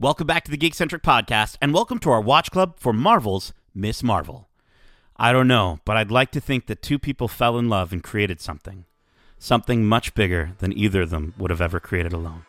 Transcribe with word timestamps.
Welcome 0.00 0.26
back 0.26 0.44
to 0.44 0.50
the 0.50 0.56
Geekcentric 0.56 1.02
Podcast, 1.02 1.58
and 1.60 1.74
welcome 1.74 1.98
to 1.98 2.10
our 2.10 2.22
watch 2.22 2.50
club 2.50 2.76
for 2.78 2.90
Marvel's 2.90 3.52
Miss 3.74 4.02
Marvel. 4.02 4.48
I 5.18 5.30
don't 5.30 5.46
know, 5.46 5.80
but 5.84 5.98
I'd 5.98 6.10
like 6.10 6.30
to 6.30 6.40
think 6.40 6.68
that 6.68 6.80
two 6.80 6.98
people 6.98 7.28
fell 7.28 7.58
in 7.58 7.68
love 7.68 7.92
and 7.92 8.02
created 8.02 8.40
something. 8.40 8.86
Something 9.38 9.84
much 9.84 10.14
bigger 10.14 10.52
than 10.56 10.72
either 10.72 11.02
of 11.02 11.10
them 11.10 11.34
would 11.36 11.50
have 11.50 11.60
ever 11.60 11.80
created 11.80 12.14
alone. 12.14 12.46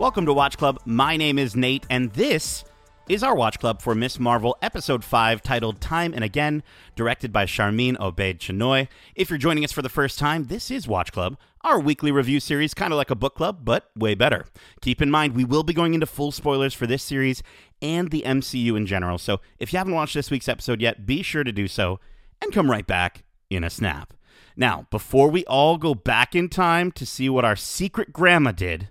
Welcome 0.00 0.24
to 0.24 0.32
Watch 0.32 0.56
Club. 0.56 0.80
My 0.86 1.18
name 1.18 1.38
is 1.38 1.54
Nate, 1.54 1.84
and 1.90 2.10
this 2.14 2.64
is 3.06 3.22
our 3.22 3.34
Watch 3.34 3.58
Club 3.58 3.82
for 3.82 3.94
Miss 3.94 4.18
Marvel 4.18 4.56
Episode 4.62 5.04
5, 5.04 5.42
titled 5.42 5.78
Time 5.78 6.14
and 6.14 6.24
Again, 6.24 6.62
directed 6.96 7.34
by 7.34 7.44
Sharmeen 7.44 7.98
Obaid 7.98 8.38
Chinoy. 8.38 8.88
If 9.14 9.28
you're 9.28 9.38
joining 9.38 9.62
us 9.62 9.72
for 9.72 9.82
the 9.82 9.90
first 9.90 10.18
time, 10.18 10.46
this 10.46 10.70
is 10.70 10.88
Watch 10.88 11.12
Club, 11.12 11.36
our 11.60 11.78
weekly 11.78 12.10
review 12.10 12.40
series, 12.40 12.72
kind 12.72 12.94
of 12.94 12.96
like 12.96 13.10
a 13.10 13.14
book 13.14 13.34
club, 13.34 13.58
but 13.62 13.90
way 13.94 14.14
better. 14.14 14.46
Keep 14.80 15.02
in 15.02 15.10
mind, 15.10 15.34
we 15.34 15.44
will 15.44 15.64
be 15.64 15.74
going 15.74 15.92
into 15.92 16.06
full 16.06 16.32
spoilers 16.32 16.72
for 16.72 16.86
this 16.86 17.02
series 17.02 17.42
and 17.82 18.10
the 18.10 18.22
MCU 18.22 18.78
in 18.78 18.86
general, 18.86 19.18
so 19.18 19.42
if 19.58 19.70
you 19.70 19.76
haven't 19.76 19.92
watched 19.92 20.14
this 20.14 20.30
week's 20.30 20.48
episode 20.48 20.80
yet, 20.80 21.04
be 21.04 21.20
sure 21.20 21.44
to 21.44 21.52
do 21.52 21.68
so 21.68 22.00
and 22.40 22.54
come 22.54 22.70
right 22.70 22.86
back 22.86 23.22
in 23.50 23.62
a 23.62 23.68
snap. 23.68 24.14
Now, 24.56 24.86
before 24.90 25.28
we 25.28 25.44
all 25.44 25.76
go 25.76 25.94
back 25.94 26.34
in 26.34 26.48
time 26.48 26.90
to 26.92 27.04
see 27.04 27.28
what 27.28 27.44
our 27.44 27.54
secret 27.54 28.14
grandma 28.14 28.52
did, 28.52 28.88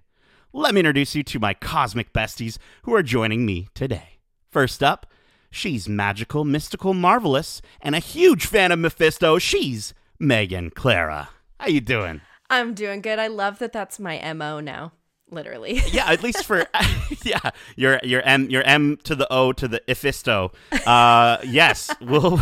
let 0.52 0.74
me 0.74 0.80
introduce 0.80 1.16
you 1.16 1.24
to 1.24 1.40
my 1.40 1.54
cosmic 1.54 2.12
besties 2.12 2.58
who 2.84 2.94
are 2.96 3.04
joining 3.04 3.46
me 3.46 3.68
today. 3.74 4.20
First 4.52 4.82
up, 4.82 5.06
she's 5.52 5.88
magical, 5.88 6.44
mystical, 6.44 6.94
marvelous, 6.94 7.62
and 7.82 7.96
a 7.96 8.00
huge 8.00 8.46
fan 8.46 8.72
of 8.72 8.80
Mephisto. 8.80 9.38
She's 9.38 9.94
Megan 10.20 10.72
Clara. 10.72 11.30
How 11.60 11.68
you 11.68 11.82
doing? 11.82 12.22
I'm 12.50 12.74
doing 12.74 13.02
good. 13.02 13.20
I 13.20 13.28
love 13.28 13.60
that 13.60 13.74
that's 13.74 14.00
my 14.00 14.34
MO 14.34 14.60
now. 14.60 14.94
Literally. 15.32 15.82
Yeah, 15.92 16.12
at 16.12 16.24
least 16.24 16.46
for 16.46 16.66
yeah, 17.24 17.40
your 17.76 18.00
your 18.04 18.22
M 18.24 18.50
your 18.50 18.64
M 18.64 18.98
to 19.04 19.16
the 19.16 19.32
O 19.32 19.52
to 19.54 19.68
the 19.68 19.82
Ephisto. 19.88 20.54
Uh 20.86 21.38
yes, 21.46 21.90
we'll 22.02 22.42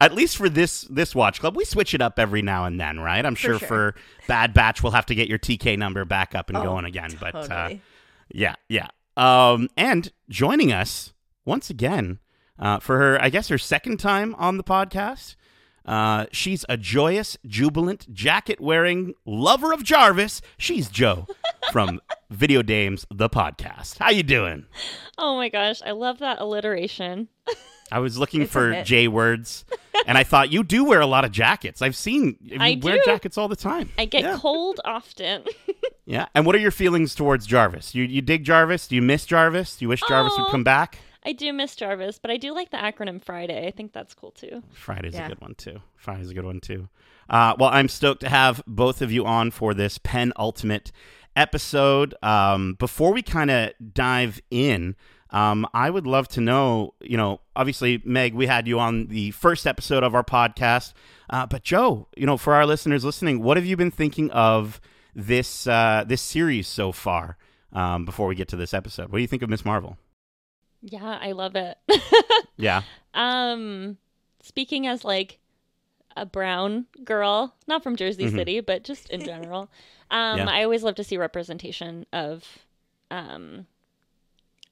at 0.00 0.14
least 0.14 0.36
for 0.36 0.48
this 0.48 0.82
this 0.82 1.14
watch 1.14 1.40
club, 1.40 1.56
we 1.56 1.64
switch 1.64 1.94
it 1.94 2.00
up 2.02 2.18
every 2.18 2.42
now 2.42 2.64
and 2.64 2.80
then, 2.80 3.00
right? 3.00 3.24
I'm 3.24 3.34
sure 3.34 3.58
for, 3.58 3.66
sure. 3.66 3.94
Bad 4.26 4.52
Batch 4.54 4.82
we'll 4.82 4.92
have 4.92 5.06
to 5.06 5.14
get 5.14 5.28
your 5.28 5.38
TK 5.38 5.78
number 5.78 6.04
back 6.04 6.34
up 6.34 6.48
and 6.48 6.58
Oh, 6.58 6.62
going 6.62 6.84
again. 6.84 7.16
But 7.18 7.50
uh, 7.50 7.70
yeah, 8.32 8.54
yeah. 8.68 8.88
Um, 9.16 9.68
and 9.76 10.12
joining 10.28 10.72
us 10.72 11.12
once 11.44 11.70
again 11.70 12.18
uh, 12.58 12.78
for 12.78 12.98
her, 12.98 13.22
I 13.22 13.30
guess 13.30 13.48
her 13.48 13.58
second 13.58 13.98
time 13.98 14.34
on 14.36 14.56
the 14.56 14.64
podcast. 14.64 15.34
Uh, 15.88 16.26
she's 16.32 16.66
a 16.68 16.76
joyous, 16.76 17.38
jubilant, 17.46 18.12
jacket-wearing 18.12 19.14
lover 19.24 19.72
of 19.72 19.82
Jarvis. 19.82 20.42
She's 20.58 20.88
Jo 20.90 21.26
from 21.72 22.00
Video 22.30 22.60
Dames, 22.62 23.06
the 23.10 23.30
podcast. 23.30 23.96
How 23.98 24.10
you 24.10 24.22
doing? 24.22 24.66
Oh 25.16 25.36
my 25.36 25.48
gosh, 25.48 25.80
I 25.84 25.92
love 25.92 26.18
that 26.18 26.40
alliteration. 26.40 27.28
I 27.90 28.00
was 28.00 28.18
looking 28.18 28.42
It's 28.42 28.52
for. 28.52 28.82
J 28.82 29.08
words, 29.08 29.64
and 30.06 30.18
I 30.18 30.22
thought 30.24 30.52
you 30.52 30.62
do 30.62 30.84
wear 30.84 31.00
a 31.00 31.06
lot 31.06 31.24
of 31.24 31.32
jackets. 31.32 31.80
I've 31.80 31.96
seen 31.96 32.36
you 32.42 32.58
I 32.60 32.78
wear 32.82 32.96
do. 32.98 33.02
jackets 33.06 33.38
all 33.38 33.48
the 33.48 33.56
time. 33.56 33.88
I 33.96 34.04
get 34.04 34.24
yeah. 34.24 34.36
cold 34.38 34.80
often. 34.84 35.44
Yeah. 36.04 36.24
And 36.34 36.46
what 36.46 36.54
are 36.54 36.58
your 36.58 36.70
feelings 36.70 37.14
towards 37.14 37.46
Jarvis? 37.46 37.94
You 37.94 38.02
you 38.02 38.22
dig 38.22 38.42
Jarvis? 38.42 38.88
Do 38.88 38.94
you 38.96 39.02
miss 39.02 39.26
Jarvis? 39.26 39.76
Do 39.76 39.84
you 39.84 39.90
wish 39.90 40.00
Jarvis 40.08 40.32
would 40.38 40.46
Oh. 40.46 40.50
come 40.50 40.64
back? 40.64 40.96
I 41.28 41.32
do 41.32 41.52
miss 41.52 41.76
Jarvis, 41.76 42.18
but 42.18 42.30
I 42.30 42.38
do 42.38 42.54
like 42.54 42.70
the 42.70 42.78
acronym 42.78 43.22
Friday. 43.22 43.66
I 43.66 43.70
think 43.70 43.92
that's 43.92 44.14
cool 44.14 44.30
too. 44.30 44.62
Friday's 44.72 45.14
a 45.14 45.28
good 45.28 45.40
one 45.42 45.54
too. 45.56 45.82
Friday's 45.94 46.30
a 46.30 46.34
good 46.34 46.46
one 46.46 46.58
too. 46.58 46.88
Uh, 47.28 47.54
well, 47.58 47.68
I'm 47.70 47.90
stoked 47.90 48.22
to 48.22 48.30
have 48.30 48.62
both 48.66 49.02
of 49.02 49.12
you 49.12 49.26
on 49.26 49.50
for 49.50 49.74
this 49.74 49.98
penultimate 49.98 50.90
episode. 51.36 52.14
Um, 52.22 52.76
before 52.78 53.12
we 53.12 53.20
kind 53.20 53.50
of 53.50 53.72
dive 53.92 54.40
in, 54.50 54.96
um, 55.28 55.66
I 55.74 55.90
would 55.90 56.06
love 56.06 56.28
to 56.28 56.40
know. 56.40 56.94
You 57.02 57.18
know, 57.18 57.42
obviously, 57.54 58.00
Meg, 58.06 58.32
we 58.32 58.46
had 58.46 58.66
you 58.66 58.80
on 58.80 59.08
the 59.08 59.32
first 59.32 59.66
episode 59.66 60.02
of 60.02 60.14
our 60.14 60.24
podcast, 60.24 60.94
uh, 61.28 61.44
but 61.44 61.62
Jo, 61.62 62.08
you 62.16 62.24
know, 62.24 62.38
for 62.38 62.54
our 62.54 62.64
listeners 62.64 63.04
listening, 63.04 63.42
what 63.42 63.58
have 63.58 63.66
you 63.66 63.76
been 63.76 63.90
thinking 63.90 64.30
of 64.30 64.80
this 65.14 65.66
uh, 65.66 66.04
this 66.06 66.22
series 66.22 66.66
so 66.66 66.90
far? 66.90 67.36
Um, 67.70 68.06
before 68.06 68.28
we 68.28 68.34
get 68.34 68.48
to 68.48 68.56
this 68.56 68.72
episode, 68.72 69.12
what 69.12 69.18
do 69.18 69.20
you 69.20 69.28
think 69.28 69.42
of 69.42 69.50
Miss 69.50 69.62
Marvel? 69.62 69.98
Yeah, 70.82 71.18
I 71.20 71.32
love 71.32 71.56
it. 71.56 71.76
Yeah, 72.56 72.82
um 73.14 73.98
speaking 74.42 74.86
as 74.88 75.04
like 75.04 75.38
a 76.16 76.26
brown 76.26 76.86
girl, 77.04 77.54
not 77.68 77.82
from 77.84 77.94
Jersey 77.96 78.24
Mhm. 78.26 78.34
City, 78.34 78.60
but 78.60 78.82
just 78.84 79.08
in 79.10 79.20
general. 79.22 79.70
Um 80.10 80.38
Yeah. 80.38 80.46
I 80.48 80.62
always 80.64 80.82
love 80.82 80.94
to 80.96 81.04
see 81.04 81.16
representation 81.18 82.06
of 82.12 82.44
um 83.10 83.66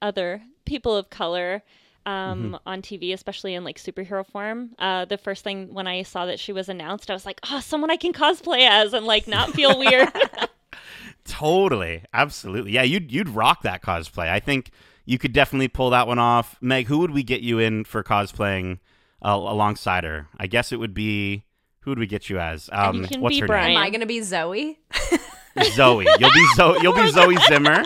other 0.03 0.43
people 0.65 0.97
of 0.97 1.11
color 1.11 1.63
um 2.07 2.53
Mm-hmm. 2.55 2.55
on 2.69 2.83
TV, 2.83 3.13
especially 3.13 3.55
in 3.55 3.65
like 3.65 3.79
superhero 3.79 4.25
form. 4.27 4.71
Uh 4.79 5.05
the 5.05 5.19
first 5.19 5.45
thing 5.45 5.73
when 5.75 5.87
I 5.87 6.03
saw 6.03 6.27
that 6.27 6.41
she 6.41 6.53
was 6.53 6.69
announced, 6.69 7.11
I 7.11 7.15
was 7.15 7.27
like, 7.27 7.41
"Oh, 7.51 7.61
someone 7.61 7.91
I 7.91 7.97
can 7.97 8.13
cosplay 8.13 8.69
as 8.69 8.93
and 8.95 9.07
like 9.07 9.27
not 9.29 9.51
feel 9.51 9.79
weird." 9.79 10.09
Totally, 11.25 12.03
absolutely. 12.13 12.73
Yeah, 12.73 12.83
you'd 12.83 13.11
you'd 13.13 13.29
rock 13.29 13.63
that 13.63 13.83
cosplay. 13.83 14.29
I 14.29 14.39
think 14.41 14.71
you 15.07 15.17
could 15.19 15.33
definitely 15.33 15.69
pull 15.69 15.91
that 15.91 16.07
one 16.07 16.19
off. 16.19 16.57
Meg, 16.61 16.87
who 16.89 16.99
would 16.99 17.13
we 17.13 17.23
get 17.23 17.41
you 17.41 17.59
in 17.59 17.85
for 17.85 18.03
cosplaying 18.03 18.81
uh, 19.25 19.31
alongside 19.31 20.05
her? 20.05 20.29
I 20.37 20.47
guess 20.47 20.73
it 20.73 20.77
would 20.77 20.93
be 20.93 21.45
who 21.81 21.91
would 21.93 21.99
we 21.99 22.07
get 22.07 22.29
you 22.29 22.39
as? 22.39 22.69
Um, 22.73 23.07
You 23.11 23.21
what's 23.21 23.37
be 23.37 23.41
her 23.41 23.47
Brian. 23.47 23.71
Am 23.77 23.77
I 23.83 23.89
going 23.91 24.01
to 24.01 24.07
be 24.07 24.21
Zoe? 24.21 24.79
Zoe. 25.63 26.07
You'll 26.19 26.33
be 26.33 26.47
Zoe. 26.57 26.79
You'll 26.83 26.95
be 26.95 27.11
Zoe 27.11 27.37
Zimmer. 27.49 27.83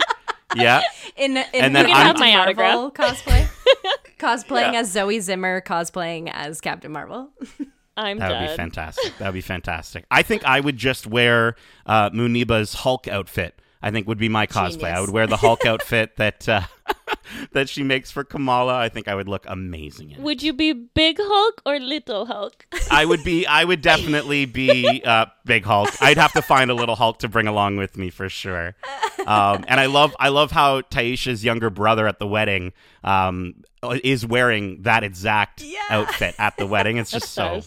Yeah. 0.55 0.81
In, 1.15 1.37
in 1.37 1.45
And 1.53 1.75
then 1.75 1.85
the 1.85 1.91
I'm- 1.91 2.07
have 2.07 2.19
my 2.19 2.33
Marvel 2.53 2.91
cosplay? 2.91 3.47
Cosplaying 4.19 4.73
Yeah. 4.73 4.79
as 4.81 4.91
Zoe 4.91 5.19
Zimmer, 5.19 5.61
cosplaying 5.61 6.29
as 6.33 6.61
Captain 6.61 6.91
Marvel. 6.91 7.29
I'm 7.97 8.19
That 8.19 8.41
would 8.41 8.49
be 8.49 8.55
fantastic. 8.55 9.17
That 9.17 9.27
would 9.27 9.33
be 9.33 9.41
fantastic. 9.41 10.05
I 10.11 10.21
think 10.23 10.43
I 10.45 10.59
would 10.59 10.77
just 10.77 11.07
wear 11.07 11.55
uh, 11.85 12.09
Muniba's 12.11 12.73
Hulk 12.73 13.07
outfit. 13.07 13.59
I 13.81 13.91
think 13.91 14.07
would 14.07 14.17
be 14.19 14.29
my 14.29 14.47
cosplay. 14.47 14.91
I 14.93 15.01
would 15.01 15.09
wear 15.09 15.27
the 15.27 15.37
Hulk 15.37 15.65
outfit 15.65 16.15
that 16.17 16.47
uh, 16.47 16.61
that 17.53 17.67
she 17.69 17.83
makes 17.83 18.11
for 18.11 18.23
Kamala. 18.23 18.77
I 18.77 18.89
think 18.89 19.07
I 19.07 19.15
would 19.15 19.27
look 19.27 19.45
amazing 19.47 20.11
in 20.11 20.17
it. 20.17 20.21
Would 20.21 20.43
you 20.43 20.53
be 20.53 20.71
Big 20.73 21.17
Hulk 21.19 21.61
or 21.65 21.79
Little 21.79 22.25
Hulk? 22.25 22.65
I 22.91 23.05
would 23.05 23.23
be. 23.23 23.45
I 23.47 23.63
would 23.63 23.81
definitely 23.81 24.45
be 24.45 25.01
uh, 25.03 25.25
big 25.45 25.63
Hulk. 25.65 25.89
I'd 26.01 26.17
have 26.17 26.33
to 26.33 26.41
find 26.41 26.69
a 26.69 26.73
little 26.75 26.95
Hulk 26.95 27.19
to 27.19 27.27
bring 27.27 27.47
along 27.47 27.77
with 27.77 27.97
me 27.97 28.09
for 28.09 28.29
sure. 28.29 28.75
Um, 29.25 29.65
and 29.67 29.79
I 29.79 29.87
love. 29.87 30.15
I 30.19 30.29
love 30.29 30.51
how 30.51 30.81
Tyesha's 30.81 31.43
younger 31.43 31.69
brother 31.69 32.07
at 32.07 32.19
the 32.19 32.27
wedding 32.27 32.73
um, 33.03 33.55
is 34.03 34.25
wearing 34.25 34.83
that 34.83 35.03
exact 35.03 35.61
Yeah. 35.63 35.79
outfit 35.89 36.35
at 36.37 36.57
the 36.57 36.67
wedding. 36.67 36.97
It's 36.97 37.11
just 37.11 37.31
so. 37.33 37.61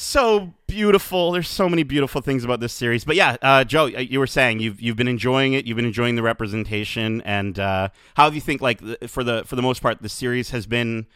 So 0.00 0.54
beautiful. 0.66 1.30
There's 1.30 1.46
so 1.46 1.68
many 1.68 1.82
beautiful 1.82 2.22
things 2.22 2.42
about 2.42 2.60
this 2.60 2.72
series. 2.72 3.04
But 3.04 3.16
yeah, 3.16 3.36
uh, 3.42 3.64
Jo, 3.64 3.84
uh, 3.84 3.98
you 4.00 4.18
were 4.18 4.26
saying 4.26 4.58
you've 4.58 4.80
you've 4.80 4.96
been 4.96 5.08
enjoying 5.08 5.52
it. 5.52 5.66
You've 5.66 5.76
been 5.76 5.84
enjoying 5.84 6.16
the 6.16 6.22
representation, 6.22 7.20
and 7.20 7.58
uh, 7.58 7.90
how 8.14 8.30
do 8.30 8.34
you 8.34 8.40
think 8.40 8.62
like 8.62 8.80
for 9.08 9.22
the 9.22 9.44
for 9.44 9.56
the 9.56 9.62
most 9.62 9.82
part 9.82 10.00
the 10.00 10.08
series 10.08 10.50
has 10.50 10.66
been 10.66 11.06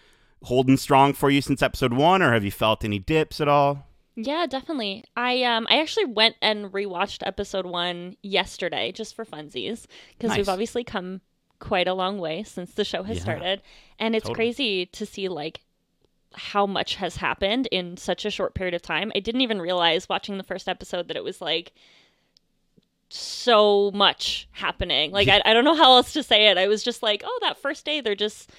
holding 0.42 0.76
strong 0.76 1.14
for 1.14 1.30
you 1.30 1.40
since 1.40 1.62
episode 1.62 1.94
one, 1.94 2.20
or 2.20 2.34
have 2.34 2.44
you 2.44 2.50
felt 2.50 2.84
any 2.84 2.98
dips 2.98 3.40
at 3.40 3.48
all? 3.48 3.86
Yeah, 4.16 4.44
definitely. 4.46 5.02
I 5.16 5.42
um 5.44 5.66
I 5.70 5.80
actually 5.80 6.04
went 6.04 6.36
and 6.42 6.70
rewatched 6.70 7.26
episode 7.26 7.64
1 7.64 8.18
yesterday 8.22 8.92
just 8.92 9.16
for 9.16 9.24
funsies 9.24 9.86
because 10.16 10.28
Nice. 10.28 10.36
we've 10.36 10.48
obviously 10.50 10.84
come 10.84 11.22
quite 11.58 11.88
a 11.88 11.94
long 11.94 12.18
way 12.18 12.42
since 12.42 12.74
the 12.74 12.84
show 12.84 13.02
has 13.02 13.16
Yeah. 13.16 13.22
started 13.22 13.62
and 13.98 14.14
it's 14.14 14.24
Totally. 14.24 14.34
crazy 14.36 14.86
to 14.86 15.06
see 15.06 15.28
like 15.28 15.62
how 16.36 16.66
much 16.66 16.96
has 16.96 17.16
happened 17.16 17.66
in 17.70 17.96
such 17.96 18.24
a 18.24 18.30
short 18.30 18.54
period 18.54 18.74
of 18.74 18.82
time. 18.82 19.10
I 19.14 19.20
didn't 19.20 19.40
even 19.42 19.60
realize 19.60 20.08
watching 20.08 20.36
the 20.38 20.44
first 20.44 20.68
episode 20.68 21.08
that 21.08 21.16
it 21.16 21.24
was 21.24 21.40
like 21.40 21.72
so 23.08 23.90
much 23.94 24.48
happening. 24.52 25.12
Like 25.12 25.28
I, 25.28 25.40
I 25.44 25.52
don't 25.52 25.64
know 25.64 25.74
how 25.74 25.94
else 25.96 26.12
to 26.14 26.22
say 26.22 26.46
it. 26.48 26.58
I 26.58 26.66
was 26.68 26.82
just 26.82 27.02
like, 27.02 27.22
oh, 27.24 27.38
that 27.42 27.58
first 27.58 27.84
day 27.84 28.00
they're 28.00 28.14
just, 28.14 28.50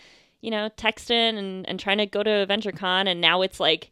you 0.42 0.52
know, 0.52 0.70
texting 0.78 1.38
and, 1.38 1.68
and 1.68 1.80
trying 1.80 1.98
to 1.98 2.06
go 2.06 2.24
to 2.24 2.30
AvengerCon 2.30 3.08
and 3.08 3.20
now 3.20 3.42
it's 3.42 3.60
like 3.60 3.92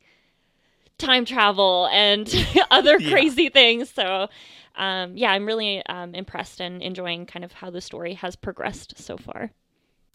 time 0.97 1.25
travel 1.25 1.89
and 1.91 2.33
other 2.71 2.97
Yeah. 2.99 3.09
crazy 3.09 3.49
things. 3.49 3.89
So 3.89 4.29
um, 4.75 5.17
yeah, 5.17 5.31
I'm 5.31 5.45
really 5.45 5.85
um, 5.87 6.15
impressed 6.15 6.59
and 6.61 6.81
enjoying 6.81 7.25
kind 7.25 7.43
of 7.45 7.51
how 7.51 7.69
the 7.69 7.81
story 7.81 8.13
has 8.15 8.35
progressed 8.35 8.97
so 8.97 9.17
far. 9.17 9.51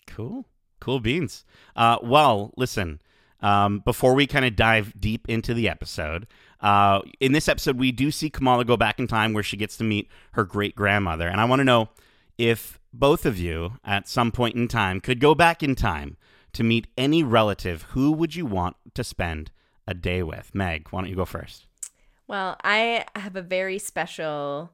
Cool. 0.07 0.47
Cool 0.81 1.01
beans. 1.01 1.45
Uh, 1.77 1.99
well, 2.03 2.53
listen, 2.57 3.01
um, 3.41 3.81
before 3.81 4.15
we 4.15 4.27
kind 4.27 4.45
of 4.45 4.57
dive 4.57 4.93
deep 4.99 5.29
into 5.29 5.55
the 5.55 5.69
episode. 5.69 6.27
Uh, 6.61 7.01
in 7.21 7.33
this 7.33 7.49
episode, 7.49 7.79
we 7.79 7.93
do 7.93 8.11
see 8.11 8.31
Kamala 8.31 8.65
go 8.65 8.77
back 8.77 8.99
in 8.99 9.07
time 9.07 9.33
where 9.33 9.43
she 9.43 9.57
gets 9.57 9.77
to 9.77 9.85
meet 9.85 10.09
her 10.33 10.45
great 10.45 10.75
grandmother. 10.75 11.29
And 11.29 11.41
I 11.41 11.45
want 11.45 11.61
to 11.61 11.65
know 11.65 11.91
if 12.37 12.79
both 12.93 13.27
of 13.27 13.39
you, 13.39 13.75
at 13.85 14.09
some 14.09 14.33
point 14.33 14.57
in 14.57 14.69
time, 14.69 15.01
could 15.01 15.21
go 15.21 15.35
back 15.35 15.63
in 15.63 15.75
time 15.75 16.17
to 16.53 16.65
meet 16.65 16.87
any 16.97 17.23
relative, 17.23 17.83
who 17.91 18.11
would 18.13 18.35
you 18.35 18.47
want 18.47 18.77
to 18.95 19.05
spend 19.05 19.51
a 19.87 19.95
day 19.95 20.23
with? 20.23 20.55
Meg, 20.55 20.89
why 20.91 21.01
don't 21.01 21.11
you 21.11 21.17
go 21.17 21.25
first? 21.25 21.67
Well, 22.27 22.57
I 22.63 23.05
have 23.15 23.37
a 23.37 23.43
very 23.43 23.79
special 23.79 24.71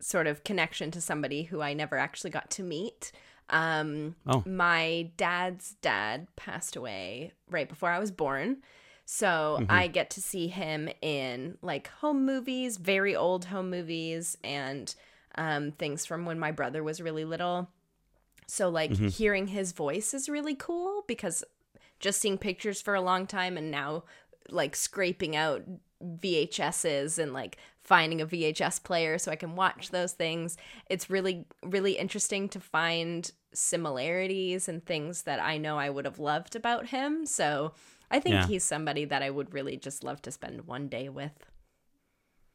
sort 0.00 0.26
of 0.26 0.44
connection 0.44 0.90
to 0.90 1.00
somebody 1.00 1.44
who 1.44 1.60
I 1.60 1.74
never 1.74 1.96
actually 1.96 2.30
got 2.30 2.50
to 2.50 2.62
meet. 2.62 3.12
Um, 3.52 4.16
Oh. 4.26 4.42
My 4.46 5.10
dad's 5.16 5.76
dad 5.82 6.26
passed 6.36 6.74
away 6.74 7.32
right 7.48 7.68
before 7.68 7.90
I 7.90 7.98
was 7.98 8.10
born. 8.10 8.58
So 9.04 9.64
I 9.68 9.88
get 9.88 10.10
to 10.10 10.22
see 10.22 10.48
him 10.48 10.88
in 11.02 11.58
like 11.60 11.88
home 11.88 12.24
movies, 12.24 12.78
very 12.78 13.14
old 13.14 13.44
home 13.46 13.68
movies, 13.68 14.38
and 14.42 14.94
um, 15.36 15.72
things 15.72 16.06
from 16.06 16.24
when 16.24 16.38
my 16.38 16.50
brother 16.50 16.82
was 16.82 17.00
really 17.00 17.24
little. 17.24 17.68
So, 18.46 18.68
like, 18.68 18.92
hearing 18.92 19.46
his 19.46 19.72
voice 19.72 20.12
is 20.12 20.28
really 20.28 20.54
cool 20.54 21.04
because 21.06 21.42
just 22.00 22.20
seeing 22.20 22.36
pictures 22.36 22.82
for 22.82 22.94
a 22.94 23.00
long 23.00 23.26
time 23.26 23.56
and 23.56 23.70
now, 23.70 24.04
like, 24.50 24.76
scraping 24.76 25.36
out 25.36 25.62
VHSs 26.02 27.18
and 27.18 27.32
like 27.32 27.56
finding 27.80 28.20
a 28.20 28.26
VHS 28.26 28.82
player 28.82 29.18
so 29.18 29.30
I 29.30 29.36
can 29.36 29.56
watch 29.56 29.90
those 29.90 30.12
things. 30.12 30.56
It's 30.88 31.10
really, 31.10 31.44
really 31.62 31.92
interesting 31.92 32.48
to 32.50 32.60
find 32.60 33.30
similarities 33.54 34.68
and 34.68 34.84
things 34.84 35.22
that 35.22 35.40
I 35.40 35.58
know 35.58 35.78
I 35.78 35.90
would 35.90 36.04
have 36.04 36.18
loved 36.18 36.56
about 36.56 36.86
him. 36.86 37.26
So 37.26 37.72
I 38.10 38.20
think 38.20 38.34
Yeah. 38.34 38.46
he's 38.46 38.64
somebody 38.64 39.04
that 39.06 39.22
I 39.22 39.30
would 39.30 39.52
really 39.54 39.76
just 39.76 40.04
love 40.04 40.22
to 40.22 40.30
spend 40.30 40.66
one 40.66 40.88
day 40.88 41.08
with. 41.08 41.32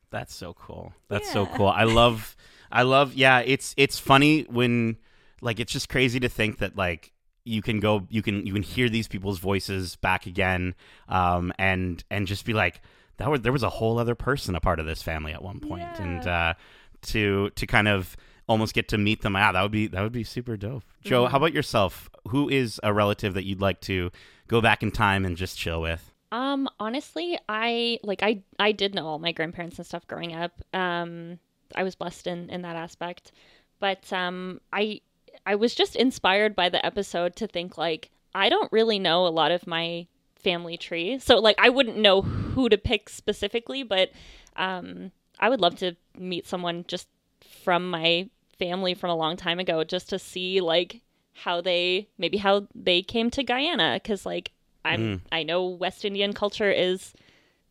That's 0.09 0.33
so 0.33 0.53
cool. 0.53 0.93
That's 1.09 1.29
so 1.29 1.45
cool. 1.45 1.67
I 1.67 1.83
love 1.83 2.35
I 2.71 2.83
love 2.83 3.13
yeah, 3.13 3.39
it's 3.39 3.73
it's 3.77 3.99
funny 3.99 4.43
when 4.43 4.97
like 5.41 5.59
it's 5.59 5.71
just 5.71 5.89
crazy 5.89 6.19
to 6.21 6.29
think 6.29 6.59
that 6.59 6.77
like 6.77 7.11
you 7.43 7.61
can 7.61 7.79
go 7.79 8.05
you 8.09 8.21
can 8.21 8.45
you 8.45 8.53
can 8.53 8.63
hear 8.63 8.89
these 8.89 9.07
people's 9.07 9.39
voices 9.39 9.95
back 9.95 10.25
again 10.25 10.75
um 11.07 11.53
and 11.57 12.03
and 12.09 12.27
just 12.27 12.43
be 12.43 12.53
like 12.53 12.81
that 13.17 13.29
was 13.31 13.41
there 13.41 13.53
was 13.53 13.63
a 13.63 13.69
whole 13.69 13.99
other 13.99 14.15
person 14.15 14.53
a 14.53 14.59
part 14.59 14.81
of 14.81 14.85
this 14.85 15.01
family 15.01 15.31
at 15.31 15.41
one 15.41 15.59
point 15.61 15.97
and 15.99 16.27
uh 16.27 16.53
to 17.03 17.49
to 17.51 17.65
kind 17.65 17.87
of 17.87 18.17
almost 18.47 18.73
get 18.73 18.87
to 18.87 18.97
meet 18.97 19.21
them 19.21 19.35
ah 19.35 19.51
that 19.51 19.61
would 19.61 19.71
be 19.71 19.87
that 19.87 20.01
would 20.01 20.11
be 20.11 20.23
super 20.23 20.57
dope. 20.57 20.83
Jo, 21.03 21.27
how 21.27 21.37
about 21.37 21.53
yourself? 21.53 22.09
Who 22.29 22.49
is 22.49 22.79
a 22.83 22.93
relative 22.93 23.33
that 23.33 23.45
you'd 23.45 23.61
like 23.61 23.81
to 23.81 24.11
go 24.47 24.61
back 24.61 24.83
in 24.83 24.91
time 24.91 25.25
and 25.25 25.37
just 25.37 25.57
chill 25.57 25.81
with? 25.81 26.11
Um, 26.31 26.67
honestly, 26.79 27.39
I 27.47 27.99
like 28.03 28.21
I 28.23 28.41
I 28.59 28.71
did 28.71 28.93
know 28.93 29.07
all 29.07 29.19
my 29.19 29.31
grandparents 29.31 29.77
and 29.77 29.85
stuff 29.85 30.07
growing 30.07 30.35
up. 30.35 30.51
Um, 30.73 31.39
I 31.75 31.83
was 31.83 31.95
blessed 31.95 32.27
in 32.27 32.49
in 32.49 32.61
that 32.63 32.75
aspect, 32.75 33.31
but 33.79 34.11
um, 34.11 34.59
I 34.73 35.01
I 35.45 35.55
was 35.55 35.73
just 35.75 35.95
inspired 35.95 36.55
by 36.55 36.69
the 36.69 36.85
episode 36.85 37.35
to 37.37 37.47
think 37.47 37.77
like 37.77 38.11
I 38.35 38.49
don't 38.49 38.71
really 38.71 38.99
know 38.99 39.25
a 39.25 39.29
lot 39.29 39.51
of 39.51 39.65
my 39.67 40.07
family 40.35 40.77
tree, 40.77 41.19
so 41.19 41.39
like 41.39 41.55
I 41.59 41.69
wouldn't 41.69 41.97
know 41.97 42.21
who 42.21 42.67
to 42.69 42.77
pick 42.77 43.09
specifically, 43.09 43.83
but 43.83 44.11
um, 44.57 45.11
I 45.39 45.49
would 45.49 45.61
love 45.61 45.77
to 45.77 45.95
meet 46.17 46.45
someone 46.45 46.83
just 46.87 47.07
from 47.63 47.89
my 47.89 48.29
family 48.59 48.93
from 48.93 49.09
a 49.09 49.15
long 49.15 49.35
time 49.37 49.59
ago, 49.59 49.83
just 49.83 50.09
to 50.09 50.19
see 50.19 50.61
like 50.61 51.01
how 51.33 51.61
they 51.61 52.07
maybe 52.17 52.37
how 52.37 52.67
they 52.73 53.01
came 53.01 53.29
to 53.31 53.43
Guyana, 53.43 53.99
because 54.01 54.25
like 54.25 54.51
I'm 54.85 55.21
I 55.31 55.43
know 55.43 55.65
West 55.67 56.05
Indian 56.05 56.33
culture 56.33 56.71
is 56.71 57.13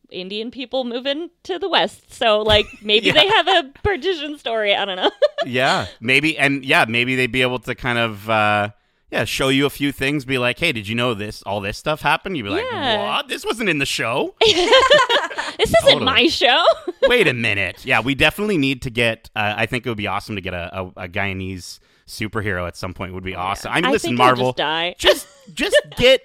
Indian 0.09 0.51
people 0.51 0.83
moving 0.85 1.29
to 1.43 1.59
the 1.59 1.67
West. 1.67 2.13
So 2.13 2.41
like 2.41 2.65
maybe 2.81 3.07
Yeah. 3.07 3.13
they 3.13 3.27
have 3.27 3.47
a 3.47 3.63
partition 3.83 4.37
story. 4.37 4.75
I 4.75 4.85
don't 4.85 4.95
know. 4.95 5.11
yeah, 5.45 5.87
maybe, 5.99 6.37
and 6.37 6.63
yeah, 6.63 6.85
maybe 6.87 7.15
they'd 7.15 7.31
be 7.31 7.41
able 7.41 7.59
to 7.59 7.75
kind 7.75 7.97
of, 7.97 8.29
uh, 8.29 8.69
yeah, 9.11 9.23
show 9.23 9.49
you 9.49 9.65
a 9.65 9.69
few 9.69 9.91
things. 9.91 10.25
Be 10.25 10.37
like, 10.37 10.59
hey, 10.59 10.71
did 10.71 10.87
you 10.87 10.95
know 10.95 11.13
this? 11.13 11.41
All 11.43 11.61
this 11.61 11.77
stuff 11.77 12.01
happened. 12.01 12.35
You'd 12.37 12.43
be 12.43 12.49
like, 12.49 12.65
Yeah. 12.69 13.15
what? 13.15 13.27
This 13.29 13.45
wasn't 13.45 13.69
in 13.69 13.77
the 13.77 13.85
show. 13.85 14.35
this 14.41 15.73
isn't 15.83 16.03
my 16.03 16.27
show. 16.27 16.63
Wait 17.03 17.27
a 17.27 17.33
minute. 17.33 17.85
Yeah, 17.85 18.01
we 18.01 18.15
definitely 18.15 18.57
need 18.57 18.81
to 18.83 18.89
get. 18.89 19.29
Uh, 19.35 19.53
I 19.57 19.65
think 19.65 19.85
it 19.85 19.89
would 19.89 19.97
be 19.97 20.07
awesome 20.07 20.35
to 20.35 20.41
get 20.41 20.53
a, 20.53 20.77
a, 20.77 20.85
a 21.05 21.07
Guyanese 21.07 21.79
superhero 22.07 22.67
at 22.67 22.75
some 22.75 22.93
point. 22.93 23.13
Would 23.13 23.23
be 23.23 23.35
awesome. 23.35 23.71
I 23.71 23.81
mean, 23.81 23.91
listen, 23.91 24.15
Marvel, 24.15 24.53
just 24.53 24.97
just 24.97 25.27
just 25.53 25.75
get 25.97 26.21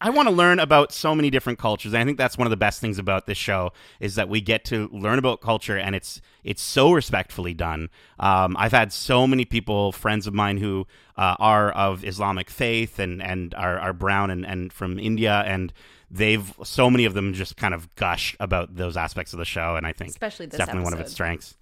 I 0.00 0.10
want 0.10 0.28
to 0.28 0.34
learn 0.34 0.58
about 0.58 0.92
so 0.92 1.14
many 1.14 1.30
different 1.30 1.58
cultures. 1.58 1.92
And 1.92 2.00
I 2.02 2.04
think 2.04 2.18
that's 2.18 2.38
one 2.38 2.46
of 2.46 2.50
the 2.50 2.56
best 2.56 2.80
things 2.80 2.98
about 2.98 3.26
this 3.26 3.38
show 3.38 3.72
is 4.00 4.14
that 4.14 4.28
we 4.28 4.40
get 4.40 4.64
to 4.66 4.88
learn 4.92 5.18
about 5.18 5.40
culture 5.40 5.76
and 5.76 5.94
it's 5.94 6.20
it's 6.42 6.62
so 6.62 6.92
respectfully 6.92 7.54
done. 7.54 7.88
Um, 8.18 8.56
I've 8.58 8.72
had 8.72 8.92
so 8.92 9.26
many 9.26 9.44
people, 9.44 9.92
friends 9.92 10.26
of 10.26 10.34
mine 10.34 10.58
who 10.58 10.86
uh, 11.16 11.36
are 11.38 11.70
of 11.72 12.04
Islamic 12.04 12.50
faith 12.50 12.98
and 12.98 13.22
and 13.22 13.54
are, 13.54 13.78
are 13.78 13.92
brown 13.92 14.30
and, 14.30 14.46
and 14.46 14.72
from 14.72 14.98
India 14.98 15.42
and 15.46 15.72
they've 16.10 16.52
so 16.62 16.90
many 16.90 17.04
of 17.04 17.14
them 17.14 17.32
just 17.32 17.56
kind 17.56 17.74
of 17.74 17.94
gush 17.96 18.36
about 18.40 18.76
those 18.76 18.96
aspects 18.96 19.32
of 19.32 19.38
the 19.38 19.44
show 19.44 19.76
and 19.76 19.86
I 19.86 19.92
think 19.92 20.10
Especially 20.10 20.46
it's 20.46 20.52
this 20.52 20.58
definitely 20.58 20.84
one 20.84 20.94
of 20.94 21.00
its 21.00 21.12
strengths. 21.12 21.56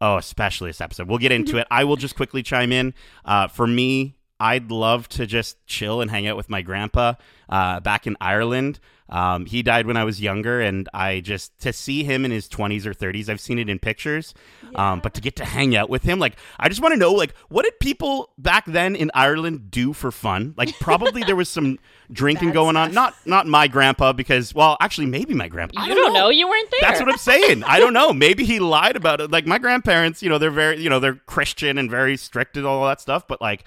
Oh, 0.00 0.16
especially 0.16 0.70
this 0.70 0.80
episode. 0.80 1.08
We'll 1.08 1.18
get 1.18 1.32
into 1.32 1.56
it. 1.56 1.66
I 1.70 1.84
will 1.84 1.96
just 1.96 2.14
quickly 2.14 2.42
chime 2.42 2.70
in. 2.70 2.94
Uh, 3.24 3.48
for 3.48 3.66
me, 3.66 4.17
I'd 4.40 4.70
love 4.70 5.08
to 5.10 5.26
just 5.26 5.64
chill 5.66 6.00
and 6.00 6.10
hang 6.10 6.26
out 6.26 6.36
with 6.36 6.48
my 6.48 6.62
grandpa 6.62 7.14
uh, 7.48 7.80
back 7.80 8.06
in 8.06 8.16
Ireland. 8.20 8.78
Um, 9.10 9.46
he 9.46 9.62
died 9.62 9.86
when 9.86 9.96
I 9.96 10.04
was 10.04 10.20
younger, 10.20 10.60
and 10.60 10.86
I 10.92 11.20
just 11.20 11.58
to 11.60 11.72
see 11.72 12.04
him 12.04 12.26
in 12.26 12.30
his 12.30 12.46
20s 12.46 12.84
or 12.84 12.92
30s, 12.92 13.30
I've 13.30 13.40
seen 13.40 13.58
it 13.58 13.70
in 13.70 13.78
pictures. 13.78 14.34
Um, 14.74 15.00
but 15.00 15.14
to 15.14 15.22
get 15.22 15.34
to 15.36 15.46
hang 15.46 15.74
out 15.74 15.88
with 15.88 16.02
him, 16.02 16.18
like, 16.18 16.36
I 16.60 16.68
just 16.68 16.82
want 16.82 16.92
to 16.92 16.98
know, 16.98 17.12
like, 17.12 17.34
what 17.48 17.64
did 17.64 17.80
people 17.80 18.30
back 18.36 18.66
then 18.66 18.94
in 18.94 19.10
Ireland 19.14 19.70
do 19.70 19.94
for 19.94 20.12
fun? 20.12 20.52
Like, 20.58 20.78
probably 20.78 21.22
there 21.22 21.36
was 21.36 21.48
some 21.48 21.78
drinking 22.12 22.52
going 22.52 22.76
on. 22.76 22.92
Not 22.92 23.14
not 23.24 23.46
my 23.46 23.66
grandpa, 23.66 24.12
because 24.12 24.54
well, 24.54 24.76
actually, 24.78 25.06
maybe 25.06 25.32
my 25.32 25.48
grandpa. 25.48 25.80
I 25.80 25.86
you 25.88 25.94
don't 25.94 26.12
know. 26.12 26.28
You 26.28 26.46
weren't 26.46 26.70
there. 26.70 26.80
that's 26.82 27.00
what 27.00 27.08
I'm 27.08 27.16
saying. 27.16 27.64
I 27.64 27.80
don't 27.80 27.94
know. 27.94 28.12
Maybe 28.12 28.44
he 28.44 28.60
lied 28.60 28.96
about 28.96 29.22
it. 29.22 29.30
Like 29.30 29.46
my 29.46 29.56
grandparents, 29.56 30.22
you 30.22 30.28
know, 30.28 30.36
they're 30.36 30.50
very, 30.50 30.82
you 30.82 30.90
know, 30.90 31.00
they're 31.00 31.14
Christian 31.14 31.78
and 31.78 31.90
very 31.90 32.18
strict 32.18 32.58
and 32.58 32.66
all 32.66 32.84
that 32.84 33.00
stuff. 33.00 33.26
But 33.26 33.40
like, 33.40 33.64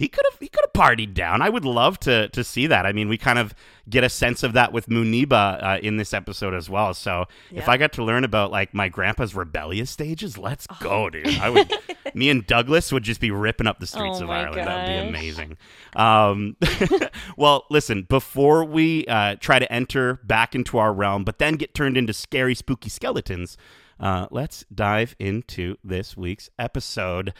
he 0.00 0.08
could 0.08 0.24
have, 0.30 0.40
he 0.40 0.48
could 0.48 0.64
have 0.64 0.72
partied 0.72 1.12
down. 1.12 1.42
I 1.42 1.50
would 1.50 1.66
love 1.66 2.00
to 2.00 2.30
to 2.30 2.42
see 2.42 2.66
that. 2.68 2.86
I 2.86 2.92
mean, 2.92 3.10
we 3.10 3.18
kind 3.18 3.38
of 3.38 3.54
get 3.86 4.02
a 4.02 4.08
sense 4.08 4.42
of 4.42 4.54
that 4.54 4.72
with 4.72 4.86
Muniba 4.86 5.62
uh, 5.62 5.78
in 5.82 5.98
this 5.98 6.14
episode 6.14 6.54
as 6.54 6.70
well. 6.70 6.94
So 6.94 7.26
if 7.52 7.68
I 7.68 7.76
got 7.76 7.92
to 7.94 8.04
learn 8.04 8.24
about 8.24 8.50
like 8.50 8.72
my 8.72 8.88
grandpa's 8.88 9.34
rebellious 9.34 9.90
stages, 9.90 10.38
let's 10.38 10.66
go, 10.80 11.10
dude. 11.10 11.26
I 11.26 11.50
would. 11.50 11.70
me 12.14 12.30
and 12.30 12.46
Douglas 12.46 12.90
would 12.92 13.02
just 13.02 13.20
be 13.20 13.30
ripping 13.30 13.66
up 13.66 13.78
the 13.78 13.86
streets 13.86 14.20
Oh 14.20 14.24
of 14.24 14.30
Ireland. 14.30 14.66
That 14.66 14.88
would 14.88 15.02
be 15.02 15.08
amazing. 15.08 15.58
Um, 15.94 16.56
well, 17.36 17.66
listen, 17.68 18.06
before 18.08 18.64
we 18.64 19.04
uh, 19.04 19.36
try 19.38 19.58
to 19.58 19.70
enter 19.70 20.14
back 20.24 20.54
into 20.54 20.78
our 20.78 20.94
realm, 20.94 21.24
but 21.24 21.38
then 21.38 21.56
get 21.56 21.74
turned 21.74 21.98
into 21.98 22.14
scary, 22.14 22.54
spooky 22.54 22.88
skeletons, 22.88 23.58
uh, 24.00 24.28
let's 24.30 24.64
dive 24.74 25.14
into 25.18 25.76
this 25.84 26.16
week's 26.16 26.48
episode. 26.58 27.34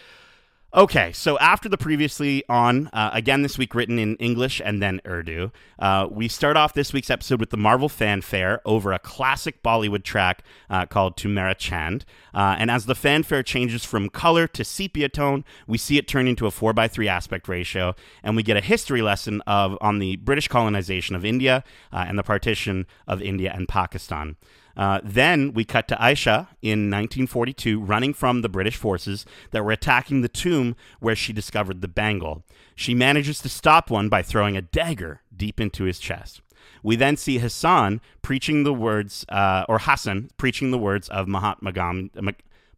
Okay, 0.73 1.11
so 1.11 1.37
after 1.41 1.69
the 1.69 1.77
previously 1.77 2.45
on, 2.49 2.87
uh, 2.93 3.11
again 3.13 3.43
this 3.43 3.59
week 3.59 3.75
written 3.75 3.99
in 3.99 4.15
English 4.17 4.63
and 4.65 4.81
then 4.81 5.01
Urdu, 5.05 5.51
uh, 5.81 6.07
we 6.09 6.29
start 6.29 6.57
off 6.57 6.75
this 6.75 6.93
week's 6.93 7.11
episode 7.11 7.41
with 7.41 7.51
the 7.51 7.57
Marvel 7.57 7.89
fanfare 7.89 8.61
over 8.65 8.93
a 8.93 9.01
classic 9.01 9.65
Bollywood 9.65 10.05
track 10.05 10.45
uh, 10.69 10.87
called 10.87 11.17
Tumera 11.17 11.59
Chand. 11.59 12.05
Uh, 12.33 12.55
and 12.57 12.71
as 12.71 12.87
the 12.87 12.95
fanfare 12.95 13.43
changes 13.43 13.85
from 13.85 14.09
color 14.09 14.47
to 14.47 14.63
sepia 14.63 15.09
tone, 15.09 15.45
we 15.67 15.77
see 15.77 15.99
it 15.99 16.07
turn 16.07 16.29
into 16.29 16.47
a 16.47 16.51
4x3 16.51 17.09
aspect 17.09 17.49
ratio, 17.49 17.97
and 18.23 18.37
we 18.37 18.45
get 18.45 18.57
a 18.57 18.61
history 18.61 19.03
lesson 19.03 19.41
of 19.49 19.77
on 19.81 19.99
the 19.99 20.17
British 20.19 20.47
colonization 20.47 21.17
of 21.17 21.25
India 21.25 21.65
uh, 21.93 22.05
and 22.07 22.17
the 22.17 22.23
partition 22.23 22.87
of 23.09 23.21
India 23.21 23.53
and 23.53 23.67
Pakistan. 23.67 24.37
Uh, 24.81 24.99
then 25.05 25.53
we 25.53 25.63
cut 25.63 25.87
to 25.87 25.95
Aisha 25.97 26.49
in 26.63 26.89
1942 26.89 27.83
running 27.83 28.15
from 28.15 28.41
the 28.41 28.49
British 28.49 28.77
forces 28.77 29.27
that 29.51 29.63
were 29.63 29.73
attacking 29.73 30.23
the 30.23 30.29
tomb 30.29 30.75
where 31.01 31.15
she 31.15 31.35
discovered 31.35 31.83
the 31.83 31.87
bangle. 31.87 32.45
She 32.75 32.95
manages 32.95 33.43
to 33.43 33.51
stop 33.51 33.91
one 33.91 34.09
by 34.09 34.23
throwing 34.23 34.57
a 34.57 34.63
dagger 34.63 35.21
deep 35.37 35.61
into 35.61 35.85
his 35.85 35.99
chest. 35.99 36.41
We 36.83 36.97
then 36.97 37.19
see 37.19 37.37
Hassan 37.37 38.01
preaching 38.23 38.65
the 38.65 38.73
words, 38.73 39.27
uh, 39.29 39.67
or 39.69 39.81
Hassan 39.81 40.31
preaching 40.39 40.71
the 40.71 40.79
words 40.79 41.11
of 41.11 41.29
Mahatma 41.29 41.73
Gandhi. 41.73 42.11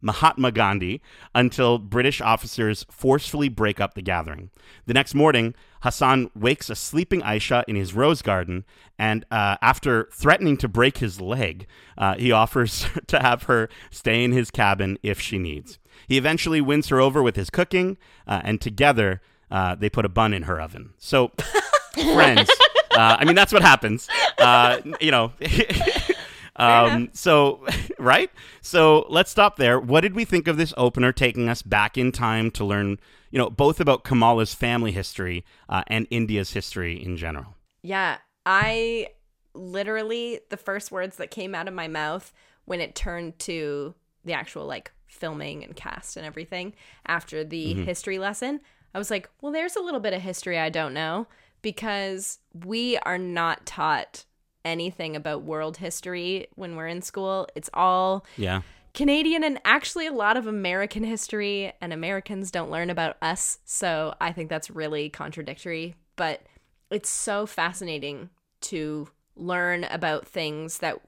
Mahatma 0.03 0.51
Gandhi 0.51 1.01
until 1.33 1.79
British 1.79 2.21
officers 2.21 2.85
forcefully 2.91 3.49
break 3.49 3.79
up 3.79 3.93
the 3.95 4.01
gathering. 4.01 4.51
The 4.85 4.93
next 4.93 5.15
morning, 5.15 5.55
Hassan 5.81 6.29
wakes 6.35 6.69
a 6.69 6.75
sleeping 6.75 7.21
Aisha 7.21 7.63
in 7.67 7.75
his 7.75 7.93
rose 7.93 8.21
garden, 8.21 8.65
and 8.99 9.25
uh, 9.31 9.55
after 9.61 10.09
threatening 10.13 10.57
to 10.57 10.67
break 10.67 10.97
his 10.99 11.19
leg, 11.21 11.65
uh, 11.97 12.15
he 12.15 12.31
offers 12.31 12.85
to 13.07 13.19
have 13.19 13.43
her 13.43 13.69
stay 13.89 14.23
in 14.23 14.31
his 14.33 14.51
cabin 14.51 14.99
if 15.01 15.19
she 15.19 15.39
needs. 15.39 15.79
He 16.07 16.17
eventually 16.17 16.61
wins 16.61 16.89
her 16.89 16.99
over 16.99 17.23
with 17.23 17.35
his 17.35 17.49
cooking, 17.49 17.97
uh, 18.27 18.41
and 18.43 18.59
together 18.61 19.21
uh, 19.49 19.75
they 19.75 19.89
put 19.89 20.05
a 20.05 20.09
bun 20.09 20.33
in 20.33 20.43
her 20.43 20.59
oven. 20.59 20.93
So, 20.97 21.31
friends, 21.93 22.49
Uh, 22.91 23.17
I 23.19 23.25
mean, 23.25 23.33
that's 23.33 23.51
what 23.51 23.63
happens. 23.63 24.07
Uh, 24.37 24.77
you 25.01 25.09
know. 25.09 25.33
um, 26.55 27.09
so, 27.13 27.65
right? 27.99 28.29
So 28.61 29.05
let's 29.09 29.31
stop 29.31 29.57
there. 29.57 29.79
What 29.79 30.01
did 30.01 30.15
we 30.15 30.25
think 30.25 30.47
of 30.47 30.57
this 30.57 30.73
opener 30.77 31.11
taking 31.11 31.49
us 31.49 31.61
back 31.61 31.97
in 31.97 32.11
time 32.11 32.51
to 32.51 32.65
learn, 32.65 32.99
you 33.31 33.39
know, 33.39 33.49
both 33.49 33.79
about 33.79 34.03
Kamala's 34.03 34.53
family 34.53 34.91
history 34.91 35.43
uh, 35.69 35.83
and 35.87 36.07
India's 36.09 36.51
history 36.53 37.03
in 37.03 37.17
general? 37.17 37.55
Yeah, 37.81 38.17
I 38.45 39.09
literally 39.53 40.39
the 40.49 40.57
first 40.57 40.91
words 40.91 41.17
that 41.17 41.31
came 41.31 41.53
out 41.53 41.67
of 41.67 41.73
my 41.73 41.87
mouth 41.87 42.33
when 42.65 42.81
it 42.81 42.95
turned 42.95 43.37
to 43.39 43.93
the 44.25 44.33
actual 44.33 44.65
like 44.65 44.91
filming 45.07 45.63
and 45.63 45.75
cast 45.75 46.17
and 46.17 46.25
everything 46.25 46.73
after 47.05 47.43
the 47.43 47.73
Mm-hmm. 47.73 47.83
history 47.83 48.17
lesson, 48.19 48.61
I 48.95 48.97
was 48.97 49.11
like, 49.11 49.29
well, 49.41 49.51
there's 49.51 49.75
a 49.75 49.81
little 49.81 49.99
bit 49.99 50.13
of 50.13 50.21
history 50.21 50.57
I 50.57 50.69
don't 50.69 50.93
know 50.93 51.27
because 51.61 52.39
we 52.65 52.97
are 52.99 53.17
not 53.17 53.65
taught 53.65 54.25
anything 54.65 55.15
about 55.15 55.43
world 55.43 55.77
history 55.77 56.47
when 56.55 56.75
we're 56.75 56.87
in 56.87 57.01
school. 57.01 57.47
It's 57.55 57.69
all 57.73 58.25
Yeah. 58.37 58.61
Canadian 58.93 59.43
and 59.43 59.59
actually 59.65 60.05
a 60.05 60.13
lot 60.13 60.37
of 60.37 60.45
American 60.45 61.03
history, 61.03 61.73
and 61.81 61.91
Americans 61.91 62.51
don't 62.51 62.69
learn 62.69 62.91
about 62.91 63.17
us. 63.21 63.57
So 63.65 64.13
I 64.21 64.31
think 64.31 64.49
that's 64.49 64.69
really 64.69 65.09
contradictory. 65.09 65.95
But 66.15 66.43
it's 66.91 67.09
so 67.09 67.47
fascinating 67.47 68.29
to 68.61 69.07
learn 69.35 69.85
about 69.85 70.27
things 70.27 70.77
that, 70.77 70.99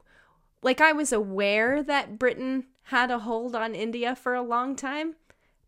like, 0.64 0.82
I 0.82 0.94
was 0.94 1.14
aware 1.14 1.84
that 1.84 2.18
Britain 2.18 2.66
had 2.90 3.12
a 3.12 3.20
hold 3.20 3.56
on 3.56 3.76
India 3.76 4.16
for 4.16 4.34
a 4.34 4.42
long 4.42 4.76
time, 4.76 5.16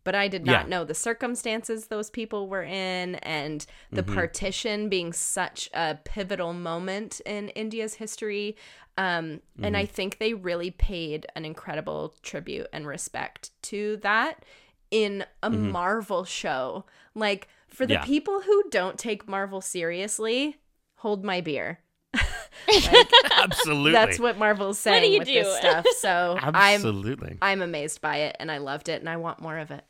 but 0.08 0.16
I 0.16 0.30
did 0.30 0.46
not 0.46 0.64
Yeah. 0.64 0.70
know 0.70 0.84
the 0.86 0.94
circumstances 0.94 1.88
those 1.88 2.10
people 2.10 2.48
were 2.48 2.64
in 2.64 3.16
and 3.16 3.66
the 3.92 4.04
mm-hmm. 4.04 4.16
partition 4.16 4.88
being 4.88 5.12
such 5.12 5.70
a 5.74 6.00
pivotal 6.02 6.54
moment 6.54 7.20
in 7.26 7.50
India's 7.50 7.96
history. 7.96 8.56
Um, 8.98 9.42
And 9.62 9.76
I 9.76 9.84
mm-hmm. 9.84 9.94
think 9.94 10.18
they 10.18 10.34
really 10.34 10.72
paid 10.72 11.26
an 11.36 11.44
incredible 11.44 12.16
tribute 12.24 12.68
and 12.72 12.88
respect 12.88 13.52
to 13.64 13.98
that 13.98 14.46
in 14.92 15.26
a 15.44 15.52
mm-hmm. 15.52 15.72
Marvel 15.72 16.24
show. 16.24 16.86
Like, 17.14 17.50
for 17.68 17.86
the 17.86 17.96
Yeah. 17.96 18.06
people 18.06 18.40
who 18.40 18.64
don't 18.70 18.98
take 18.98 19.28
Marvel 19.28 19.60
seriously, 19.60 20.56
hold 20.96 21.26
my 21.26 21.42
beer. 21.42 21.82
Absolutely. 23.38 23.92
That's 23.92 24.20
what 24.20 24.38
Marvel's 24.38 24.80
saying 24.80 25.12
you 25.12 25.20
with 25.20 25.28
do? 25.28 25.34
this 25.34 25.58
stuff. 25.58 25.86
So 26.00 26.38
I'm 26.42 26.56
Absolutely. 26.56 27.38
I'm 27.42 27.62
amazed 27.62 28.00
by 28.00 28.20
it 28.20 28.38
and 28.40 28.50
I 28.50 28.60
loved 28.60 28.88
it 28.88 29.02
and 29.02 29.10
I 29.10 29.18
want 29.18 29.42
more 29.42 29.58
of 29.58 29.70
it. 29.70 29.84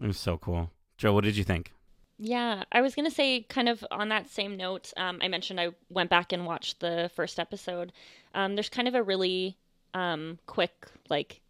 It 0.00 0.06
was 0.06 0.18
so 0.18 0.36
cool. 0.36 0.70
Jo, 0.96 1.12
what 1.12 1.24
did 1.24 1.36
you 1.36 1.44
think? 1.44 1.72
Yeah, 2.18 2.64
I 2.72 2.80
was 2.80 2.94
gonna 2.94 3.10
say, 3.10 3.42
kind 3.42 3.68
of 3.68 3.84
on 3.90 4.08
that 4.08 4.30
same 4.30 4.56
note. 4.56 4.92
Um, 4.96 5.18
I 5.22 5.28
mentioned 5.28 5.60
I 5.60 5.70
went 5.90 6.10
back 6.10 6.32
and 6.32 6.46
watched 6.46 6.80
the 6.80 7.10
first 7.14 7.38
episode. 7.38 7.92
Um, 8.34 8.54
there's 8.54 8.70
kind 8.70 8.88
of 8.88 8.94
a 8.94 9.02
really 9.02 9.56
um, 9.94 10.38
quick, 10.46 10.86
like, 11.10 11.40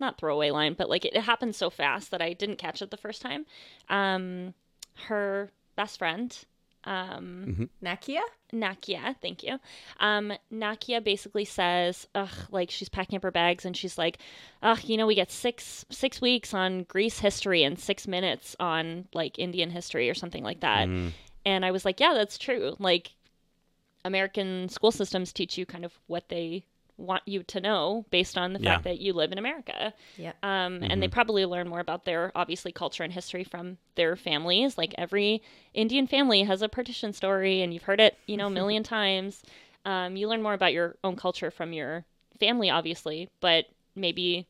not 0.00 0.18
throwaway 0.18 0.50
line, 0.50 0.74
but 0.74 0.88
like 0.88 1.04
it, 1.04 1.14
it 1.14 1.22
happened 1.22 1.54
so 1.54 1.70
fast 1.70 2.10
that 2.10 2.22
I 2.22 2.32
didn't 2.32 2.58
catch 2.58 2.82
it 2.82 2.90
the 2.90 2.96
first 2.96 3.22
time. 3.22 3.46
Um, 3.88 4.54
her 5.06 5.50
best 5.76 5.98
friend, 5.98 6.36
um, 6.84 7.68
Nakia? 7.82 8.20
Nakia, 8.52 9.16
thank 9.22 9.42
you. 9.42 9.58
Um, 10.00 10.32
Nakia 10.52 11.02
basically 11.02 11.44
says, 11.44 12.06
ugh, 12.14 12.28
like 12.50 12.70
she's 12.70 12.88
packing 12.88 13.16
up 13.16 13.22
her 13.22 13.30
bags 13.30 13.64
and 13.64 13.76
she's 13.76 13.96
like, 13.96 14.18
ugh, 14.62 14.80
you 14.84 14.96
know, 14.96 15.06
we 15.06 15.14
get 15.14 15.30
six 15.30 15.84
six 15.90 16.20
weeks 16.20 16.52
on 16.52 16.84
Greece 16.84 17.18
history 17.18 17.62
and 17.64 17.78
six 17.78 18.06
minutes 18.06 18.56
on 18.60 19.06
like 19.14 19.38
Indian 19.38 19.70
history 19.70 20.10
or 20.10 20.14
something 20.14 20.44
like 20.44 20.60
that. 20.60 20.88
And 21.44 21.64
I 21.64 21.70
was 21.70 21.84
like, 21.84 22.00
yeah, 22.00 22.14
that's 22.14 22.38
true. 22.38 22.76
Like 22.78 23.12
American 24.04 24.68
school 24.68 24.92
systems 24.92 25.32
teach 25.32 25.56
you 25.56 25.64
kind 25.64 25.84
of 25.84 25.92
what 26.06 26.28
they 26.28 26.64
want 27.02 27.22
you 27.26 27.42
to 27.42 27.60
know 27.60 28.04
based 28.10 28.38
on 28.38 28.52
the 28.52 28.60
Yeah. 28.60 28.74
fact 28.74 28.84
that 28.84 28.98
you 29.00 29.12
live 29.12 29.32
in 29.32 29.38
America. 29.38 29.92
Yep. 30.16 30.36
Um, 30.44 30.82
And 30.82 31.02
they 31.02 31.08
probably 31.08 31.44
learn 31.44 31.68
more 31.68 31.80
about 31.80 32.04
their 32.04 32.32
obviously 32.34 32.72
culture 32.72 33.02
and 33.04 33.12
history 33.12 33.44
from 33.44 33.78
their 33.96 34.16
families. 34.16 34.78
Like 34.78 34.94
every 34.96 35.42
Indian 35.74 36.06
family 36.06 36.42
has 36.44 36.62
a 36.62 36.68
partition 36.68 37.12
story, 37.12 37.62
and 37.62 37.72
you've 37.74 37.82
heard 37.84 38.00
it, 38.00 38.16
you 38.26 38.36
know, 38.36 38.46
a 38.46 38.50
million 38.60 38.82
times. 38.82 39.42
Um, 39.84 40.16
you 40.16 40.28
learn 40.28 40.42
more 40.42 40.54
about 40.54 40.72
your 40.72 40.96
own 41.02 41.16
culture 41.16 41.50
from 41.50 41.72
your 41.72 42.04
family, 42.38 42.70
obviously, 42.70 43.28
but 43.40 43.66
maybe, 43.94 44.46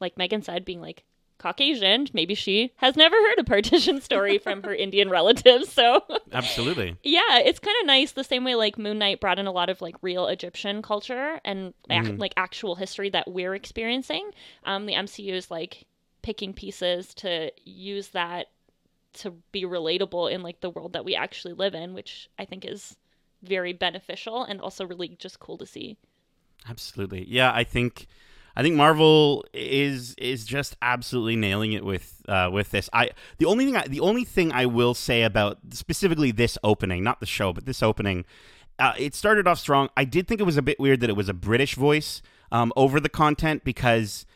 like 0.00 0.16
Megan 0.16 0.42
said, 0.42 0.64
being 0.64 0.80
like 0.80 1.04
Caucasian, 1.40 2.06
maybe 2.12 2.34
she 2.34 2.72
has 2.76 2.94
never 2.96 3.16
heard 3.16 3.38
a 3.38 3.44
partition 3.44 4.00
story 4.02 4.38
from 4.38 4.62
her 4.62 4.74
Indian 4.74 5.10
relatives. 5.10 5.72
So 5.72 6.04
Absolutely. 6.32 6.96
yeah, 7.02 7.38
it's 7.38 7.58
kind 7.58 7.76
of 7.80 7.86
nice 7.86 8.12
the 8.12 8.22
same 8.22 8.44
way 8.44 8.54
like 8.54 8.78
Moon 8.78 8.98
Knight 8.98 9.20
brought 9.20 9.38
in 9.38 9.46
a 9.46 9.52
lot 9.52 9.70
of 9.70 9.80
like 9.80 9.96
real 10.02 10.26
Egyptian 10.26 10.82
culture 10.82 11.40
and 11.44 11.74
ac- 11.90 12.12
like 12.12 12.34
actual 12.36 12.76
history 12.76 13.10
that 13.10 13.30
we're 13.30 13.54
experiencing. 13.54 14.30
Um, 14.64 14.86
the 14.86 14.94
MCU 14.94 15.32
is 15.32 15.50
like 15.50 15.86
picking 16.22 16.52
pieces 16.52 17.14
to 17.14 17.50
use 17.64 18.08
that 18.08 18.46
to 19.12 19.32
be 19.50 19.64
relatable 19.64 20.30
in 20.30 20.42
like 20.42 20.60
the 20.60 20.70
world 20.70 20.92
that 20.92 21.04
we 21.04 21.16
actually 21.16 21.54
live 21.54 21.74
in, 21.74 21.94
which 21.94 22.28
I 22.38 22.44
think 22.44 22.64
is 22.64 22.96
very 23.42 23.72
beneficial 23.72 24.44
and 24.44 24.60
also 24.60 24.86
really 24.86 25.16
just 25.18 25.40
cool 25.40 25.58
to 25.58 25.66
see. 25.66 25.96
Absolutely. 26.68 27.26
Yeah, 27.26 27.52
I 27.54 27.64
think 27.64 28.06
I 28.60 28.62
think 28.62 28.76
Marvel 28.76 29.42
is 29.54 30.14
is 30.18 30.44
just 30.44 30.76
absolutely 30.82 31.34
nailing 31.34 31.72
it 31.72 31.82
with 31.82 32.20
uh, 32.28 32.50
with 32.52 32.70
this. 32.72 32.90
I 32.92 33.08
the 33.38 33.46
only 33.46 33.64
thing 33.64 33.74
I, 33.74 33.88
the 33.88 34.00
only 34.00 34.22
thing 34.22 34.52
I 34.52 34.66
will 34.66 34.92
say 34.92 35.22
about 35.22 35.56
specifically 35.70 36.30
this 36.30 36.58
opening, 36.62 37.02
not 37.02 37.20
the 37.20 37.26
show, 37.26 37.54
but 37.54 37.64
this 37.64 37.82
opening, 37.82 38.26
uh, 38.78 38.92
it 38.98 39.14
started 39.14 39.46
off 39.46 39.60
strong. 39.60 39.88
I 39.96 40.04
did 40.04 40.28
think 40.28 40.42
it 40.42 40.44
was 40.44 40.58
a 40.58 40.62
bit 40.62 40.78
weird 40.78 41.00
that 41.00 41.08
it 41.08 41.16
was 41.16 41.30
a 41.30 41.32
British 41.32 41.74
voice 41.74 42.20
um, 42.52 42.70
over 42.76 43.00
the 43.00 43.08
content 43.08 43.64
because 43.64 44.26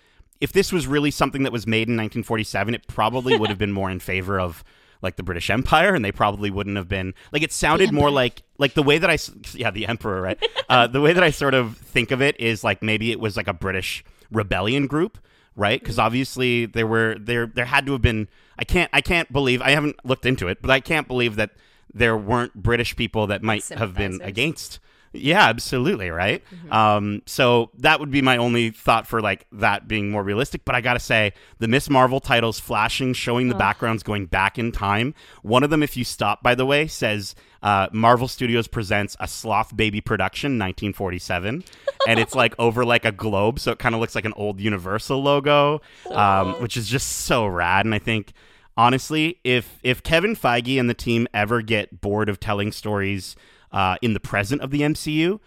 if 0.40 0.52
this 0.52 0.72
was 0.72 0.86
really 0.86 1.10
something 1.10 1.42
that 1.42 1.52
was 1.52 1.66
made 1.66 1.88
in 1.88 1.94
1947, 1.94 2.76
it 2.76 2.86
probably 2.86 3.36
would 3.36 3.50
have 3.50 3.58
been 3.58 3.72
more 3.72 3.90
in 3.90 4.00
favor 4.00 4.40
of 4.40 4.64
like 5.02 5.16
the 5.16 5.22
British 5.22 5.50
Empire, 5.50 5.94
and 5.94 6.02
they 6.02 6.12
probably 6.12 6.50
wouldn't 6.50 6.78
have 6.78 6.88
been 6.88 7.12
like 7.30 7.42
it 7.42 7.52
sounded 7.52 7.92
more 7.92 8.10
like 8.10 8.42
like 8.56 8.72
the 8.72 8.82
way 8.82 8.96
that 8.96 9.10
I 9.10 9.18
yeah 9.52 9.70
the 9.70 9.86
Emperor 9.86 10.22
right 10.22 10.42
uh, 10.70 10.86
the 10.86 11.02
way 11.02 11.12
that 11.12 11.22
I 11.22 11.28
sort 11.28 11.52
of 11.52 11.76
think 11.76 12.10
of 12.10 12.22
it 12.22 12.40
is 12.40 12.64
like 12.64 12.82
maybe 12.82 13.12
it 13.12 13.20
was 13.20 13.36
like 13.36 13.48
a 13.48 13.52
British 13.52 14.02
rebellion 14.34 14.86
group 14.86 15.18
right? 15.56 15.80
Because 15.80 15.96
mm-hmm. 15.96 16.06
obviously 16.06 16.66
there 16.66 16.86
were 16.86 17.16
there 17.18 17.46
there 17.46 17.66
had 17.66 17.86
to 17.86 17.92
have 17.92 18.02
been 18.02 18.28
I 18.58 18.64
can't 18.64 18.90
I 18.92 19.00
can't 19.00 19.32
believe 19.32 19.62
I 19.62 19.70
haven't 19.70 20.04
looked 20.04 20.26
into 20.26 20.48
it 20.48 20.60
but 20.60 20.70
I 20.70 20.80
can't 20.80 21.08
believe 21.08 21.36
that 21.36 21.50
there 21.92 22.16
weren't 22.16 22.54
British 22.54 22.96
people 22.96 23.26
that 23.28 23.42
might 23.42 23.68
have 23.68 23.94
been 23.94 24.20
against 24.22 24.80
yeah, 25.14 25.48
absolutely, 25.48 26.10
right? 26.10 26.42
Um, 26.70 27.22
so 27.26 27.70
that 27.78 28.00
would 28.00 28.10
be 28.10 28.20
my 28.20 28.36
only 28.36 28.70
thought 28.70 29.06
for 29.06 29.20
like 29.20 29.46
that 29.52 29.86
being 29.86 30.10
more 30.10 30.22
realistic. 30.22 30.64
But 30.64 30.74
I 30.74 30.80
gotta 30.80 31.00
say, 31.00 31.32
the 31.58 31.68
Miss 31.68 31.88
Marvel 31.88 32.20
titles 32.20 32.58
flashing, 32.58 33.14
showing 33.14 33.48
the 33.48 33.54
backgrounds 33.54 34.02
going 34.02 34.26
back 34.26 34.58
in 34.58 34.72
time. 34.72 35.14
One 35.42 35.62
of 35.62 35.70
them, 35.70 35.82
if 35.82 35.96
you 35.96 36.04
stop, 36.04 36.42
by 36.42 36.54
the 36.54 36.66
way, 36.66 36.86
says 36.88 37.34
uh, 37.62 37.88
Marvel 37.92 38.28
Studios 38.28 38.66
presents 38.66 39.16
a 39.20 39.28
Sloth 39.28 39.74
Baby 39.76 40.00
production, 40.00 40.52
1947, 40.52 41.64
and 42.06 42.20
it's 42.20 42.34
like 42.34 42.54
over 42.58 42.84
like 42.84 43.04
a 43.04 43.12
globe, 43.12 43.58
so 43.60 43.72
it 43.72 43.78
kind 43.78 43.94
of 43.94 44.00
looks 44.00 44.14
like 44.14 44.24
an 44.24 44.34
old 44.36 44.60
Universal 44.60 45.22
logo, 45.22 45.80
um, 46.10 46.60
which 46.60 46.76
is 46.76 46.88
just 46.88 47.08
so 47.08 47.46
rad. 47.46 47.86
And 47.86 47.94
I 47.94 47.98
think 47.98 48.32
honestly, 48.76 49.38
if 49.44 49.78
if 49.82 50.02
Kevin 50.02 50.34
Feige 50.36 50.78
and 50.78 50.90
the 50.90 50.94
team 50.94 51.28
ever 51.32 51.62
get 51.62 52.00
bored 52.00 52.28
of 52.28 52.40
telling 52.40 52.72
stories 52.72 53.36
uh, 53.74 53.96
in 54.00 54.14
the 54.14 54.20
present 54.20 54.62
of 54.62 54.70
the 54.70 54.80
MCU, 54.80 55.38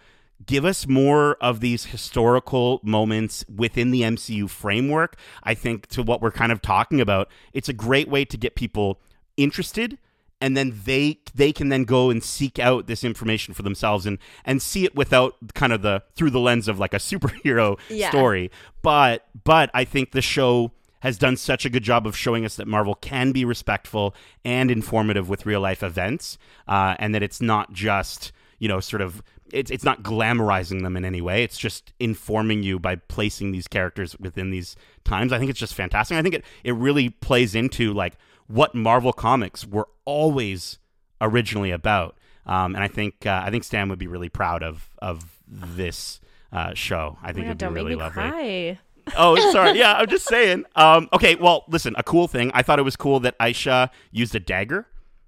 give 0.46 0.64
us 0.64 0.86
more 0.86 1.34
of 1.40 1.58
these 1.58 1.86
historical 1.86 2.80
moments 2.84 3.44
within 3.52 3.90
the 3.90 4.02
MCU 4.02 4.48
framework. 4.48 5.16
I 5.42 5.54
think 5.54 5.88
to 5.88 6.02
what 6.04 6.20
we're 6.22 6.30
kind 6.30 6.52
of 6.52 6.62
talking 6.62 7.00
about, 7.00 7.28
it's 7.52 7.68
a 7.68 7.72
great 7.72 8.08
way 8.08 8.24
to 8.26 8.36
get 8.36 8.54
people 8.54 9.00
interested 9.36 9.98
and 10.40 10.56
then 10.56 10.72
they 10.84 11.18
they 11.34 11.52
can 11.52 11.68
then 11.68 11.82
go 11.84 12.10
and 12.10 12.22
seek 12.22 12.58
out 12.60 12.86
this 12.86 13.02
information 13.02 13.54
for 13.54 13.62
themselves 13.62 14.06
and 14.06 14.18
and 14.44 14.62
see 14.62 14.84
it 14.84 14.94
without 14.94 15.34
kind 15.54 15.72
of 15.72 15.82
the 15.82 16.02
through 16.14 16.30
the 16.30 16.38
lens 16.40 16.68
of 16.68 16.78
like 16.78 16.94
a 16.94 16.96
superhero 17.10 17.76
Yeah. 17.88 18.10
story 18.10 18.50
but 18.82 19.26
but 19.44 19.68
i 19.74 19.84
think 19.84 20.12
the 20.12 20.22
show 20.22 20.70
has 21.00 21.18
done 21.18 21.36
such 21.36 21.64
a 21.64 21.70
good 21.70 21.82
job 21.82 22.06
of 22.06 22.16
showing 22.16 22.44
us 22.44 22.56
that 22.56 22.66
marvel 22.66 22.94
can 22.94 23.32
be 23.32 23.44
respectful 23.44 24.14
and 24.44 24.70
informative 24.70 25.28
with 25.28 25.46
real 25.46 25.60
life 25.60 25.82
events 25.82 26.38
uh, 26.66 26.94
and 26.98 27.14
that 27.14 27.22
it's 27.22 27.40
not 27.40 27.72
just 27.72 28.32
you 28.58 28.68
know 28.68 28.80
sort 28.80 29.00
of 29.00 29.22
it's, 29.52 29.70
it's 29.70 29.84
not 29.84 30.02
glamorizing 30.02 30.82
them 30.82 30.96
in 30.96 31.04
any 31.04 31.20
way 31.20 31.42
it's 31.42 31.58
just 31.58 31.92
informing 31.98 32.62
you 32.62 32.78
by 32.78 32.96
placing 32.96 33.52
these 33.52 33.66
characters 33.66 34.16
within 34.18 34.50
these 34.50 34.76
times 35.04 35.32
i 35.32 35.38
think 35.38 35.50
it's 35.50 35.60
just 35.60 35.74
fantastic 35.74 36.16
i 36.16 36.22
think 36.22 36.34
it, 36.34 36.44
it 36.64 36.74
really 36.74 37.08
plays 37.08 37.54
into 37.54 37.92
like 37.92 38.16
what 38.48 38.74
Marvel 38.74 39.12
comics 39.12 39.66
were 39.66 39.88
always 40.06 40.78
originally 41.20 41.70
about. 41.70 42.16
Um, 42.46 42.74
and 42.74 42.82
I 42.82 42.88
think 42.88 43.26
uh, 43.26 43.42
I 43.44 43.50
think 43.50 43.62
Stan 43.62 43.90
would 43.90 43.98
be 43.98 44.06
really 44.06 44.30
proud 44.30 44.62
of 44.62 44.88
of 45.02 45.38
this 45.46 46.18
uh, 46.50 46.72
show. 46.74 47.18
I 47.22 47.32
think 47.32 47.44
Yeah, 47.44 47.50
it'd 47.50 47.58
be 47.58 47.64
don't 47.66 47.74
really 47.74 47.90
make 47.94 47.98
me 47.98 48.22
lovely. 48.22 48.30
cry. 48.30 48.78
Oh, 49.16 49.36
sorry. 49.52 49.78
Yeah, 49.78 49.94
I'm 49.94 50.06
just 50.08 50.26
saying. 50.26 50.64
Um, 50.76 51.08
okay, 51.12 51.34
well, 51.36 51.64
listen. 51.68 51.94
A 51.96 52.02
cool 52.02 52.28
thing. 52.28 52.50
I 52.54 52.62
thought 52.62 52.78
it 52.78 52.82
was 52.82 52.96
cool 52.96 53.20
that 53.20 53.38
Aisha 53.38 53.90
used 54.10 54.34
a 54.34 54.40
dagger. 54.40 54.86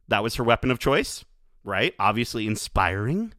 That 0.08 0.22
was 0.22 0.34
her 0.36 0.44
weapon 0.44 0.70
of 0.70 0.78
choice. 0.78 1.24
right? 1.64 1.94
Obviously 1.98 2.46
inspiring 2.46 3.32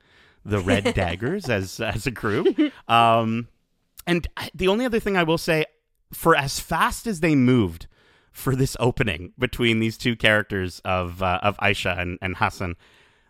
the 0.46 0.60
Red 0.60 0.94
Daggers 0.96 1.50
as 1.50 1.80
as 1.80 2.08
a 2.08 2.12
group. 2.12 2.58
Um, 2.90 3.48
and 4.08 4.28
the 4.56 4.68
only 4.68 4.86
other 4.86 5.00
thing 5.00 5.16
I 5.18 5.24
will 5.24 5.38
say, 5.38 5.66
for 6.14 6.36
as 6.36 6.60
fast 6.60 7.08
as 7.08 7.20
they 7.20 7.36
moved 7.36 7.88
for 8.32 8.56
this 8.56 8.78
opening 8.80 9.34
between 9.38 9.80
these 9.80 9.98
two 9.98 10.16
characters 10.16 10.82
of 10.86 11.22
uh, 11.22 11.40
of 11.44 11.58
Aisha 11.58 12.00
and, 12.00 12.18
and 12.22 12.38
Hassan, 12.38 12.76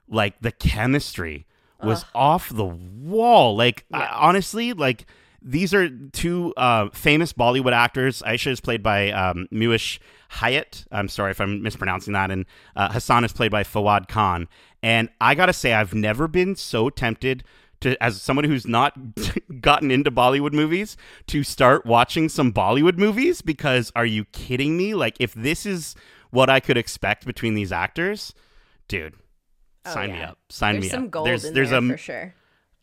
like 0.07 0.39
the 0.41 0.51
chemistry 0.51 1.47
was 1.83 2.05
off 2.13 2.49
the 2.49 2.63
wall. 2.65 3.55
Like 3.55 3.85
uh, 3.91 4.07
honestly, 4.13 4.71
like 4.73 5.05
these 5.41 5.74
are 5.74 5.89
two 5.89 6.53
uh, 6.55 6.89
famous 6.89 7.33
Bollywood 7.33 7.74
actors. 7.74 8.21
Aisha 8.25 8.51
is 8.51 8.62
played 8.62 8.83
by 8.83 9.12
um, 9.12 9.48
Mehwish 9.51 10.00
Hayat. 10.33 10.86
I'm 10.91 11.07
sorry 11.07 11.31
if 11.31 11.41
I'm 11.41 11.62
mispronouncing 11.62 12.13
that. 12.13 12.31
And 12.31 12.45
uh, 12.75 12.91
Hassan 12.91 13.24
is 13.25 13.33
played 13.33 13.51
by 13.51 13.63
Fawad 13.63 14.07
Khan. 14.07 14.48
And 14.83 15.10
I 15.19 15.36
gotta 15.36 15.53
say, 15.53 15.74
I've 15.74 15.93
never 15.93 16.27
been 16.27 16.55
so 16.55 16.89
tempted 16.89 17.43
to, 17.81 18.01
as 18.03 18.21
someone 18.21 18.45
who's 18.45 18.67
not 18.67 18.95
gotten 19.62 19.89
into 19.91 20.12
Bollywood 20.12 20.53
movies, 20.53 20.95
to 21.27 21.43
start 21.43 21.86
watching 21.86 22.29
some 22.29 22.53
Bollywood 22.53 22.98
movies. 22.98 23.41
Because 23.41 23.91
are 23.95 24.05
you 24.05 24.25
kidding 24.25 24.77
me? 24.77 24.93
Like, 24.93 25.17
if 25.19 25.33
this 25.33 25.65
is 25.65 25.95
what 26.29 26.50
I 26.50 26.60
could 26.60 26.77
expect 26.77 27.25
between 27.25 27.55
these 27.55 27.71
actors, 27.71 28.33
dude, 28.88 29.15
Oh, 29.83 29.93
sign 29.93 30.12
me 30.12 30.21
up. 30.21 30.38
Sign 30.50 30.79
There's 30.79 30.93
me 30.93 31.07
up. 31.07 31.24
there's 31.25 31.45
in 31.45 31.53
there's 31.55 31.69
there 31.71 31.79
a 31.79 31.88
for 31.89 31.98
sure. 31.98 32.33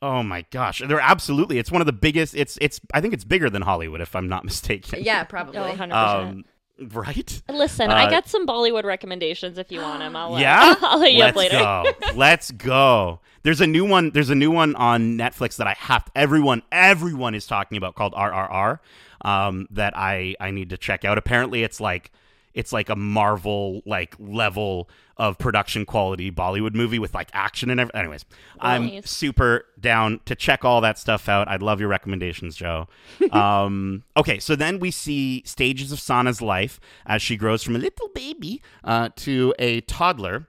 Oh 0.00 0.22
my 0.22 0.44
gosh, 0.50 0.80
they're 0.86 1.00
absolutely. 1.00 1.58
It's 1.58 1.72
one 1.72 1.82
of 1.82 1.86
the 1.86 1.92
biggest. 1.92 2.34
It's 2.34 2.56
it's. 2.60 2.80
I 2.94 3.00
think 3.00 3.14
it's 3.14 3.24
bigger 3.24 3.50
than 3.50 3.62
Hollywood, 3.62 4.00
if 4.00 4.14
I'm 4.14 4.28
not 4.28 4.44
mistaken. 4.50 5.02
Yeah, 5.02 5.24
probably. 5.24 5.58
Oh, 5.58 5.72
100%. 5.74 5.92
Um, 5.92 6.44
right. 6.92 7.42
Listen, 7.48 7.90
uh, 7.90 7.94
I 7.94 8.08
got 8.08 8.28
some 8.28 8.46
Bollywood 8.46 8.84
recommendations 8.84 9.58
if 9.58 9.72
you 9.72 9.80
want 9.80 9.98
them. 10.00 10.14
I'll, 10.14 10.34
uh, 10.34 10.38
Yeah. 10.38 10.74
I'll 10.82 11.00
hit 11.00 11.12
you 11.12 11.18
Let's 11.18 11.30
up 11.30 11.36
later. 11.36 11.58
go. 11.58 11.84
Let's 12.14 12.50
go. 12.52 13.20
There's 13.42 13.60
a 13.60 13.66
new 13.66 13.84
one. 13.84 14.10
There's 14.10 14.30
a 14.30 14.34
new 14.36 14.50
one 14.52 14.76
on 14.76 15.16
Netflix 15.18 15.56
that 15.56 15.66
I 15.66 15.74
have. 15.78 16.08
everyone, 16.14 16.62
everyone 16.70 17.34
is 17.34 17.46
talking 17.46 17.76
about 17.76 17.94
called 17.94 18.12
RRR. 18.14 18.78
Um, 19.22 19.66
that 19.72 19.96
I 19.96 20.36
I 20.38 20.52
need 20.52 20.70
to 20.70 20.76
check 20.76 21.04
out. 21.04 21.18
Apparently, 21.18 21.64
it's 21.64 21.80
like 21.80 22.12
it's 22.54 22.72
like 22.72 22.88
a 22.88 22.96
Marvel 22.96 23.82
like 23.86 24.14
level 24.18 24.88
of 25.16 25.36
production 25.36 25.84
quality 25.84 26.30
Bollywood 26.30 26.74
movie 26.74 26.98
with 26.98 27.14
like 27.14 27.28
action 27.32 27.70
and 27.70 27.80
everything. 27.80 28.00
Anyways, 28.00 28.24
I'm 28.60 29.02
super 29.02 29.64
down 29.80 30.20
to 30.26 30.34
check 30.34 30.64
all 30.64 30.80
that 30.82 30.98
stuff 30.98 31.28
out. 31.28 31.48
I'd 31.48 31.62
love 31.62 31.80
your 31.80 31.88
recommendations, 31.88 32.56
Jo. 32.56 32.88
um, 33.32 34.04
okay, 34.16 34.38
so 34.38 34.54
then 34.54 34.78
we 34.78 34.90
see 34.90 35.42
stages 35.44 35.90
of 35.92 36.00
Sana's 36.00 36.40
life 36.40 36.78
as 37.06 37.20
she 37.20 37.36
grows 37.36 37.62
from 37.62 37.76
a 37.76 37.78
little 37.78 38.08
baby 38.14 38.62
uh, 38.84 39.08
to 39.16 39.54
a 39.58 39.80
toddler 39.82 40.48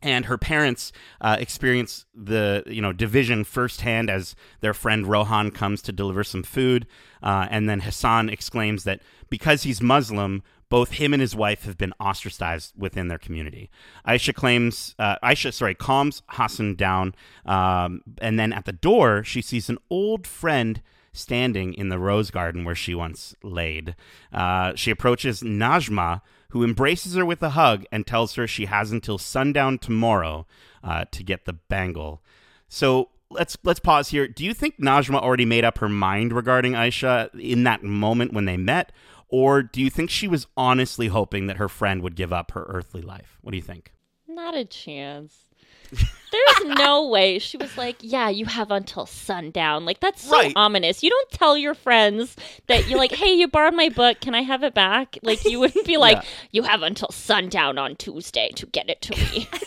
and 0.00 0.26
her 0.26 0.38
parents 0.38 0.92
uh, 1.20 1.36
experience 1.38 2.06
the 2.14 2.62
you 2.66 2.80
know 2.80 2.92
division 2.92 3.44
firsthand 3.44 4.10
as 4.10 4.36
their 4.60 4.74
friend 4.74 5.06
Rohan 5.06 5.50
comes 5.50 5.82
to 5.82 5.92
deliver 5.92 6.24
some 6.24 6.42
food, 6.42 6.86
uh, 7.22 7.46
and 7.50 7.68
then 7.68 7.80
Hassan 7.80 8.28
exclaims 8.28 8.84
that 8.84 9.00
because 9.28 9.64
he's 9.64 9.80
Muslim, 9.80 10.42
both 10.68 10.92
him 10.92 11.12
and 11.12 11.20
his 11.20 11.34
wife 11.34 11.64
have 11.64 11.78
been 11.78 11.94
ostracized 11.98 12.74
within 12.76 13.08
their 13.08 13.18
community. 13.18 13.70
Aisha 14.06 14.34
claims, 14.34 14.94
uh, 14.98 15.16
Aisha, 15.22 15.52
sorry, 15.52 15.74
calms 15.74 16.22
Hassan 16.28 16.76
down, 16.76 17.14
um, 17.44 18.02
and 18.18 18.38
then 18.38 18.52
at 18.52 18.66
the 18.66 18.72
door 18.72 19.24
she 19.24 19.42
sees 19.42 19.68
an 19.68 19.78
old 19.90 20.26
friend 20.26 20.82
standing 21.12 21.74
in 21.74 21.88
the 21.88 21.98
rose 21.98 22.30
garden 22.30 22.64
where 22.64 22.74
she 22.74 22.94
once 22.94 23.34
laid. 23.42 23.96
Uh, 24.32 24.72
she 24.76 24.90
approaches 24.90 25.42
Najma, 25.42 26.20
who 26.50 26.64
embraces 26.64 27.14
her 27.14 27.24
with 27.24 27.42
a 27.42 27.50
hug 27.50 27.84
and 27.92 28.06
tells 28.06 28.34
her 28.34 28.46
she 28.46 28.66
has 28.66 28.90
until 28.90 29.18
sundown 29.18 29.78
tomorrow 29.78 30.46
uh, 30.82 31.04
to 31.10 31.22
get 31.22 31.44
the 31.44 31.52
bangle. 31.52 32.22
So 32.68 33.10
let's 33.30 33.56
let's 33.64 33.80
pause 33.80 34.08
here. 34.08 34.26
Do 34.26 34.44
you 34.44 34.54
think 34.54 34.78
Najma 34.78 35.20
already 35.20 35.44
made 35.44 35.64
up 35.64 35.78
her 35.78 35.88
mind 35.88 36.32
regarding 36.32 36.72
Aisha 36.72 37.28
in 37.38 37.64
that 37.64 37.82
moment 37.82 38.32
when 38.32 38.46
they 38.46 38.56
met, 38.56 38.92
or 39.28 39.62
do 39.62 39.82
you 39.82 39.90
think 39.90 40.10
she 40.10 40.28
was 40.28 40.46
honestly 40.56 41.08
hoping 41.08 41.46
that 41.46 41.58
her 41.58 41.68
friend 41.68 42.02
would 42.02 42.16
give 42.16 42.32
up 42.32 42.52
her 42.52 42.64
earthly 42.68 43.02
life? 43.02 43.38
What 43.42 43.50
do 43.50 43.56
you 43.56 43.62
think? 43.62 43.92
Not 44.26 44.56
a 44.56 44.64
chance. 44.64 45.47
There's 45.90 46.76
no 46.78 47.08
way. 47.08 47.38
She 47.38 47.56
was 47.56 47.76
like, 47.78 47.96
"Yeah, 48.00 48.28
you 48.28 48.44
have 48.44 48.70
until 48.70 49.06
sundown." 49.06 49.86
Like 49.86 50.00
that's 50.00 50.22
so 50.24 50.36
Right. 50.36 50.52
ominous. 50.56 51.02
You 51.02 51.08
don't 51.08 51.30
tell 51.30 51.56
your 51.56 51.72
friends 51.74 52.36
that 52.66 52.86
you're 52.86 52.98
like, 52.98 53.12
"Hey, 53.12 53.32
you 53.32 53.48
borrowed 53.48 53.72
my 53.74 53.88
book. 53.88 54.20
Can 54.20 54.34
I 54.34 54.42
have 54.42 54.62
it 54.62 54.74
back?" 54.74 55.16
Like 55.22 55.44
you 55.46 55.58
wouldn't 55.58 55.86
be 55.86 55.96
like, 55.96 56.16
Yeah. 56.18 56.28
"You 56.52 56.62
have 56.64 56.82
until 56.82 57.08
sundown 57.10 57.78
on 57.78 57.96
Tuesday 57.96 58.50
to 58.56 58.66
get 58.66 58.90
it 58.90 59.00
to 59.02 59.16
me." 59.16 59.48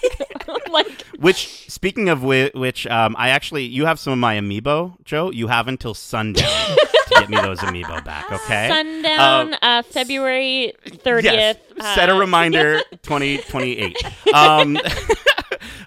like 0.72 1.02
Which, 1.18 1.70
speaking 1.70 2.10
of 2.10 2.22
whi- 2.22 2.52
which, 2.54 2.86
um, 2.88 3.16
I 3.18 3.30
actually 3.30 3.66
you 3.66 3.86
have 3.88 4.00
some 4.00 4.14
of 4.14 4.20
my 4.20 4.36
amiibo, 4.38 5.04
Jo. 5.04 5.32
You 5.32 5.48
have 5.48 5.68
until 5.68 5.94
sundown 5.96 6.46
to 7.08 7.16
get 7.16 7.30
me 7.30 7.38
those 7.38 7.60
amiibo 7.60 8.04
back. 8.06 8.32
Okay. 8.32 8.68
sundown, 8.70 9.56
uh, 9.64 9.82
February 9.82 10.74
thirtieth. 10.88 11.34
Yes. 11.34 11.96
Set 11.96 12.10
a 12.10 12.14
reminder 12.14 12.82
2028. 13.02 13.98
um, 14.36 14.78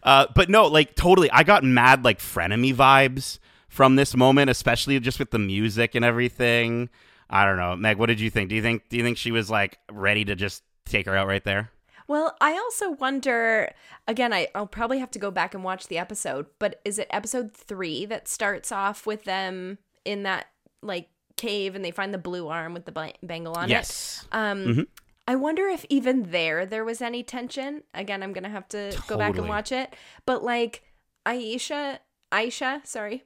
uh, 0.04 0.26
but 0.34 0.48
no, 0.48 0.66
like 0.66 0.94
totally. 0.94 1.30
I 1.30 1.42
got 1.42 1.64
mad 1.64 2.04
like 2.04 2.18
frenemy 2.18 2.74
vibes 2.74 3.38
from 3.68 3.96
this 3.96 4.14
moment, 4.16 4.50
especially 4.50 4.98
just 5.00 5.18
with 5.18 5.30
the 5.30 5.38
music 5.38 5.94
and 5.94 6.04
everything. 6.04 6.88
I 7.30 7.44
don't 7.44 7.56
know. 7.56 7.74
Meg, 7.74 7.96
what 7.98 8.06
did 8.06 8.20
you 8.20 8.30
think? 8.30 8.48
Do 8.50 8.54
you 8.54 8.62
think 8.62 8.88
do 8.88 8.96
you 8.96 9.02
think 9.02 9.16
she 9.18 9.32
was 9.32 9.50
like 9.50 9.78
ready 9.90 10.24
to 10.26 10.34
just 10.36 10.62
take 10.84 11.06
her 11.06 11.16
out 11.16 11.26
right 11.26 11.42
there? 11.44 11.70
Well, 12.06 12.36
I 12.40 12.52
also 12.52 12.90
wonder 12.90 13.72
again, 14.06 14.32
I, 14.34 14.48
I'll 14.54 14.66
probably 14.66 14.98
have 14.98 15.10
to 15.12 15.18
go 15.18 15.30
back 15.30 15.54
and 15.54 15.64
watch 15.64 15.86
the 15.88 15.96
episode, 15.98 16.46
but 16.58 16.80
is 16.84 16.98
it 16.98 17.08
episode 17.10 17.52
three 17.54 18.04
that 18.06 18.28
starts 18.28 18.70
off 18.70 19.06
with 19.06 19.24
them 19.24 19.78
in 20.04 20.24
that 20.24 20.46
like 20.82 21.08
cave 21.36 21.74
and 21.74 21.82
they 21.84 21.90
find 21.90 22.12
the 22.12 22.18
blue 22.18 22.46
arm 22.48 22.74
with 22.74 22.84
the 22.84 22.92
ba- 22.92 23.14
bangle 23.22 23.54
on 23.54 23.70
Yes. 23.70 23.88
it? 23.88 24.26
Yes. 24.26 24.28
Um 24.32 24.58
Mhm. 24.66 24.86
I 25.26 25.36
wonder 25.36 25.66
if 25.68 25.84
even 25.88 26.30
there 26.30 26.66
there 26.66 26.84
was 26.84 27.00
any 27.00 27.22
tension. 27.22 27.82
Again, 27.94 28.22
I'm 28.22 28.32
gonna 28.32 28.48
have 28.50 28.68
to 28.68 28.96
go 29.06 29.16
back 29.16 29.36
and 29.38 29.48
watch 29.48 29.72
it. 29.72 29.94
But 30.26 30.44
like 30.44 30.82
Aisha 31.26 31.98
Aisha, 32.30 32.86
sorry, 32.86 33.24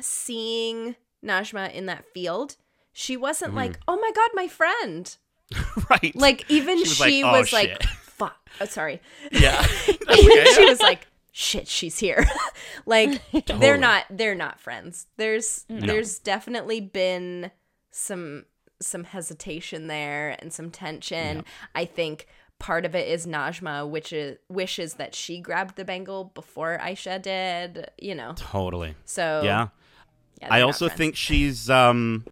seeing 0.00 0.96
Najma 1.24 1.72
in 1.72 1.86
that 1.86 2.04
field, 2.12 2.56
she 2.92 3.16
wasn't 3.16 3.50
Mm-hmm. 3.50 3.58
like, 3.58 3.78
"Oh 3.86 3.96
my 3.96 4.10
god, 4.14 4.30
my 4.34 4.48
friend." 4.48 5.16
right. 5.90 6.14
Like 6.16 6.44
even 6.50 6.78
She 6.84 6.86
she 6.86 7.24
was 7.24 7.32
was 7.42 7.52
like, 7.52 7.70
like, 7.70 7.78
"Oh, 7.82 7.86
shit." 7.86 7.90
"Fuck." 8.00 8.50
Oh, 8.60 8.64
sorry. 8.66 9.00
yeah. 9.30 9.64
Even 9.88 10.46
she 10.54 10.64
was 10.66 10.80
like, 10.80 11.06
"Shit, 11.32 11.68
she's 11.68 11.98
here." 11.98 12.24
like 12.86 13.20
Totally. 13.32 13.58
they're 13.60 13.76
not 13.78 14.04
they're 14.10 14.34
not 14.34 14.60
friends. 14.60 15.06
There's 15.16 15.64
No. 15.68 15.86
there's 15.86 16.18
definitely 16.18 16.80
been 16.80 17.50
some 17.90 18.44
some 18.82 19.04
hesitation 19.04 19.86
there 19.86 20.36
and 20.40 20.52
some 20.52 20.70
tension. 20.70 21.44
I 21.74 21.84
think 21.84 22.26
part 22.58 22.84
of 22.84 22.94
it 22.94 23.08
is 23.08 23.26
Najma 23.26 23.88
which 23.88 24.12
is 24.12 24.38
wishes 24.48 24.94
that 24.94 25.14
she 25.14 25.40
grabbed 25.40 25.76
the 25.76 25.84
bangle 25.84 26.30
before 26.34 26.78
Aisha 26.80 27.20
did, 27.20 27.90
you 27.98 28.14
know. 28.14 28.34
totally. 28.36 28.94
So 29.04 29.42
Yeah. 29.44 29.68
yeah, 30.40 30.48
I 30.50 30.60
also 30.60 30.88
think 30.88 31.16
she's 31.16 31.68
um 31.68 32.24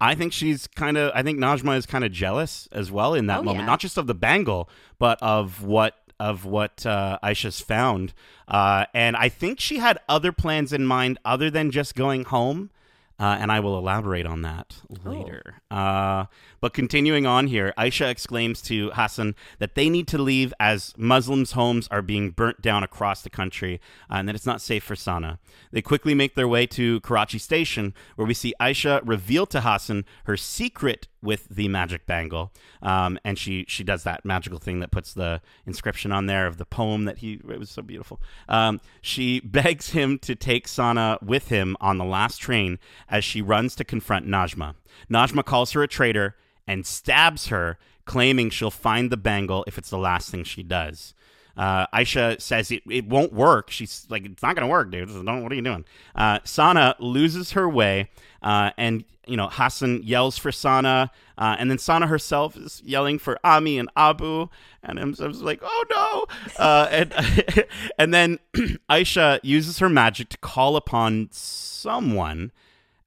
I 0.00 0.14
think 0.14 0.32
she's 0.32 0.66
kind 0.66 0.96
of 0.96 1.12
I 1.14 1.22
think 1.22 1.38
Najma 1.38 1.76
is 1.76 1.86
kind 1.86 2.04
of 2.04 2.12
jealous 2.12 2.68
as 2.72 2.90
well 2.90 3.14
in 3.14 3.26
that 3.26 3.40
Oh, 3.40 3.42
moment, 3.42 3.60
yeah. 3.64 3.66
not 3.66 3.80
just 3.80 3.96
of 3.98 4.06
the 4.06 4.14
bangle, 4.14 4.68
but 4.98 5.18
of 5.22 5.62
what 5.62 5.96
of 6.20 6.44
what 6.44 6.86
uh, 6.86 7.18
Aisha's 7.24 7.60
found. 7.60 8.14
Uh, 8.46 8.86
and 8.94 9.16
I 9.16 9.28
think 9.28 9.58
she 9.58 9.78
had 9.78 9.98
other 10.08 10.30
plans 10.30 10.72
in 10.72 10.86
mind 10.86 11.18
other 11.24 11.50
than 11.50 11.72
just 11.72 11.96
going 11.96 12.24
home. 12.24 12.70
Uh, 13.18 13.36
and 13.38 13.52
I 13.52 13.60
will 13.60 13.78
elaborate 13.78 14.26
on 14.26 14.42
that 14.42 14.82
later. 15.04 15.62
Uh, 15.70 16.24
but 16.60 16.74
continuing 16.74 17.26
on 17.26 17.46
here, 17.46 17.72
Aisha 17.78 18.08
exclaims 18.10 18.60
to 18.62 18.90
Hassan 18.94 19.36
that 19.60 19.76
they 19.76 19.88
need 19.88 20.08
to 20.08 20.18
leave 20.18 20.52
as 20.58 20.92
Muslims' 20.96 21.52
homes 21.52 21.86
are 21.92 22.02
being 22.02 22.30
burnt 22.30 22.60
down 22.60 22.82
across 22.82 23.22
the 23.22 23.30
country 23.30 23.80
uh, 24.10 24.14
and 24.14 24.28
that 24.28 24.34
it's 24.34 24.46
not 24.46 24.60
safe 24.60 24.82
for 24.82 24.96
Sana. 24.96 25.38
They 25.70 25.80
quickly 25.80 26.14
make 26.14 26.34
their 26.34 26.48
way 26.48 26.66
to 26.66 27.00
Karachi 27.00 27.38
Station, 27.38 27.94
where 28.16 28.26
we 28.26 28.34
see 28.34 28.52
Aisha 28.60 29.00
reveal 29.04 29.46
to 29.46 29.60
Hassan 29.60 30.04
her 30.24 30.36
secret 30.36 31.06
with 31.24 31.48
the 31.48 31.68
magic 31.68 32.06
bangle. 32.06 32.52
Um, 32.82 33.18
and 33.24 33.38
she, 33.38 33.64
she 33.66 33.82
does 33.82 34.04
that 34.04 34.24
magical 34.24 34.58
thing 34.58 34.80
that 34.80 34.90
puts 34.90 35.14
the 35.14 35.40
inscription 35.66 36.12
on 36.12 36.26
there 36.26 36.46
of 36.46 36.58
the 36.58 36.64
poem 36.64 37.06
that 37.06 37.18
he, 37.18 37.40
it 37.48 37.58
was 37.58 37.70
so 37.70 37.82
beautiful. 37.82 38.20
Um, 38.48 38.80
she 39.00 39.40
begs 39.44 39.90
him 39.90 40.18
to 40.20 40.34
take 40.34 40.68
Sana 40.68 41.18
with 41.22 41.48
him 41.48 41.76
on 41.80 41.98
the 41.98 42.04
last 42.04 42.38
train 42.38 42.78
as 43.08 43.24
she 43.24 43.42
runs 43.42 43.74
to 43.76 43.84
confront 43.84 44.26
Najma. 44.26 44.74
Najma 45.10 45.44
calls 45.44 45.72
her 45.72 45.82
a 45.82 45.88
traitor 45.88 46.36
and 46.66 46.86
stabs 46.86 47.48
her, 47.48 47.78
claiming 48.04 48.50
she'll 48.50 48.70
find 48.70 49.10
the 49.10 49.16
bangle 49.16 49.64
if 49.66 49.78
it's 49.78 49.90
the 49.90 49.98
last 49.98 50.30
thing 50.30 50.44
she 50.44 50.62
does. 50.62 51.14
Uh, 51.56 51.86
Aisha 51.88 52.40
says 52.40 52.70
it, 52.70 52.82
it 52.90 53.06
won't 53.06 53.32
work. 53.32 53.70
She's 53.70 54.06
like, 54.08 54.24
it's 54.26 54.42
not 54.42 54.56
going 54.56 54.66
to 54.66 54.70
work, 54.70 54.90
dude. 54.90 55.08
Don't, 55.08 55.42
what 55.42 55.52
are 55.52 55.54
you 55.54 55.62
doing? 55.62 55.84
Uh, 56.14 56.40
Sana 56.44 56.96
loses 56.98 57.52
her 57.52 57.68
way, 57.68 58.10
uh, 58.42 58.70
and 58.76 59.04
you 59.26 59.36
know 59.36 59.48
Hassan 59.50 60.02
yells 60.02 60.36
for 60.36 60.50
Sana, 60.50 61.10
uh, 61.38 61.56
and 61.58 61.70
then 61.70 61.78
Sana 61.78 62.06
herself 62.06 62.56
is 62.56 62.82
yelling 62.84 63.18
for 63.18 63.38
Ami 63.44 63.78
and 63.78 63.88
Abu, 63.96 64.48
and 64.82 64.98
I'm, 64.98 65.14
I'm 65.18 65.32
like, 65.42 65.60
oh 65.62 65.84
no! 65.90 66.62
Uh, 66.64 66.88
and 66.90 67.66
and 67.98 68.12
then 68.12 68.38
Aisha 68.90 69.38
uses 69.42 69.78
her 69.78 69.88
magic 69.88 70.30
to 70.30 70.38
call 70.38 70.76
upon 70.76 71.28
someone, 71.30 72.50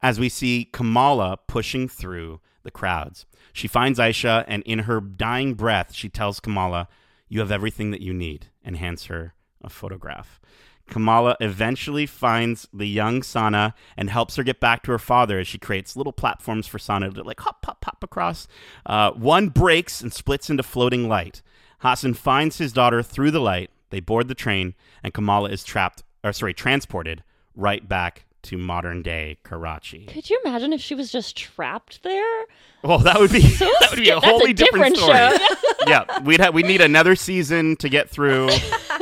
as 0.01 0.19
we 0.19 0.29
see 0.29 0.69
Kamala 0.71 1.38
pushing 1.47 1.89
through 1.89 2.39
the 2.63 2.71
crowds. 2.71 3.25
She 3.51 3.67
finds 3.67 3.97
Aisha, 3.97 4.45
and 4.47 4.63
in 4.63 4.79
her 4.79 5.01
dying 5.01 5.55
breath, 5.55 5.93
she 5.93 6.10
tells 6.10 6.39
Kamala, 6.39 6.88
You 7.27 7.39
have 7.39 7.51
everything 7.51 7.91
that 7.91 8.01
you 8.01 8.13
need, 8.13 8.47
and 8.63 8.77
hands 8.77 9.05
her 9.05 9.33
a 9.61 9.69
photograph. 9.69 10.39
Kamala 10.87 11.35
eventually 11.41 12.05
finds 12.05 12.67
the 12.73 12.87
young 12.87 13.21
Sana 13.21 13.73
and 13.97 14.09
helps 14.09 14.37
her 14.37 14.43
get 14.43 14.59
back 14.59 14.83
to 14.83 14.91
her 14.91 14.99
father 14.99 15.39
as 15.39 15.47
she 15.47 15.57
creates 15.57 15.97
little 15.97 16.13
platforms 16.13 16.65
for 16.65 16.79
Sana 16.79 17.11
to 17.11 17.23
like 17.23 17.41
hop, 17.41 17.65
hop, 17.65 17.83
hop 17.83 18.03
across. 18.03 18.47
Uh, 18.85 19.11
one 19.11 19.49
breaks 19.49 20.01
and 20.01 20.13
splits 20.13 20.49
into 20.49 20.63
floating 20.63 21.09
light. 21.09 21.41
Hassan 21.79 22.13
finds 22.13 22.57
his 22.57 22.71
daughter 22.71 23.03
through 23.03 23.31
the 23.31 23.41
light. 23.41 23.69
They 23.89 23.99
board 23.99 24.27
the 24.27 24.35
train, 24.35 24.75
and 25.03 25.13
Kamala 25.13 25.49
is 25.49 25.63
trapped, 25.63 26.03
or 26.23 26.33
sorry, 26.33 26.53
transported 26.53 27.23
right 27.55 27.87
back 27.87 28.26
to 28.43 28.58
modern 28.58 29.02
day 29.02 29.38
Karachi. 29.43 30.06
Could 30.06 30.30
you 30.30 30.39
imagine 30.45 30.73
if 30.73 30.82
she 30.82 30.95
was 30.95 31.12
just 31.12 31.36
trapped 31.38 32.04
there? 32.04 32.45
Well, 32.84 33.00
that 33.00 33.19
would 33.19 33.32
be 33.32 33.41
So 33.58 33.65
that 33.80 33.91
would 33.91 34.00
be 34.00 34.10
a 34.10 34.19
wholly 34.19 34.52
a 34.52 34.54
different 34.54 34.97
story. 34.97 35.17
show. 35.17 35.38
yeah, 35.88 36.19
we'd 36.21 36.39
have 36.39 36.54
we 36.54 36.63
need 36.63 36.82
another 36.82 37.15
season 37.15 37.76
to 37.78 37.89
get 37.89 38.10
through. 38.10 38.50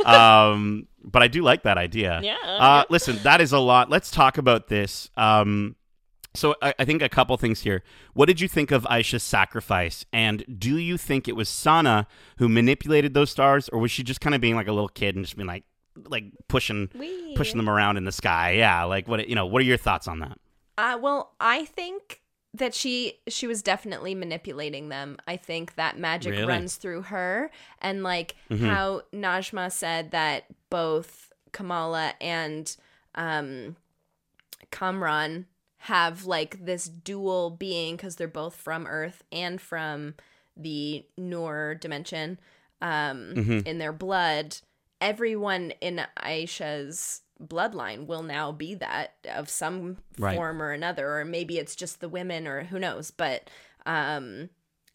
Um, 0.04 0.88
but 1.04 1.22
I 1.22 1.28
do 1.28 1.42
like 1.42 1.62
that 1.62 1.78
idea. 1.78 2.20
Yeah. 2.22 2.36
Uh, 2.44 2.84
listen, 2.90 3.18
that 3.22 3.40
is 3.40 3.52
a 3.52 3.58
lot. 3.58 3.90
Let's 3.90 4.10
talk 4.10 4.38
about 4.38 4.68
this. 4.68 5.10
Um, 5.16 5.76
so 6.34 6.54
I, 6.60 6.74
I 6.78 6.84
think 6.84 7.02
a 7.02 7.08
couple 7.08 7.36
things 7.36 7.60
here. 7.60 7.82
What 8.12 8.26
did 8.26 8.40
you 8.40 8.48
think 8.48 8.70
of 8.70 8.84
Aisha's 8.84 9.22
sacrifice? 9.22 10.04
And 10.12 10.44
do 10.58 10.76
you 10.76 10.98
think 10.98 11.28
it 11.28 11.36
was 11.36 11.48
Sana 11.48 12.06
who 12.38 12.48
manipulated 12.48 13.14
those 13.14 13.30
stars, 13.30 13.68
or 13.70 13.78
was 13.78 13.90
she 13.90 14.02
just 14.02 14.20
kind 14.20 14.34
of 14.34 14.40
being 14.40 14.54
like 14.54 14.68
a 14.68 14.72
little 14.72 14.88
kid 14.88 15.16
and 15.16 15.24
just 15.24 15.36
being 15.36 15.46
like, 15.46 15.64
like 16.04 16.24
pushing, 16.48 16.90
Wee. 16.94 17.34
pushing 17.36 17.56
them 17.56 17.68
around 17.68 17.96
in 17.96 18.04
the 18.04 18.12
sky? 18.12 18.52
Yeah. 18.52 18.84
Like 18.84 19.08
what? 19.08 19.28
You 19.28 19.34
know, 19.34 19.46
what 19.46 19.60
are 19.60 19.64
your 19.64 19.76
thoughts 19.76 20.06
on 20.08 20.18
that? 20.20 20.38
Uh, 20.78 20.98
well, 21.00 21.32
I 21.40 21.64
think 21.64 22.20
that 22.54 22.74
she 22.74 23.14
she 23.28 23.46
was 23.46 23.62
definitely 23.62 24.14
manipulating 24.14 24.88
them. 24.88 25.16
I 25.26 25.36
think 25.36 25.74
that 25.74 25.98
magic 25.98 26.32
Really? 26.32 26.46
runs 26.46 26.76
through 26.76 27.02
her, 27.02 27.50
and 27.80 28.02
like 28.02 28.34
Mhm. 28.50 28.68
how 28.70 29.02
Najma 29.12 29.70
said 29.72 30.10
that 30.12 30.44
both 30.70 31.32
Kamala 31.52 32.14
and 32.20 32.74
um, 33.14 33.76
Kamran 34.70 35.46
have 35.78 36.24
like 36.24 36.64
this 36.64 36.86
dual 36.86 37.50
being 37.50 37.96
because 37.96 38.16
they're 38.16 38.28
both 38.28 38.54
from 38.56 38.86
Earth 38.86 39.22
and 39.30 39.60
from 39.60 40.14
the 40.56 41.04
Noor 41.16 41.74
dimension 41.74 42.38
um, 42.82 43.32
Mhm. 43.34 43.66
in 43.66 43.78
their 43.78 43.92
blood. 43.92 44.56
Everyone 45.00 45.72
in 45.80 46.02
Aisha's 46.18 47.22
bloodline 47.42 48.06
will 48.06 48.22
now 48.22 48.50
be 48.52 48.74
that 48.76 49.14
of 49.30 49.48
some 49.50 49.98
Right. 50.18 50.34
form 50.34 50.62
or 50.62 50.72
another, 50.72 51.18
or 51.18 51.24
maybe 51.24 51.58
it's 51.58 51.76
just 51.76 52.00
the 52.00 52.08
women, 52.08 52.46
or 52.46 52.64
who 52.64 52.78
knows. 52.78 53.10
But 53.10 53.50
um, 53.84 54.48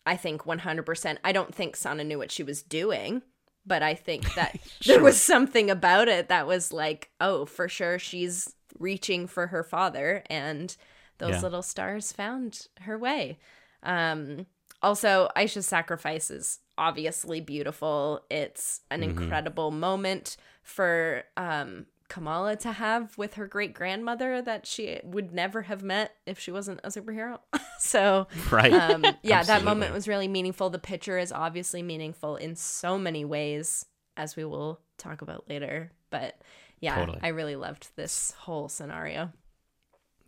I 0.06 0.16
think 0.18 0.44
100%. 0.44 1.18
I 1.24 1.32
don't 1.32 1.54
think 1.54 1.76
Sana 1.76 2.04
knew 2.04 2.18
what 2.18 2.32
she 2.32 2.42
was 2.44 2.64
doing, 2.64 3.22
but 3.66 3.84
I 3.84 3.94
think 3.94 4.34
that 4.34 4.58
there 4.86 5.02
was 5.04 5.22
something 5.22 5.70
about 5.70 6.08
it 6.08 6.30
that 6.30 6.48
was 6.48 6.74
like, 6.74 7.12
oh, 7.22 7.46
for 7.46 7.70
sure, 7.70 8.00
she's 8.00 8.56
reaching 8.80 9.28
for 9.28 9.48
her 9.48 9.64
father, 9.64 10.24
and 10.28 10.76
those 11.20 11.36
Yeah. 11.36 11.42
little 11.42 11.62
stars 11.62 12.12
found 12.12 12.68
her 12.82 12.98
way. 12.98 13.38
Um, 13.84 14.48
also, 14.82 15.30
Aisha's 15.36 15.68
sacrifice 15.68 16.32
is 16.32 16.60
obviously 16.78 17.42
beautiful. 17.42 18.22
It's 18.30 18.82
an 18.90 19.02
Mm-hmm. 19.02 19.22
incredible 19.22 19.72
moment 19.72 20.38
for 20.64 21.24
um, 21.38 21.86
Kamala 22.08 22.56
to 22.58 22.72
have 22.72 23.18
with 23.18 23.36
her 23.36 23.48
great 23.48 23.74
grandmother 23.74 24.42
that 24.42 24.66
she 24.68 25.00
would 25.04 25.32
never 25.34 25.64
have 25.64 25.82
met 25.84 26.16
if 26.26 26.40
she 26.40 26.52
wasn't 26.52 26.80
a 26.84 26.90
superhero. 26.90 27.40
so, 27.80 28.28
Right. 28.52 28.74
um, 28.74 29.16
yeah, 29.24 29.44
that 29.44 29.64
moment 29.64 29.94
was 29.94 30.08
really 30.08 30.28
meaningful. 30.28 30.70
The 30.70 30.80
picture 30.80 31.18
is 31.18 31.32
obviously 31.32 31.82
meaningful 31.84 32.36
in 32.36 32.56
so 32.56 32.98
many 32.98 33.26
ways, 33.26 33.86
as 34.18 34.36
we 34.36 34.44
will 34.46 34.80
talk 34.98 35.22
about 35.22 35.50
later. 35.50 35.92
But 36.10 36.40
yeah, 36.80 36.96
Totally. 36.96 37.20
I 37.24 37.30
really 37.30 37.56
loved 37.56 37.90
this 37.96 38.32
whole 38.40 38.68
scenario. 38.68 39.32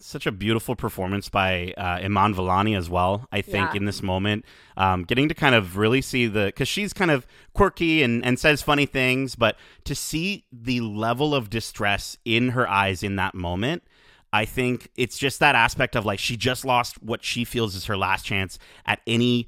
Such 0.06 0.26
a 0.28 0.32
beautiful 0.32 0.76
performance 0.76 1.30
by 1.30 1.74
uh, 1.78 2.00
Iman 2.04 2.36
Vellani 2.36 2.78
as 2.78 2.90
well. 2.90 3.28
I 3.32 3.42
think 3.42 3.72
Yeah. 3.72 3.78
in 3.78 3.86
this 3.86 4.04
moment, 4.04 4.46
um, 4.78 5.04
getting 5.04 5.30
to 5.30 5.34
kind 5.34 5.56
of 5.56 5.78
really 5.78 6.02
see 6.02 6.28
the 6.28 6.46
because 6.48 6.68
she's 6.68 6.94
kind 6.94 7.12
of 7.12 7.26
quirky 7.54 8.04
and, 8.04 8.24
and 8.26 8.38
says 8.38 8.62
funny 8.62 8.86
things, 8.86 9.36
but 9.36 9.58
to 9.86 9.96
see 9.96 10.46
the 10.52 10.82
level 10.82 11.34
of 11.34 11.50
distress 11.50 12.18
in 12.26 12.50
her 12.50 12.70
eyes 12.70 13.04
in 13.04 13.16
that 13.16 13.34
moment. 13.34 13.84
I 14.36 14.46
think 14.46 14.90
it's 14.96 15.20
just 15.20 15.40
that 15.42 15.54
aspect 15.54 15.96
of 15.96 16.08
like 16.08 16.18
she 16.18 16.36
just 16.36 16.66
lost 16.66 17.02
what 17.04 17.24
she 17.24 17.46
feels 17.46 17.76
is 17.76 17.86
her 17.86 17.96
last 17.96 18.26
chance 18.26 18.58
at 18.84 19.00
any 19.06 19.48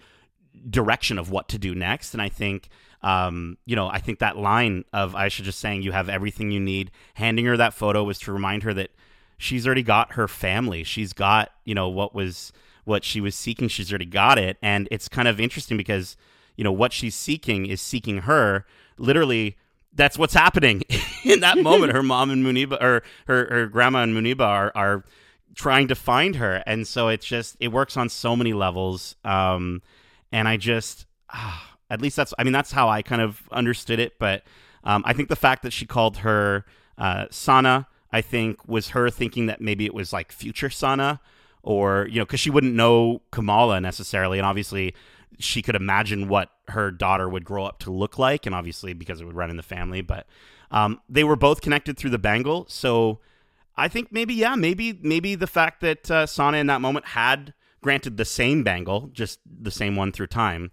direction 0.70 1.18
of 1.18 1.32
what 1.32 1.50
to 1.50 1.58
do 1.58 1.74
next. 1.74 2.14
And 2.14 2.22
I 2.22 2.30
think, 2.30 2.70
um, 3.02 3.58
you 3.66 3.76
know, 3.76 3.88
I 3.88 3.98
think 3.98 4.20
that 4.20 4.38
line 4.38 4.86
of 4.94 5.14
Aisha 5.14 5.42
just 5.42 5.60
saying 5.60 5.82
you 5.82 5.92
have 5.92 6.08
everything 6.08 6.52
you 6.52 6.60
need, 6.60 6.92
handing 7.16 7.46
her 7.46 7.58
that 7.58 7.74
photo 7.74 8.04
was 8.04 8.20
to 8.20 8.32
remind 8.32 8.62
her 8.62 8.76
that 8.76 8.92
she's 9.38 9.66
already 9.66 9.84
got 9.84 10.14
her 10.14 10.28
family. 10.28 10.84
She's 10.84 11.14
got, 11.14 11.52
you 11.64 11.76
know, 11.76 11.90
what 11.90 12.14
was 12.14 12.52
what 12.86 13.04
she 13.04 13.20
was 13.20 13.36
seeking. 13.36 13.68
She's 13.68 13.92
already 13.92 14.06
got 14.06 14.38
it. 14.38 14.58
And 14.62 14.88
it's 14.92 15.10
kind 15.10 15.28
of 15.28 15.40
interesting 15.40 15.76
because, 15.76 16.16
you 16.56 16.64
know, 16.64 16.72
what 16.72 16.94
she's 16.94 17.16
seeking 17.16 17.66
is 17.66 17.82
seeking 17.82 18.20
her. 18.20 18.66
Literally, 18.98 19.58
that's 19.94 20.18
what's 20.18 20.34
happening 20.34 20.84
in 21.24 21.40
that 21.40 21.58
moment. 21.58 21.94
Her 21.94 22.04
mom 22.04 22.30
and 22.30 22.46
Muniba, 22.46 22.82
or 22.82 23.04
her, 23.28 23.48
her 23.50 23.68
grandma 23.68 24.04
and 24.04 24.16
Muniba 24.16 24.42
are, 24.42 24.72
are 24.76 25.04
trying 25.56 25.88
to 25.88 25.96
find 25.96 26.36
her. 26.36 26.64
And 26.68 26.88
so 26.88 27.08
it's 27.08 27.26
just, 27.26 27.58
it 27.60 27.70
works 27.70 27.98
on 27.98 28.10
so 28.10 28.36
many 28.36 28.54
levels. 28.54 29.16
Um, 29.24 29.82
and 30.32 30.48
I 30.48 30.58
just, 30.58 31.06
at 31.90 32.02
least 32.02 32.16
that's, 32.16 32.34
I 32.38 32.44
mean, 32.44 32.54
that's 32.54 32.72
how 32.72 32.88
I 32.88 33.02
kind 33.02 33.22
of 33.22 33.42
understood 33.52 34.00
it. 34.00 34.20
But 34.20 34.44
um, 34.84 35.04
I 35.06 35.14
think 35.14 35.30
the 35.30 35.36
fact 35.36 35.64
that 35.64 35.74
she 35.74 35.86
called 35.86 36.18
her 36.18 36.66
uh, 36.98 37.26
Sana, 37.32 37.88
I 38.16 38.22
think, 38.22 38.66
was 38.66 38.92
her 38.92 39.10
thinking 39.10 39.48
that 39.48 39.60
maybe 39.60 39.86
it 39.86 39.94
was 39.94 40.14
like 40.14 40.32
future 40.32 40.70
Sana, 40.70 41.20
or 41.64 42.08
you 42.10 42.20
know, 42.20 42.24
because 42.24 42.40
she 42.40 42.50
wouldn't 42.50 42.74
know 42.74 43.22
Kamala 43.30 43.82
necessarily, 43.82 44.40
and 44.40 44.46
obviously 44.46 44.96
she 45.38 45.62
could 45.62 45.76
imagine 45.76 46.30
what 46.30 46.50
her 46.70 46.92
daughter 46.92 47.28
would 47.28 47.44
grow 47.44 47.66
up 47.66 47.80
to 47.80 47.92
look 47.92 48.18
like, 48.18 48.46
and 48.46 48.56
obviously 48.56 48.94
because 48.94 49.20
it 49.20 49.26
would 49.26 49.36
run 49.36 49.50
in 49.50 49.58
the 49.58 49.64
family. 49.64 50.00
But 50.00 50.28
um, 50.72 51.02
they 51.10 51.26
were 51.26 51.36
both 51.36 51.60
connected 51.60 51.98
through 51.98 52.12
the 52.12 52.18
bangle, 52.18 52.66
so 52.70 53.20
I 53.76 53.90
think 53.90 54.14
maybe 54.14 54.34
yeah, 54.34 54.56
maybe 54.56 54.98
maybe 55.02 55.36
the 55.36 55.46
fact 55.46 55.82
that 55.82 56.10
uh, 56.10 56.26
Sana 56.26 56.56
in 56.56 56.68
that 56.68 56.80
moment 56.80 57.08
had 57.08 57.54
granted 57.82 58.16
the 58.16 58.24
same 58.24 58.64
bangle, 58.64 59.10
just 59.12 59.42
the 59.46 59.72
same 59.72 59.98
one 59.98 60.14
through 60.14 60.28
time. 60.28 60.72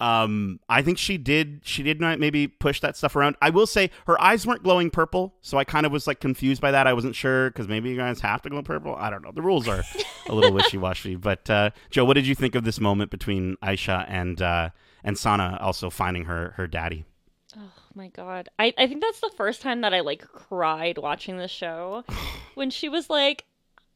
Um, 0.00 0.60
I 0.68 0.82
think 0.82 0.98
she 0.98 1.16
did. 1.16 1.60
She 1.64 1.82
did 1.82 2.00
not 2.00 2.18
maybe 2.18 2.48
push 2.48 2.80
that 2.80 2.96
stuff 2.96 3.14
around. 3.16 3.36
I 3.40 3.50
will 3.50 3.66
say 3.66 3.90
her 4.06 4.20
eyes 4.20 4.46
weren't 4.46 4.62
glowing 4.62 4.90
purple, 4.90 5.34
so 5.40 5.56
I 5.56 5.64
kind 5.64 5.86
of 5.86 5.92
was 5.92 6.06
like 6.06 6.20
confused 6.20 6.60
by 6.60 6.72
that. 6.72 6.86
I 6.86 6.92
wasn't 6.92 7.14
sure 7.14 7.50
because 7.50 7.68
maybe 7.68 7.90
you 7.90 7.96
guys 7.96 8.20
have 8.20 8.42
to 8.42 8.50
glow 8.50 8.62
purple. 8.62 8.96
I 8.96 9.08
don't 9.10 9.22
know. 9.22 9.32
The 9.32 9.42
rules 9.42 9.68
are 9.68 9.82
a 10.28 10.34
little 10.34 10.52
wishy 10.54 10.78
washy. 10.78 11.14
But 11.16 11.48
uh, 11.48 11.70
Jo, 11.90 12.04
what 12.04 12.14
did 12.14 12.26
you 12.26 12.34
think 12.34 12.54
of 12.54 12.64
this 12.64 12.80
moment 12.80 13.10
between 13.10 13.56
Aisha 13.62 14.04
and 14.08 14.42
uh, 14.42 14.70
and 15.04 15.16
Sana 15.16 15.58
also 15.60 15.90
finding 15.90 16.24
her 16.24 16.54
her 16.56 16.66
daddy? 16.66 17.04
Oh 17.56 17.70
my 17.94 18.08
god. 18.08 18.48
I, 18.58 18.74
I 18.76 18.86
think 18.86 19.00
that's 19.00 19.20
the 19.20 19.32
first 19.36 19.62
time 19.62 19.82
that 19.82 19.94
I 19.94 20.00
like 20.00 20.22
cried 20.22 20.98
watching 20.98 21.38
the 21.38 21.48
show. 21.48 22.04
when 22.54 22.70
she 22.70 22.88
was 22.88 23.08
like, 23.08 23.44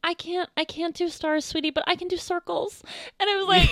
I 0.03 0.13
can't 0.13 0.49
I 0.55 0.63
can't 0.63 0.95
do 0.95 1.09
stars, 1.09 1.45
sweetie, 1.45 1.71
but 1.71 1.83
I 1.87 1.95
can 1.95 2.07
do 2.07 2.17
circles. 2.17 2.83
And 3.19 3.29
I 3.29 3.35
was 3.35 3.47
like 3.47 3.69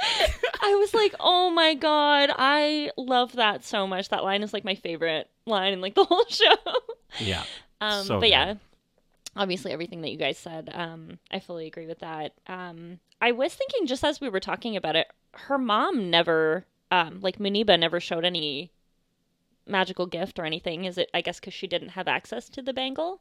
I 0.62 0.74
was 0.74 0.94
like, 0.94 1.14
oh 1.20 1.50
my 1.50 1.74
god, 1.74 2.30
I 2.36 2.90
love 2.96 3.32
that 3.36 3.64
so 3.64 3.86
much. 3.86 4.08
That 4.10 4.24
line 4.24 4.42
is 4.42 4.52
like 4.52 4.64
my 4.64 4.74
favorite 4.74 5.28
line 5.46 5.72
in 5.72 5.80
like 5.80 5.94
the 5.94 6.04
whole 6.04 6.24
show. 6.28 6.56
Yeah. 7.18 7.44
Um, 7.80 8.04
So 8.04 8.20
but 8.20 8.28
yeah, 8.28 8.54
obviously 9.36 9.72
everything 9.72 10.02
that 10.02 10.10
you 10.10 10.18
guys 10.18 10.38
said, 10.38 10.70
um, 10.72 11.18
I 11.30 11.40
fully 11.40 11.66
agree 11.66 11.86
with 11.86 12.00
that. 12.00 12.32
Um, 12.46 12.98
I 13.20 13.32
was 13.32 13.54
thinking 13.54 13.86
just 13.86 14.04
as 14.04 14.20
we 14.20 14.28
were 14.28 14.40
talking 14.40 14.76
about 14.76 14.96
it, 14.96 15.08
her 15.32 15.58
mom 15.58 16.10
never, 16.10 16.66
um, 16.90 17.20
like 17.20 17.38
Muniba 17.38 17.78
never 17.78 17.98
showed 18.00 18.24
any 18.24 18.70
magical 19.66 20.06
gift 20.06 20.38
or 20.38 20.44
anything. 20.44 20.84
Is 20.84 20.98
it? 20.98 21.10
I 21.14 21.20
guess 21.22 21.40
because 21.40 21.54
she 21.54 21.66
didn't 21.66 21.90
have 21.90 22.08
access 22.08 22.48
to 22.50 22.62
the 22.62 22.72
bangle. 22.74 23.20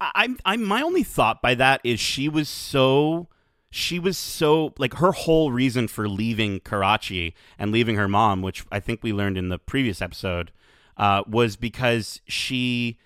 I- 0.00 0.10
I'm 0.14 0.38
I'm 0.44 0.64
my 0.64 0.82
only 0.82 1.02
thought 1.02 1.42
by 1.42 1.54
that 1.56 1.80
is 1.84 2.00
she 2.00 2.28
was 2.28 2.48
so 2.48 3.28
she 3.70 3.98
was 3.98 4.16
so 4.18 4.72
like 4.78 4.94
her 4.94 5.12
whole 5.12 5.52
reason 5.52 5.86
for 5.88 6.08
leaving 6.08 6.60
Karachi 6.60 7.34
and 7.58 7.70
leaving 7.70 7.96
her 7.96 8.08
mom, 8.08 8.42
which 8.42 8.64
I 8.72 8.80
think 8.80 9.02
we 9.02 9.12
learned 9.12 9.38
in 9.38 9.48
the 9.48 9.58
previous 9.58 10.02
episode, 10.02 10.50
uh, 10.96 11.22
was 11.28 11.56
because 11.56 12.20
she 12.26 12.98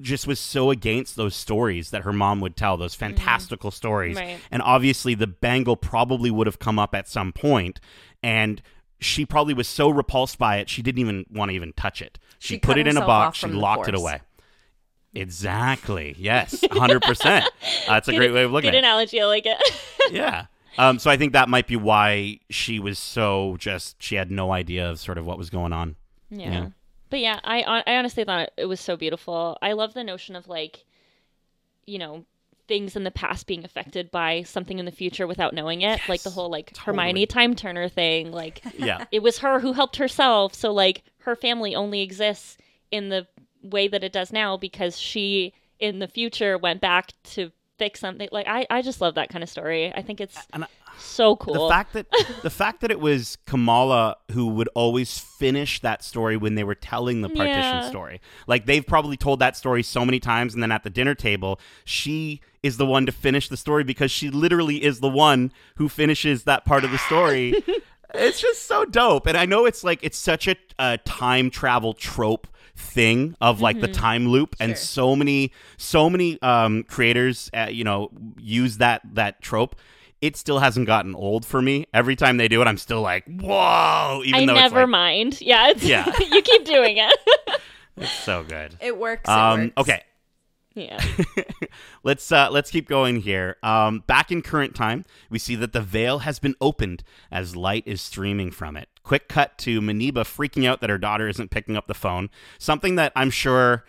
just 0.00 0.26
was 0.26 0.38
so 0.40 0.70
against 0.70 1.16
those 1.16 1.34
stories 1.34 1.90
that 1.90 2.02
her 2.02 2.12
mom 2.12 2.40
would 2.40 2.56
tell, 2.56 2.76
those 2.76 2.94
fantastical 2.94 3.70
stories. 3.70 4.16
Right. 4.16 4.38
And 4.50 4.62
obviously, 4.62 5.14
the 5.14 5.26
bangle 5.26 5.76
probably 5.76 6.30
would 6.30 6.46
have 6.46 6.58
come 6.58 6.78
up 6.78 6.94
at 6.94 7.08
some 7.08 7.32
point, 7.32 7.80
and 8.22 8.62
she 9.00 9.24
probably 9.24 9.54
was 9.54 9.66
so 9.66 9.88
repulsed 9.88 10.38
by 10.38 10.58
it, 10.58 10.68
she 10.68 10.82
didn't 10.82 10.98
even 11.00 11.24
want 11.32 11.50
to 11.50 11.54
even 11.54 11.72
touch 11.72 12.02
it. 12.02 12.18
She, 12.38 12.54
She 12.54 12.60
put 12.60 12.78
it 12.78 12.86
in 12.86 12.96
a 12.96 13.00
box, 13.06 13.38
she 13.38 13.46
locked 13.48 13.88
it 13.88 13.94
away. 13.94 14.20
Exactly. 15.14 16.14
Yes. 16.18 16.60
100%. 16.62 17.22
That's 17.86 18.08
a 18.08 18.12
Good- 18.12 18.16
great 18.18 18.32
way 18.32 18.44
of 18.44 18.52
looking 18.52 18.68
Good 18.70 18.76
at 18.76 18.84
it 18.84 18.86
analogy. 18.86 19.20
I 19.20 19.26
like 19.26 19.46
it. 19.46 19.58
yeah. 20.10 20.46
Um, 20.78 20.98
so 20.98 21.10
I 21.10 21.16
think 21.16 21.32
that 21.32 21.48
might 21.48 21.66
be 21.66 21.76
why 21.76 22.38
she 22.48 22.78
was 22.78 22.98
so 22.98 23.56
just 23.58 24.00
she 24.02 24.14
had 24.14 24.30
no 24.30 24.52
idea 24.52 24.88
of 24.88 25.00
sort 25.00 25.18
of 25.18 25.26
what 25.26 25.36
was 25.36 25.50
going 25.50 25.72
on. 25.72 25.96
Yeah. 26.30 26.50
Yeah. 26.50 26.66
But 27.10 27.18
yeah, 27.20 27.40
I 27.42 27.82
I 27.84 27.96
honestly 27.96 28.22
thought 28.24 28.50
it 28.56 28.66
was 28.66 28.80
so 28.80 28.96
beautiful. 28.96 29.58
I 29.60 29.72
love 29.72 29.94
the 29.94 30.04
notion 30.04 30.36
of 30.36 30.46
like, 30.48 30.84
you 31.86 31.98
know, 31.98 32.24
things 32.68 32.94
in 32.94 33.02
the 33.02 33.10
past 33.10 33.48
being 33.48 33.64
affected 33.64 34.12
by 34.12 34.44
something 34.44 34.78
in 34.78 34.84
the 34.84 34.92
future 34.92 35.26
without 35.26 35.52
knowing 35.52 35.82
it. 35.82 36.00
like 36.08 36.22
the 36.22 36.30
whole 36.30 36.48
like 36.48 36.72
totally. 36.72 36.96
Hermione 36.98 37.26
time 37.26 37.56
turner 37.56 37.88
thing. 37.88 38.30
Like 38.30 38.62
Yeah. 38.78 39.06
it 39.10 39.24
was 39.24 39.38
her 39.38 39.58
who 39.58 39.72
helped 39.72 39.96
herself, 39.96 40.54
so 40.54 40.72
like 40.72 41.02
her 41.22 41.34
family 41.34 41.74
only 41.74 42.00
exists 42.00 42.56
in 42.92 43.08
the 43.08 43.26
way 43.62 43.88
that 43.88 44.02
it 44.04 44.12
does 44.12 44.32
now 44.32 44.56
because 44.56 44.98
she 44.98 45.52
in 45.78 45.98
the 45.98 46.08
future 46.08 46.58
went 46.58 46.80
back 46.80 47.12
to 47.24 47.50
fix 47.78 48.00
something. 48.00 48.28
Like 48.30 48.46
I 48.48 48.66
I 48.70 48.82
just 48.82 49.00
love 49.00 49.14
that 49.14 49.28
kind 49.30 49.42
of 49.42 49.48
story. 49.48 49.92
I 49.94 50.02
think 50.02 50.20
it's 50.20 50.36
I- 50.52 50.66
so 50.98 51.36
cool. 51.36 51.68
The 51.68 51.72
fact 51.74 51.94
that 51.94 52.06
the 52.42 52.50
fact 52.50 52.82
that 52.82 52.90
it 52.90 53.00
was 53.00 53.38
Kamala 53.46 54.16
who 54.32 54.48
would 54.48 54.68
always 54.74 55.18
finish 55.18 55.80
that 55.80 56.04
story 56.04 56.36
when 56.36 56.56
they 56.56 56.64
were 56.64 56.74
telling 56.74 57.22
the 57.22 57.30
partition 57.30 57.78
Yeah. 57.78 57.88
story. 57.88 58.20
Like 58.46 58.66
they've 58.66 58.86
probably 58.86 59.16
told 59.16 59.38
that 59.38 59.56
story 59.56 59.82
so 59.82 60.04
many 60.04 60.20
times 60.20 60.52
and 60.52 60.62
then 60.62 60.70
at 60.70 60.82
the 60.82 60.90
dinner 60.90 61.14
table, 61.14 61.58
she 61.84 62.42
is 62.62 62.76
the 62.76 62.84
one 62.84 63.06
to 63.06 63.12
finish 63.12 63.48
the 63.48 63.56
story 63.56 63.82
because 63.82 64.10
she 64.10 64.28
literally 64.28 64.84
is 64.84 65.00
the 65.00 65.08
one 65.08 65.52
who 65.76 65.88
finishes 65.88 66.44
that 66.44 66.66
part 66.66 66.84
of 66.84 66.90
the 66.90 66.98
story. 66.98 67.54
it's 68.14 68.40
just 68.40 68.66
so 68.66 68.84
dope. 68.84 69.26
And 69.26 69.38
I 69.38 69.46
know 69.46 69.64
it's 69.64 69.82
like 69.82 70.00
it's 70.02 70.18
such 70.18 70.46
a, 70.48 70.56
a 70.78 70.98
time 70.98 71.48
travel 71.48 71.94
trope 71.94 72.46
thing 72.80 73.36
of 73.40 73.60
like 73.60 73.80
the 73.80 73.88
time 73.88 74.26
loop 74.28 74.56
and 74.58 74.76
so 74.76 75.14
many 75.14 75.52
so 75.76 76.10
many 76.10 76.40
um 76.42 76.82
creators 76.84 77.50
uh, 77.54 77.68
you 77.70 77.84
know 77.84 78.10
use 78.38 78.78
that 78.78 79.02
that 79.12 79.40
trope 79.42 79.76
it 80.20 80.36
still 80.36 80.58
hasn't 80.58 80.86
gotten 80.86 81.14
old 81.14 81.44
for 81.46 81.62
me 81.62 81.86
every 81.94 82.16
time 82.16 82.36
they 82.36 82.48
do 82.48 82.60
it 82.60 82.66
i'm 82.66 82.78
still 82.78 83.00
like 83.02 83.24
whoa 83.26 84.22
even 84.24 84.42
I 84.42 84.46
though 84.46 84.54
never 84.54 84.80
it's 84.80 84.84
like, 84.84 84.88
mind. 84.88 85.40
Yeah, 85.42 85.70
it's, 85.70 85.84
Yeah. 85.84 86.10
you 86.32 86.42
keep 86.42 86.64
doing 86.64 86.96
it. 86.98 87.18
it's 87.96 88.10
so 88.10 88.42
good 88.42 88.76
It 88.80 88.98
works. 88.98 89.28
It 89.28 89.32
um 89.32 89.60
works. 89.60 89.72
okay 89.76 90.02
yeah. 90.74 91.04
let's 92.04 92.30
uh, 92.30 92.48
let's 92.50 92.70
keep 92.70 92.88
going 92.88 93.16
here. 93.22 93.56
Um, 93.62 94.04
back 94.06 94.30
in 94.30 94.40
current 94.40 94.74
time, 94.74 95.04
we 95.28 95.38
see 95.38 95.56
that 95.56 95.72
the 95.72 95.80
veil 95.80 96.20
has 96.20 96.38
been 96.38 96.54
opened 96.60 97.02
as 97.30 97.56
light 97.56 97.82
is 97.86 98.00
streaming 98.00 98.50
from 98.52 98.76
it. 98.76 98.88
Quick 99.02 99.28
cut 99.28 99.56
to 99.58 99.80
Muniba 99.80 100.24
freaking 100.24 100.66
out 100.66 100.80
that 100.80 100.90
her 100.90 100.98
daughter 100.98 101.28
isn't 101.28 101.50
picking 101.50 101.76
up 101.76 101.86
the 101.86 101.94
phone. 101.94 102.30
Something 102.58 102.96
that 102.96 103.12
I'm 103.16 103.30
sure, 103.30 103.84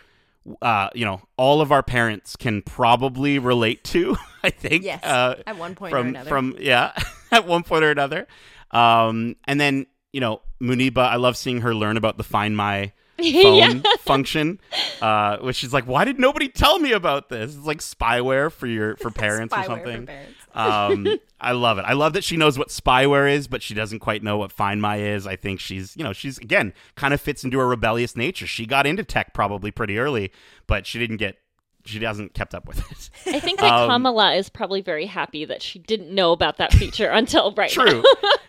uh, 0.62 0.89
you 0.95 1.06
know, 1.06 1.21
all 1.38 1.62
of 1.62 1.71
our 1.71 1.84
parents 1.84 2.36
can 2.36 2.62
probably 2.62 3.39
relate 3.39 3.84
to. 3.86 4.17
I 4.43 4.50
think. 4.50 4.84
Yes. 4.84 5.04
Uh, 5.04 5.41
at 5.45 5.58
one 5.58 5.76
point 5.76 5.93
or 5.93 5.97
from 5.97 6.08
another. 6.08 6.30
from 6.30 6.56
yeah, 6.60 6.93
at 7.32 7.45
one 7.45 7.63
point 7.63 7.84
or 7.84 7.91
another. 7.91 8.28
Um, 8.71 9.36
and 9.45 9.60
then 9.60 9.86
you 10.13 10.19
know, 10.19 10.41
Muniba, 10.62 10.97
I 11.00 11.15
love 11.15 11.38
seeing 11.38 11.62
her 11.62 11.74
learn 11.74 11.97
about 11.97 12.17
the 12.17 12.24
Find 12.24 12.56
My 12.56 12.91
phone 13.42 13.58
yeah. 13.58 13.82
function, 14.00 14.60
uh, 15.02 15.38
which 15.38 15.64
is 15.64 15.74
like, 15.74 15.86
why 15.86 16.06
did 16.06 16.20
nobody 16.20 16.48
tell 16.50 16.80
me 16.80 16.92
about 16.92 17.30
this? 17.30 17.56
It's 17.56 17.66
like 17.66 17.80
spyware 17.80 18.52
for 18.52 18.68
your 18.68 18.96
for 18.98 19.12
parents 19.12 19.56
or 19.56 19.64
something. 19.64 20.06
parents. 20.06 20.38
um, 20.54 21.08
I 21.40 21.54
love 21.54 21.80
it. 21.80 21.86
I 21.88 21.94
love 21.94 22.14
that 22.14 22.24
she 22.24 22.38
knows 22.38 22.58
what 22.58 22.70
spyware 22.70 23.32
is, 23.32 23.48
but 23.48 23.64
she 23.64 23.74
doesn't 23.74 24.00
quite 24.00 24.22
know 24.24 24.38
what 24.38 24.52
Find 24.52 24.82
My 24.82 24.98
is. 24.98 25.26
I 25.26 25.36
think 25.36 25.60
she's, 25.60 25.98
you 25.98 26.04
know, 26.04 26.14
she's 26.14 26.38
again 26.38 26.74
kind 26.96 27.14
of 27.14 27.22
fits 27.22 27.44
into 27.44 27.58
her 27.60 27.68
rebellious 27.68 28.16
nature. 28.16 28.46
She 28.46 28.66
got 28.66 28.86
into 28.86 29.04
tech 29.04 29.34
probably 29.34 29.72
pretty 29.72 29.98
early, 29.98 30.32
but 30.68 30.86
she 30.86 31.00
didn't 31.00 31.18
get, 31.18 31.38
she 31.86 32.04
hasn't 32.04 32.34
kept 32.34 32.54
up 32.54 32.67
with 32.67 32.80
it. 32.80 33.10
I 33.36 33.39
think 33.39 33.60
that 33.60 33.72
Um, 33.74 33.89
Kamala 33.89 34.34
is 34.36 34.50
probably 34.50 34.82
very 34.82 35.06
happy 35.06 35.46
that 35.46 35.62
she 35.62 35.80
didn't 35.80 36.13
know 36.13 36.32
about 36.32 36.58
that 36.58 36.74
feature 36.74 37.10
until 37.12 37.52
right 37.54 37.76
now. 37.76 37.86
True. 37.86 38.04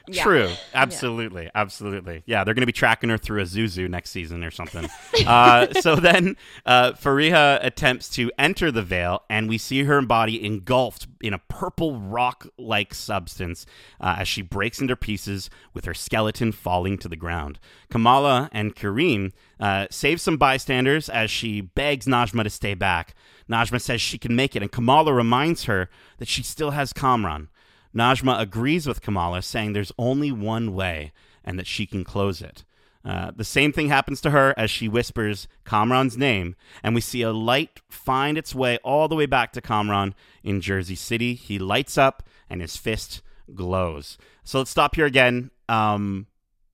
Yeah. 0.08 0.22
True. 0.24 0.50
Absolutely. 0.74 1.48
Absolutely. 1.54 2.22
Yeah, 2.26 2.44
they're 2.44 2.54
going 2.54 2.62
to 2.62 2.66
be 2.66 2.72
tracking 2.72 3.08
her 3.10 3.18
through 3.18 3.40
a 3.40 3.44
Zuzu 3.44 3.88
next 3.88 4.10
season 4.10 4.42
or 4.44 4.50
something. 4.50 4.88
uh, 5.26 5.68
so 5.80 5.96
then 5.96 6.36
uh, 6.66 6.92
Fariha 6.92 7.64
attempts 7.64 8.08
to 8.10 8.30
enter 8.38 8.70
the 8.70 8.82
veil, 8.82 9.22
and 9.30 9.48
we 9.48 9.58
see 9.58 9.84
her 9.84 10.02
body 10.02 10.44
engulfed 10.44 11.06
in 11.20 11.32
a 11.32 11.38
purple 11.38 11.96
rock 11.98 12.46
like 12.58 12.94
substance 12.94 13.64
uh, 14.00 14.16
as 14.18 14.28
she 14.28 14.42
breaks 14.42 14.80
into 14.80 14.96
pieces 14.96 15.48
with 15.72 15.84
her 15.84 15.94
skeleton 15.94 16.50
falling 16.52 16.98
to 16.98 17.08
the 17.08 17.16
ground. 17.16 17.58
Kamala 17.88 18.48
and 18.52 18.74
Kareem 18.74 19.32
uh, 19.62 19.86
save 19.90 20.20
some 20.20 20.36
bystanders 20.36 21.08
as 21.08 21.30
she 21.30 21.60
begs 21.60 22.06
Najma 22.06 22.42
to 22.42 22.50
stay 22.50 22.74
back. 22.74 23.14
Najma 23.48 23.80
says 23.80 24.00
she 24.00 24.18
can 24.18 24.34
make 24.34 24.56
it, 24.56 24.62
and 24.62 24.72
Kamala 24.72 25.12
reminds 25.12 25.64
her 25.64 25.88
that 26.18 26.26
she 26.26 26.42
still 26.42 26.72
has 26.72 26.92
Kamran. 26.92 27.48
Najma 27.94 28.40
agrees 28.40 28.88
with 28.88 29.00
Kamala, 29.00 29.40
saying 29.40 29.72
there's 29.72 29.92
only 29.96 30.32
one 30.32 30.74
way 30.74 31.12
and 31.44 31.60
that 31.60 31.68
she 31.68 31.86
can 31.86 32.02
close 32.02 32.42
it. 32.42 32.64
Uh, 33.04 33.30
the 33.36 33.44
same 33.44 33.72
thing 33.72 33.88
happens 33.88 34.20
to 34.22 34.30
her 34.30 34.52
as 34.56 34.68
she 34.68 34.88
whispers 34.88 35.46
Kamran's 35.64 36.18
name, 36.18 36.56
and 36.82 36.92
we 36.92 37.00
see 37.00 37.22
a 37.22 37.32
light 37.32 37.80
find 37.88 38.36
its 38.36 38.56
way 38.56 38.78
all 38.82 39.06
the 39.06 39.14
way 39.14 39.26
back 39.26 39.52
to 39.52 39.60
Kamran 39.60 40.16
in 40.42 40.60
Jersey 40.60 40.96
City. 40.96 41.34
He 41.34 41.60
lights 41.60 41.96
up 41.96 42.24
and 42.50 42.60
his 42.60 42.76
fist 42.76 43.22
glows. 43.54 44.18
So 44.42 44.58
let's 44.58 44.72
stop 44.72 44.96
here 44.96 45.06
again. 45.06 45.52
Um, 45.68 46.26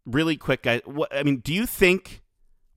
really 0.07 0.38
quick, 0.38 0.66
I 0.66 0.81
mean, 1.22 1.40
do 1.40 1.53
you 1.53 1.66
think, 1.66 2.22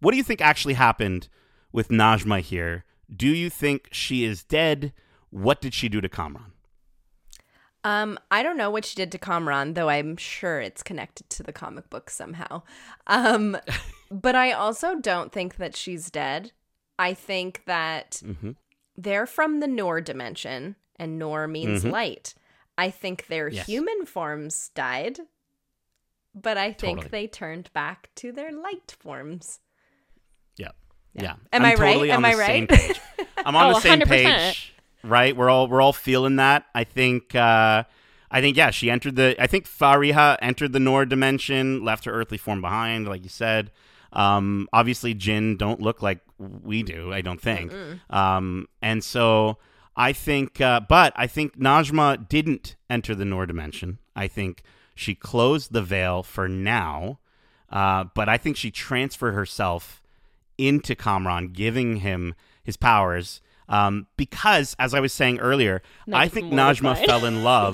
what 0.01 0.11
do 0.11 0.17
you 0.17 0.23
think 0.23 0.41
actually 0.41 0.73
happened 0.73 1.29
with 1.71 1.87
Najma 1.89 2.41
here? 2.41 2.83
Do 3.13 3.27
you 3.29 3.49
think 3.49 3.87
she 3.91 4.23
is 4.25 4.43
dead? 4.43 4.91
What 5.29 5.61
did 5.61 5.73
she 5.73 5.87
do 5.89 6.01
to 6.01 6.09
Kamran? 6.09 6.51
Um, 7.83 8.19
I 8.29 8.43
don't 8.43 8.57
know 8.57 8.69
what 8.69 8.85
she 8.85 8.95
did 8.95 9.11
to 9.13 9.17
Kamran, 9.17 9.73
though 9.73 9.89
I'm 9.89 10.15
sure 10.17 10.61
it's 10.61 10.83
connected 10.83 11.29
to 11.31 11.43
the 11.43 11.51
comic 11.53 11.89
book 11.89 12.09
somehow. 12.11 12.61
Um, 13.07 13.57
but 14.11 14.35
I 14.35 14.51
also 14.51 14.95
don't 14.99 15.31
think 15.31 15.55
that 15.55 15.75
she's 15.75 16.11
dead. 16.11 16.51
I 16.99 17.13
think 17.15 17.63
that 17.65 18.21
Mhm. 18.23 18.55
they're 18.95 19.25
from 19.25 19.61
the 19.61 19.67
Noor 19.67 19.99
dimension, 20.01 20.75
and 20.97 21.17
Noor 21.17 21.47
means 21.47 21.83
Mhm. 21.83 21.91
light. 21.91 22.35
I 22.77 22.91
think 22.91 23.25
their 23.27 23.47
Yes. 23.47 23.65
human 23.65 24.05
forms 24.05 24.69
died, 24.75 25.21
but 26.35 26.57
I 26.57 26.71
think 26.73 26.99
Totally. 26.99 27.09
they 27.09 27.27
turned 27.27 27.73
back 27.73 28.09
to 28.15 28.31
their 28.31 28.51
light 28.51 28.95
forms. 28.99 29.59
Yeah. 30.57 30.69
Yeah. 31.13 31.21
Yeah. 31.23 31.33
Am 31.53 31.61
I'm 31.61 31.65
I 31.65 31.69
right? 31.75 31.77
totally 31.93 32.11
on 32.11 32.23
Am 32.23 32.25
I 32.25 32.33
right? 32.35 32.99
I'm 33.45 33.55
on 33.55 33.71
Oh, 33.71 33.73
the 33.75 33.81
same 33.81 33.99
100%. 34.01 34.07
page. 34.07 34.73
Right? 35.03 35.35
We're 35.35 35.49
all 35.49 35.67
we're 35.67 35.81
all 35.81 35.93
feeling 35.93 36.35
that. 36.37 36.65
I 36.75 36.83
think 36.83 37.33
uh 37.35 37.83
I 38.29 38.39
think 38.41 38.55
yeah, 38.55 38.69
she 38.69 38.89
entered 38.91 39.15
the 39.15 39.35
I 39.41 39.47
think 39.47 39.67
Fariha 39.67 40.37
entered 40.41 40.73
the 40.73 40.79
Noor 40.79 41.05
dimension, 41.05 41.83
left 41.83 42.05
her 42.05 42.11
earthly 42.13 42.37
form 42.37 42.61
behind, 42.61 43.07
like 43.07 43.23
you 43.23 43.29
said. 43.29 43.71
Um 44.13 44.67
obviously 44.71 45.13
Djinn 45.13 45.57
don't 45.57 45.81
look 45.81 46.01
like 46.01 46.19
we 46.37 46.83
do, 46.83 47.11
I 47.13 47.21
don't 47.21 47.41
think. 47.41 47.73
Um 48.09 48.67
and 48.81 49.03
so 49.03 49.57
I 49.95 50.13
think 50.13 50.61
uh 50.61 50.81
but 50.81 51.13
I 51.15 51.27
think 51.27 51.57
Najma 51.57 52.29
didn't 52.29 52.75
enter 52.89 53.15
the 53.15 53.25
Noor 53.25 53.45
dimension. 53.45 53.97
I 54.15 54.27
think 54.27 54.61
she 54.93 55.15
closed 55.15 55.73
the 55.73 55.81
veil 55.81 56.21
for 56.21 56.47
now. 56.47 57.19
Uh, 57.69 58.03
but 58.13 58.27
I 58.27 58.37
think 58.37 58.57
she 58.57 58.69
transferred 58.69 59.31
herself 59.33 60.00
into 60.57 60.95
Kamran, 60.95 61.49
giving 61.49 61.97
him 61.97 62.35
his 62.63 62.77
powers. 62.77 63.41
Um, 63.69 64.07
because, 64.17 64.75
as 64.79 64.93
I 64.93 64.99
was 64.99 65.13
saying 65.13 65.39
earlier, 65.39 65.81
I 66.11 66.27
think 66.27 66.51
mortified. 66.51 66.97
Najma 66.97 67.05
fell 67.05 67.25
in 67.25 67.43
love. 67.45 67.73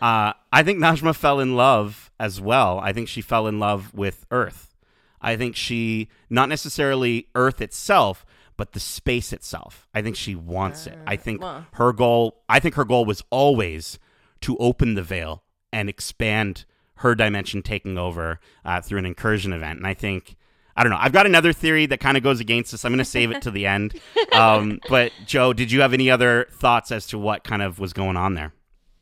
uh, 0.00 0.32
I 0.52 0.62
think 0.62 0.78
Najma 0.78 1.14
fell 1.16 1.40
in 1.40 1.56
love 1.56 2.10
as 2.20 2.40
well. 2.40 2.78
I 2.78 2.92
think 2.92 3.08
she 3.08 3.20
fell 3.20 3.46
in 3.48 3.58
love 3.58 3.92
with 3.94 4.26
Earth. 4.30 4.76
I 5.20 5.36
think 5.36 5.56
she, 5.56 6.08
not 6.30 6.48
necessarily 6.48 7.26
Earth 7.34 7.60
itself, 7.60 8.24
but 8.56 8.72
the 8.72 8.80
space 8.80 9.32
itself. 9.32 9.88
I 9.94 10.02
think 10.02 10.14
she 10.16 10.34
wants 10.34 10.86
it. 10.86 10.98
I 11.06 11.16
think 11.16 11.40
well. 11.40 11.66
her 11.72 11.92
goal, 11.92 12.42
I 12.48 12.60
think 12.60 12.74
her 12.76 12.84
goal 12.84 13.04
was 13.04 13.22
always 13.30 13.98
to 14.42 14.56
open 14.58 14.94
the 14.94 15.02
veil 15.02 15.42
and 15.72 15.88
expand 15.88 16.64
her 16.96 17.14
dimension 17.14 17.62
taking 17.62 17.98
over 17.98 18.40
uh, 18.64 18.80
through 18.80 18.98
an 18.98 19.06
incursion 19.06 19.52
event. 19.52 19.78
And 19.78 19.86
I 19.86 19.94
think, 19.94 20.36
I 20.78 20.84
don't 20.84 20.92
know, 20.92 20.98
I've 21.00 21.12
got 21.12 21.26
another 21.26 21.52
theory 21.52 21.86
that 21.86 21.98
kind 21.98 22.16
of 22.16 22.22
goes 22.22 22.38
against 22.38 22.70
this. 22.70 22.84
I'm 22.84 22.92
going 22.92 22.98
to 22.98 23.04
save 23.04 23.32
it 23.32 23.42
to 23.42 23.50
the 23.50 23.66
end. 23.66 23.98
Um, 24.32 24.78
but 24.88 25.10
Jo, 25.26 25.52
did 25.52 25.72
you 25.72 25.80
have 25.80 25.92
any 25.92 26.08
other 26.08 26.46
thoughts 26.52 26.92
as 26.92 27.08
to 27.08 27.18
what 27.18 27.42
kind 27.42 27.62
of 27.62 27.80
was 27.80 27.92
going 27.92 28.16
on 28.16 28.34
there? 28.34 28.52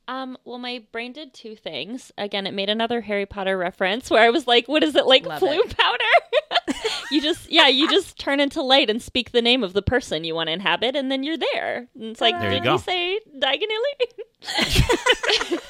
Um, 0.09 0.39
well, 0.47 0.59
my 0.59 0.83
brain 0.91 1.13
did 1.13 1.35
two 1.35 1.55
things. 1.55 2.13
Again, 2.17 2.47
it 2.47 2.55
made 2.55 2.71
another 2.71 3.03
Harry 3.03 3.27
Potter 3.27 3.59
reference 3.59 4.09
where 4.09 4.23
I 4.23 4.31
was 4.31 4.47
like, 4.47 4.69
"What 4.69 4.85
is 4.85 4.95
it 4.95 5.05
like 5.05 5.27
Love 5.27 5.43
Floo 5.43 5.59
it. 5.59 5.77
powder?" 5.77 6.79
you 7.11 7.21
just, 7.21 7.51
yeah, 7.51 7.67
you 7.67 7.91
just 7.91 8.19
turn 8.19 8.41
into 8.41 8.63
light 8.63 8.89
and 8.89 9.03
speak 9.03 9.33
the 9.33 9.43
name 9.43 9.63
of 9.63 9.73
the 9.73 9.83
person 9.83 10.25
you 10.25 10.35
want 10.35 10.47
to 10.47 10.53
inhabit, 10.53 10.97
and 10.97 11.11
then 11.11 11.25
you're 11.25 11.37
there. 11.37 11.89
And 11.95 12.05
it's 12.05 12.21
like, 12.21 12.39
There 12.39 12.53
you 12.53 12.61
did 12.61 12.65
go. 12.65 12.79
he 12.79 12.83
say 12.85 13.21
diagonally? 13.39 15.59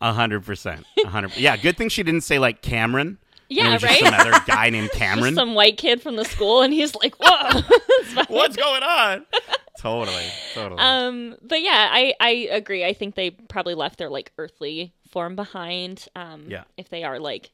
A 0.00 0.12
hundred 0.12 0.44
percent. 0.44 0.84
A 1.04 1.08
hundred. 1.08 1.36
Yeah. 1.36 1.56
Good 1.56 1.76
thing 1.76 1.88
she 1.88 2.02
didn't 2.02 2.22
say 2.22 2.38
like 2.38 2.62
Cameron. 2.62 3.18
And 3.50 3.58
it 3.58 3.62
yeah, 3.62 3.76
just 3.78 3.84
right. 3.84 3.98
some 4.00 4.14
other 4.14 4.44
guy 4.46 4.70
named 4.70 4.88
Just 4.88 4.98
Cameron. 4.98 5.34
some 5.34 5.54
white 5.54 5.76
kid 5.76 6.00
from 6.02 6.16
the 6.16 6.24
school, 6.24 6.62
and 6.62 6.72
he's 6.72 6.94
like, 6.94 7.14
"Whoa!" 7.20 7.60
What's 8.28 8.56
going 8.56 8.82
on? 8.82 9.26
totally. 9.80 10.24
Totally. 10.54 10.80
Um, 10.80 11.36
but 11.42 11.60
yeah, 11.62 11.88
I 11.92 12.14
I 12.20 12.30
agree. 12.52 12.84
I 12.84 12.92
think 12.94 13.14
they 13.14 13.30
probably 13.30 13.74
left 13.74 13.98
their 13.98 14.08
like 14.10 14.32
earthly 14.38 14.92
form 15.10 15.36
behind. 15.36 16.06
Um, 16.16 16.46
Yeah. 16.48 16.64
If 16.76 16.88
they 16.88 17.04
are 17.04 17.18
like 17.18 17.50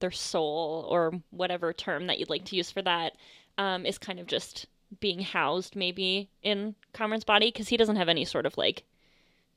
their 0.00 0.10
soul 0.10 0.86
or 0.90 1.12
whatever 1.30 1.72
term 1.72 2.06
that 2.08 2.18
you'd 2.18 2.30
like 2.30 2.44
to 2.46 2.56
use 2.56 2.70
for 2.70 2.82
that, 2.82 3.14
um, 3.58 3.84
is 3.86 3.98
kind 3.98 4.18
of 4.20 4.26
just 4.26 4.66
being 5.00 5.20
housed 5.20 5.76
maybe 5.76 6.28
in 6.42 6.74
Kamran's 6.94 7.24
body 7.24 7.48
because 7.48 7.68
he 7.68 7.76
doesn't 7.76 7.96
have 7.96 8.08
any 8.08 8.24
sort 8.24 8.46
of 8.46 8.56
like 8.56 8.84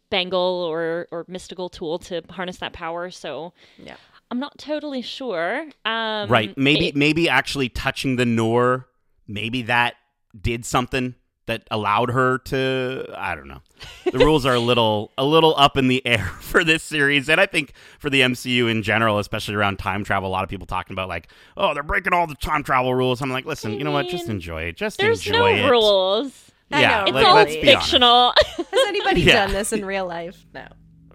bangle 0.09 0.39
or 0.69 1.07
or 1.11 1.25
mystical 1.27 1.69
tool 1.69 1.97
to 1.99 2.21
harness 2.29 2.57
that 2.57 2.73
power. 2.73 3.09
So 3.09 3.53
Yeah. 3.77 3.95
I'm 4.31 4.39
not 4.39 4.57
totally 4.57 5.01
sure. 5.01 5.65
Um, 5.85 6.29
right. 6.29 6.57
Maybe 6.57 6.87
it- 6.87 6.95
maybe 6.95 7.27
actually 7.29 7.69
touching 7.69 8.15
the 8.15 8.25
Noor, 8.25 8.87
maybe 9.27 9.61
that 9.63 9.95
did 10.39 10.65
something 10.65 11.15
that 11.47 11.67
allowed 11.69 12.11
her 12.11 12.37
to 12.37 13.05
I 13.17 13.35
don't 13.35 13.47
know. 13.49 13.61
The 14.09 14.19
rules 14.19 14.45
are 14.45 14.53
a 14.53 14.59
little 14.59 15.11
a 15.17 15.25
little 15.25 15.53
up 15.57 15.75
in 15.75 15.89
the 15.89 16.05
air 16.07 16.23
for 16.39 16.63
this 16.63 16.81
series 16.83 17.27
and 17.29 17.41
I 17.41 17.45
think 17.45 17.73
for 17.99 18.09
the 18.09 18.21
MCU 18.21 18.71
in 18.71 18.83
general, 18.83 19.19
especially 19.19 19.55
around 19.55 19.77
time 19.77 20.03
travel, 20.05 20.29
a 20.29 20.31
lot 20.31 20.43
of 20.45 20.49
people 20.49 20.65
talking 20.67 20.93
about 20.93 21.09
like, 21.09 21.27
"Oh, 21.57 21.73
they're 21.73 21.83
breaking 21.83 22.13
all 22.13 22.25
the 22.27 22.35
time 22.35 22.63
travel 22.63 22.93
rules." 22.95 23.21
I'm 23.21 23.31
like, 23.31 23.45
"Listen, 23.45 23.71
I 23.73 23.75
you 23.75 23.83
know 23.83 23.91
what? 23.91 24.07
Just 24.07 24.29
enjoy 24.29 24.63
it. 24.63 24.77
Just 24.77 24.97
there's 24.99 25.25
enjoy 25.27 25.39
no 25.39 25.45
it." 25.47 25.55
There's 25.55 25.65
no 25.65 25.71
rules. 25.71 26.51
I 26.71 26.81
Yeah, 26.81 26.89
know, 26.99 27.03
It's 27.05 27.11
like, 27.13 27.25
all 27.27 27.35
let's 27.35 27.55
be 27.55 27.73
honest. 27.73 27.89
fictional. 27.89 28.33
Has 28.55 28.65
anybody 28.87 29.21
Yeah. 29.23 29.45
done 29.47 29.51
this 29.53 29.73
in 29.73 29.83
real 29.83 30.05
life? 30.07 30.45
No. 30.53 30.67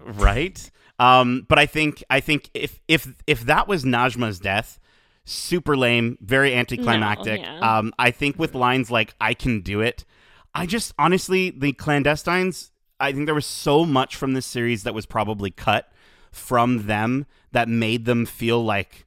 right? 0.03 0.69
Um, 0.99 1.45
but 1.47 1.59
I 1.59 1.65
think 1.65 2.03
I 2.09 2.19
think 2.19 2.49
if 2.53 2.79
if 2.87 3.13
if 3.27 3.41
that 3.41 3.67
was 3.67 3.83
Najma's 3.83 4.39
death, 4.39 4.79
super 5.25 5.77
lame, 5.77 6.17
very 6.21 6.55
anticlimactic. 6.55 7.41
No, 7.41 7.47
yeah. 7.47 7.77
Um, 7.77 7.93
I 7.99 8.11
think 8.11 8.39
with 8.39 8.55
lines 8.55 8.89
like 8.89 9.13
"I 9.21 9.33
can 9.33 9.61
do 9.61 9.81
it," 9.81 10.05
I 10.53 10.65
just 10.65 10.93
honestly 10.97 11.51
the 11.51 11.73
clandestines. 11.73 12.71
I 12.99 13.11
think 13.11 13.25
there 13.27 13.35
was 13.35 13.45
so 13.45 13.85
much 13.85 14.15
from 14.15 14.33
this 14.33 14.45
series 14.47 14.83
that 14.83 14.95
was 14.95 15.05
probably 15.05 15.51
cut 15.51 15.91
from 16.31 16.87
them 16.87 17.27
that 17.51 17.69
made 17.69 18.05
them 18.05 18.25
feel 18.25 18.63
like 18.63 19.05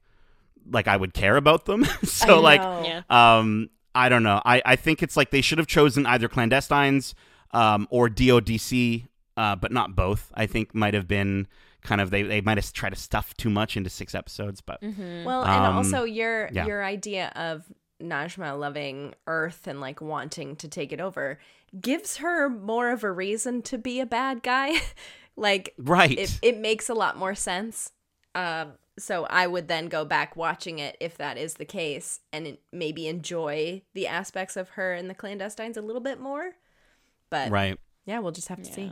like 0.69 0.87
I 0.87 0.95
would 0.95 1.13
care 1.13 1.35
about 1.35 1.65
them. 1.65 1.83
so 2.03 2.37
I 2.37 2.39
like 2.39 2.61
yeah. 2.85 3.01
um, 3.09 3.69
I 3.93 4.09
don't 4.09 4.23
know. 4.23 4.41
I, 4.45 4.61
I 4.65 4.75
think 4.75 5.03
it's 5.03 5.17
like 5.17 5.31
they 5.31 5.41
should 5.41 5.57
have 5.57 5.67
chosen 5.67 6.05
either 6.05 6.29
clandestines 6.29 7.13
um, 7.51 7.87
or 7.89 8.07
DODC, 8.07 9.07
uh, 9.35 9.55
but 9.57 9.71
not 9.71 9.95
both. 9.95 10.31
I 10.33 10.45
think 10.45 10.73
might 10.73 10.93
have 10.93 11.07
been 11.07 11.47
kind 11.81 12.01
of 12.01 12.11
they, 12.11 12.23
they 12.23 12.41
might 12.41 12.57
have 12.57 12.71
tried 12.73 12.91
to 12.91 12.95
stuff 12.95 13.35
too 13.37 13.49
much 13.49 13.75
into 13.77 13.89
six 13.89 14.13
episodes, 14.15 14.61
but 14.61 14.81
Mm-hmm. 14.81 15.23
Well, 15.23 15.43
and 15.43 15.65
Um, 15.65 15.77
also 15.77 16.03
your 16.03 16.49
yeah. 16.51 16.65
your 16.65 16.83
idea 16.83 17.31
of 17.35 17.63
Najma 18.01 18.59
loving 18.59 19.13
Earth 19.27 19.67
and 19.67 19.79
like 19.79 20.01
wanting 20.01 20.55
to 20.57 20.67
take 20.67 20.91
it 20.91 20.99
over 20.99 21.39
gives 21.79 22.17
her 22.17 22.49
more 22.49 22.89
of 22.89 23.03
a 23.03 23.11
reason 23.11 23.61
to 23.63 23.77
be 23.77 23.99
a 23.99 24.05
bad 24.05 24.43
guy. 24.43 24.73
like 25.35 25.73
right. 25.77 26.17
it, 26.17 26.39
it 26.41 26.57
makes 26.57 26.89
a 26.89 26.93
lot 26.93 27.17
more 27.17 27.35
sense. 27.35 27.91
Um, 28.35 28.73
so 28.97 29.25
I 29.25 29.47
would 29.47 29.67
then 29.67 29.87
go 29.87 30.03
back 30.05 30.35
watching 30.35 30.79
it 30.79 30.97
if 30.99 31.17
that 31.17 31.37
is 31.37 31.55
the 31.55 31.65
case, 31.65 32.19
and 32.33 32.57
maybe 32.71 33.07
enjoy 33.07 33.81
the 33.93 34.07
aspects 34.07 34.57
of 34.57 34.69
her 34.71 34.93
and 34.93 35.09
the 35.09 35.15
clandestines 35.15 35.77
a 35.77 35.81
little 35.81 36.01
bit 36.01 36.19
more. 36.19 36.53
But 37.29 37.51
right. 37.51 37.79
yeah, 38.05 38.19
we'll 38.19 38.31
just 38.31 38.49
have 38.49 38.61
to 38.61 38.71
see. 38.71 38.91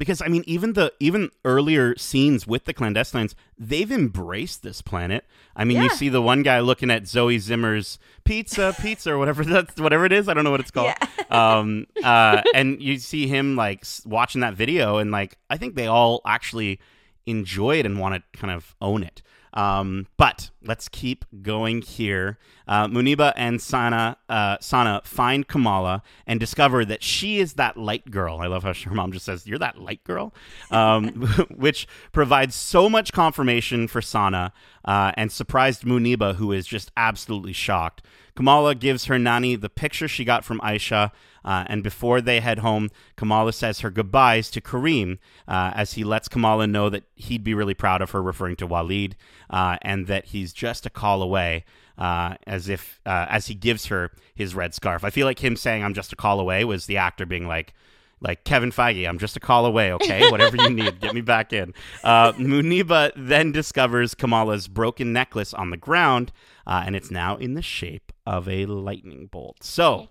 Because 0.00 0.22
I 0.22 0.28
mean, 0.28 0.44
even 0.46 0.72
the 0.72 0.94
even 0.98 1.30
earlier 1.44 1.94
scenes 1.98 2.46
with 2.46 2.64
the 2.64 2.72
clandestines, 2.72 3.34
they've 3.58 3.92
embraced 3.92 4.62
this 4.62 4.80
planet. 4.80 5.26
I 5.54 5.64
mean, 5.64 5.82
you 5.82 5.90
see 5.90 6.08
the 6.08 6.22
one 6.22 6.42
guy 6.42 6.60
looking 6.60 6.90
at 6.90 7.06
Zoe 7.06 7.38
Zimmer's 7.38 7.98
pizza, 8.24 8.74
pizza, 8.80 9.12
or 9.12 9.18
whatever 9.18 9.44
that's 9.44 9.78
whatever 9.78 10.06
it 10.06 10.12
is. 10.12 10.26
I 10.26 10.32
don't 10.32 10.44
know 10.44 10.52
what 10.52 10.60
it's 10.60 10.70
called. 10.70 10.94
Um, 11.30 11.86
uh, 12.02 12.42
and 12.56 12.82
you 12.82 12.98
see 12.98 13.28
him 13.28 13.54
like 13.54 13.84
watching 14.04 14.40
that 14.40 14.54
video, 14.54 14.96
and 14.96 15.12
like 15.12 15.36
I 15.48 15.58
think 15.58 15.76
they 15.76 15.86
all 15.86 16.22
actually 16.26 16.80
enjoy 17.26 17.78
it 17.78 17.86
and 17.86 18.00
want 18.00 18.16
to 18.16 18.38
kind 18.38 18.52
of 18.52 18.74
own 18.80 19.04
it. 19.04 19.22
Um, 19.54 20.06
but 20.16 20.50
let's 20.62 20.88
keep 20.88 21.24
going 21.42 21.82
here. 21.82 22.38
Uh, 22.68 22.86
Muniba 22.86 23.32
and 23.36 23.60
Sana, 23.60 24.16
uh, 24.28 24.58
Sana 24.60 25.00
find 25.04 25.46
Kamala 25.48 26.02
and 26.26 26.38
discover 26.38 26.84
that 26.84 27.02
she 27.02 27.38
is 27.40 27.54
that 27.54 27.76
light 27.76 28.10
girl. 28.10 28.38
I 28.40 28.46
love 28.46 28.62
how 28.62 28.74
her 28.74 28.94
mom 28.94 29.12
just 29.12 29.24
says, 29.24 29.46
"You're 29.46 29.58
that 29.58 29.78
light 29.78 30.04
girl," 30.04 30.32
um, 30.70 31.06
which 31.54 31.88
provides 32.12 32.54
so 32.54 32.88
much 32.88 33.12
confirmation 33.12 33.88
for 33.88 34.00
Sana 34.00 34.52
uh, 34.84 35.12
and 35.16 35.32
surprised 35.32 35.82
Muniba, 35.82 36.36
who 36.36 36.52
is 36.52 36.66
just 36.66 36.90
absolutely 36.96 37.52
shocked. 37.52 38.02
Kamala 38.34 38.74
gives 38.74 39.06
her 39.06 39.18
nanny 39.18 39.56
the 39.56 39.68
picture 39.68 40.08
she 40.08 40.24
got 40.24 40.44
from 40.44 40.60
Aisha, 40.60 41.10
uh, 41.44 41.64
and 41.66 41.82
before 41.82 42.20
they 42.20 42.40
head 42.40 42.58
home, 42.58 42.90
Kamala 43.16 43.52
says 43.52 43.80
her 43.80 43.90
goodbyes 43.90 44.50
to 44.50 44.60
Kareem 44.60 45.18
uh, 45.48 45.72
as 45.74 45.94
he 45.94 46.04
lets 46.04 46.28
Kamala 46.28 46.66
know 46.66 46.90
that 46.90 47.04
he'd 47.14 47.44
be 47.44 47.54
really 47.54 47.74
proud 47.74 48.02
of 48.02 48.10
her, 48.10 48.22
referring 48.22 48.56
to 48.56 48.68
Waleed, 48.68 49.14
uh, 49.48 49.76
and 49.82 50.06
that 50.06 50.26
he's 50.26 50.52
just 50.52 50.86
a 50.86 50.90
call 50.90 51.22
away. 51.22 51.64
Uh, 51.98 52.34
as 52.46 52.70
if 52.70 52.98
uh, 53.04 53.26
as 53.28 53.48
he 53.48 53.54
gives 53.54 53.86
her 53.86 54.10
his 54.34 54.54
red 54.54 54.72
scarf, 54.72 55.04
I 55.04 55.10
feel 55.10 55.26
like 55.26 55.44
him 55.44 55.54
saying 55.54 55.84
"I'm 55.84 55.92
just 55.92 56.14
a 56.14 56.16
call 56.16 56.40
away" 56.40 56.64
was 56.64 56.86
the 56.86 56.96
actor 56.96 57.26
being 57.26 57.46
like, 57.46 57.74
like 58.20 58.44
Kevin 58.44 58.70
Feige, 58.70 59.06
I'm 59.06 59.18
just 59.18 59.36
a 59.36 59.40
call 59.40 59.66
away, 59.66 59.92
okay? 59.92 60.30
Whatever 60.30 60.56
you 60.56 60.70
need, 60.70 61.00
get 61.00 61.14
me 61.14 61.20
back 61.20 61.52
in. 61.52 61.74
Uh, 62.02 62.32
Muniba 62.32 63.12
then 63.16 63.52
discovers 63.52 64.14
Kamala's 64.14 64.68
broken 64.68 65.12
necklace 65.12 65.52
on 65.52 65.70
the 65.70 65.76
ground, 65.76 66.32
uh, 66.66 66.82
and 66.86 66.96
it's 66.96 67.10
now 67.10 67.36
in 67.36 67.52
the 67.52 67.62
shape 67.62 68.09
of 68.30 68.48
a 68.48 68.64
lightning 68.64 69.26
bolt. 69.26 69.64
So, 69.64 70.08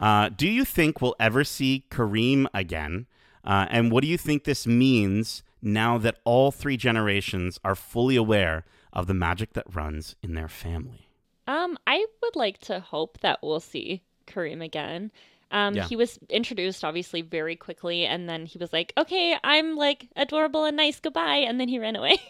uh, 0.00 0.30
do 0.30 0.48
you 0.48 0.64
think 0.64 1.00
we'll 1.00 1.14
ever 1.20 1.44
see 1.44 1.84
Kareem 1.90 2.48
again? 2.52 3.06
Uh, 3.44 3.66
and 3.70 3.92
what 3.92 4.02
do 4.02 4.08
you 4.08 4.18
think 4.18 4.42
this 4.42 4.66
means 4.66 5.44
now 5.62 5.96
that 5.98 6.16
all 6.24 6.50
three 6.50 6.76
generations 6.76 7.60
are 7.64 7.76
fully 7.76 8.16
aware 8.16 8.64
of 8.92 9.06
the 9.06 9.14
magic 9.14 9.52
that 9.52 9.72
runs 9.72 10.16
in 10.24 10.34
their 10.34 10.48
family? 10.48 11.06
Um, 11.46 11.78
I 11.86 12.04
would 12.20 12.34
like 12.34 12.58
to 12.62 12.80
hope 12.80 13.20
that 13.20 13.38
we'll 13.42 13.60
see 13.60 14.02
Kareem 14.26 14.62
again. 14.64 15.12
Um, 15.52 15.74
Yeah. 15.74 15.84
he 15.86 15.94
was 15.96 16.18
introduced 16.28 16.82
obviously 16.84 17.22
very 17.22 17.54
quickly, 17.56 18.04
and 18.06 18.28
then 18.28 18.46
he 18.46 18.58
was 18.58 18.72
like, 18.72 18.92
"Okay, 18.98 19.36
I'm 19.44 19.76
like 19.76 20.08
adorable 20.16 20.64
and 20.64 20.76
nice. 20.76 20.98
Goodbye," 20.98 21.44
and 21.46 21.60
then 21.60 21.68
he 21.68 21.78
ran 21.78 21.94
away. 21.96 22.18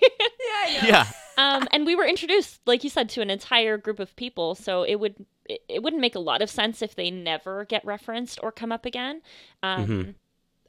Yeah. 0.85 1.07
um, 1.39 1.67
and 1.73 1.87
we 1.87 1.97
were 1.97 2.05
introduced, 2.05 2.61
like 2.67 2.85
you 2.85 2.91
said, 2.91 3.09
to 3.11 3.23
an 3.23 3.31
entire 3.31 3.77
group 3.79 3.99
of 4.01 4.15
people, 4.17 4.55
so 4.55 4.83
it 4.85 4.97
would 4.97 5.15
it, 5.49 5.61
it 5.69 5.83
wouldn't 5.83 6.01
make 6.01 6.15
a 6.15 6.21
lot 6.21 6.41
of 6.43 6.51
sense 6.51 6.83
if 6.83 6.95
they 6.95 7.11
never 7.11 7.65
get 7.65 7.85
referenced 7.85 8.39
or 8.43 8.53
come 8.53 8.71
up 8.71 8.85
again. 8.87 9.23
Um, 9.63 9.87
Mhm. 9.87 10.15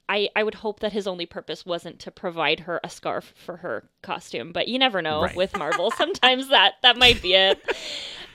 I, 0.10 0.30
I 0.36 0.44
would 0.44 0.56
hope 0.56 0.82
that 0.82 0.92
his 0.92 1.08
only 1.08 1.26
purpose 1.26 1.66
wasn't 1.66 2.00
to 2.00 2.12
provide 2.12 2.62
her 2.62 2.80
a 2.84 2.90
scarf 2.90 3.34
for 3.38 3.58
her 3.58 3.90
costume, 4.02 4.52
but 4.52 4.68
you 4.68 4.78
never 4.78 5.02
know 5.02 5.22
Right. 5.24 5.36
with 5.36 5.56
Marvel. 5.58 5.92
Sometimes 5.98 6.50
that 6.50 6.74
that 6.82 6.98
might 6.98 7.22
be 7.22 7.34
it. 7.36 7.60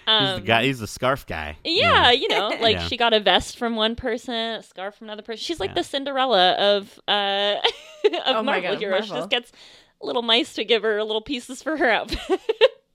He's 0.09 0.29
Um, 0.29 0.41
the 0.41 0.47
guy. 0.47 0.65
He's 0.65 0.79
the 0.79 0.87
scarf 0.87 1.27
guy. 1.27 1.57
yeah, 1.65 2.11
you 2.11 2.29
know, 2.29 2.49
like 2.61 2.77
Yeah. 2.77 2.87
she 2.89 2.97
got 2.97 3.13
a 3.13 3.21
vest 3.21 3.59
from 3.59 3.77
one 3.77 3.95
person, 3.97 4.35
a 4.35 4.63
scarf 4.63 4.97
from 4.97 5.09
another 5.09 5.23
person. 5.23 5.41
She's 5.43 5.61
like 5.61 5.71
Yeah. 5.71 5.75
the 5.75 5.85
Cinderella 5.85 6.53
of 6.55 6.99
uh 7.07 7.57
of 8.05 8.37
Oh 8.37 8.43
Marvel 8.43 8.71
God, 8.73 8.79
heroes. 8.79 9.05
She 9.05 9.11
just 9.11 9.31
gets 9.31 9.53
little 10.01 10.23
mice 10.23 10.55
to 10.55 10.65
give 10.65 10.83
her 10.83 11.03
little 11.05 11.21
pieces 11.23 11.63
for 11.63 11.77
her 11.77 11.91
outfit. 11.91 12.41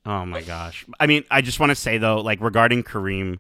Oh 0.06 0.26
my 0.26 0.42
gosh. 0.42 0.86
I 1.00 1.08
mean, 1.08 1.24
I 1.32 1.40
just 1.40 1.62
want 1.62 1.70
to 1.70 1.76
say 1.76 1.98
though, 1.98 2.20
like 2.20 2.42
regarding 2.42 2.84
Kareem, 2.84 3.40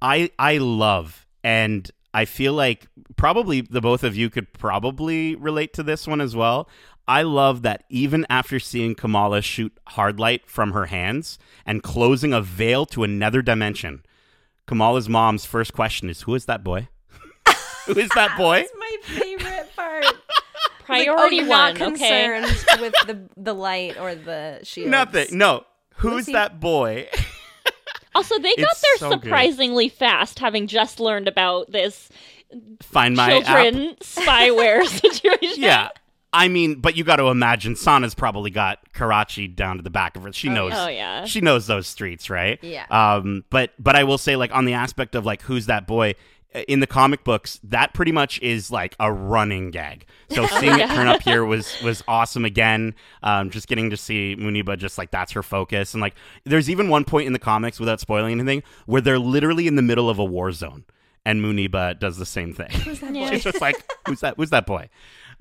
I 0.00 0.30
I 0.38 0.56
love 0.56 1.26
and 1.44 1.90
I 2.14 2.24
feel 2.24 2.54
like 2.54 2.86
probably 3.16 3.60
the 3.60 3.82
both 3.82 4.02
of 4.02 4.16
you 4.16 4.30
could 4.30 4.54
probably 4.54 5.34
relate 5.34 5.74
to 5.74 5.82
this 5.82 6.06
one 6.06 6.22
as 6.22 6.34
well. 6.34 6.66
I 7.08 7.22
love 7.22 7.62
that 7.62 7.84
even 7.88 8.24
after 8.30 8.58
seeing 8.60 8.94
Kamala 8.94 9.42
shoot 9.42 9.72
hard 9.88 10.18
light 10.20 10.48
from 10.48 10.72
her 10.72 10.86
hands 10.86 11.38
and 11.66 11.82
closing 11.82 12.32
a 12.32 12.40
veil 12.40 12.86
to 12.86 13.02
another 13.02 13.42
dimension, 13.42 14.04
Kamala's 14.66 15.08
mom's 15.08 15.44
first 15.44 15.72
question 15.72 16.08
is, 16.08 16.22
"Who 16.22 16.34
is 16.34 16.44
that 16.46 16.62
boy? 16.62 16.88
Who 17.86 17.98
is 17.98 18.08
that 18.14 18.36
boy?" 18.38 18.60
That's 18.60 18.72
my 18.78 18.96
favorite 19.02 19.70
part. 19.76 20.04
Like, 20.88 21.06
Priority 21.06 21.36
oh, 21.36 21.40
you're 21.42 21.48
one, 21.48 21.74
not 21.78 21.92
okay. 21.92 22.40
concerned 22.42 22.80
with 22.82 22.92
the 23.06 23.28
the 23.36 23.54
light 23.54 23.98
or 23.98 24.14
the 24.16 24.58
shield. 24.64 24.90
Nothing. 24.90 25.38
No. 25.38 25.64
Who 25.98 26.18
is 26.18 26.26
he? 26.26 26.32
that 26.32 26.58
boy? 26.60 27.08
Also, 28.16 28.36
they 28.38 28.54
got 28.56 28.72
It's 28.72 28.80
there 28.80 28.96
so 28.98 29.10
good. 29.10 29.22
surprisingly 29.22 29.88
fast, 29.88 30.40
having 30.40 30.66
just 30.66 30.98
learned 31.00 31.28
about 31.28 31.70
this 31.70 32.10
Find 32.82 33.14
my 33.16 33.38
app. 33.38 33.44
children 33.46 33.94
spyware 34.02 34.84
situation. 34.86 35.62
Yeah. 35.62 35.88
I 36.32 36.48
mean, 36.48 36.76
but 36.76 36.96
you 36.96 37.04
got 37.04 37.16
to 37.16 37.26
imagine 37.26 37.76
Sana's 37.76 38.14
probably 38.14 38.50
got 38.50 38.78
Karachi 38.94 39.48
down 39.48 39.76
to 39.76 39.82
the 39.82 39.90
back 39.90 40.16
of 40.16 40.22
her. 40.22 40.32
She 40.32 40.48
knows. 40.48 40.72
Oh 40.74 40.88
yeah. 40.88 41.26
She 41.26 41.40
knows 41.40 41.66
those 41.66 41.86
streets, 41.86 42.30
right? 42.30 42.58
Yeah. 42.62 42.86
Um, 42.90 43.44
but 43.50 43.72
but 43.78 43.96
I 43.96 44.04
will 44.04 44.18
say, 44.18 44.36
like 44.36 44.54
on 44.54 44.64
the 44.64 44.72
aspect 44.72 45.14
of 45.14 45.26
like 45.26 45.42
who's 45.42 45.66
that 45.66 45.86
boy 45.86 46.14
in 46.68 46.80
the 46.80 46.86
comic 46.86 47.24
books, 47.24 47.60
that 47.64 47.94
pretty 47.94 48.12
much 48.12 48.40
is 48.40 48.70
like 48.70 48.94
a 49.00 49.12
running 49.12 49.70
gag. 49.70 50.06
So 50.30 50.46
seeing 50.60 50.78
it 50.78 50.88
turn 50.88 51.06
up 51.06 51.22
here 51.22 51.44
was 51.44 51.80
was 51.82 52.02
awesome 52.08 52.44
again. 52.44 52.94
Um, 53.22 53.50
just 53.50 53.68
getting 53.68 53.90
to 53.90 53.96
see 53.96 54.36
Muniba 54.38 54.78
just 54.78 54.96
like 54.98 55.10
that's 55.10 55.32
her 55.32 55.42
focus, 55.42 55.94
and 55.94 56.00
like 56.00 56.14
there's 56.44 56.70
even 56.70 56.88
one 56.88 57.04
point 57.04 57.26
in 57.26 57.32
the 57.32 57.38
comics 57.38 57.78
without 57.78 58.00
spoiling 58.00 58.32
anything 58.32 58.62
where 58.86 59.00
they're 59.00 59.18
literally 59.18 59.66
in 59.66 59.76
the 59.76 59.82
middle 59.82 60.08
of 60.08 60.18
a 60.18 60.24
war 60.24 60.52
zone, 60.52 60.84
and 61.24 61.42
Muniba 61.42 61.98
does 61.98 62.16
the 62.16 62.26
same 62.26 62.52
thing. 62.52 62.70
Yeah. 63.14 63.30
She's 63.30 63.44
just 63.44 63.60
like, 63.60 63.76
who's 64.06 64.20
that? 64.20 64.34
Who's 64.36 64.50
that 64.50 64.66
boy? 64.66 64.88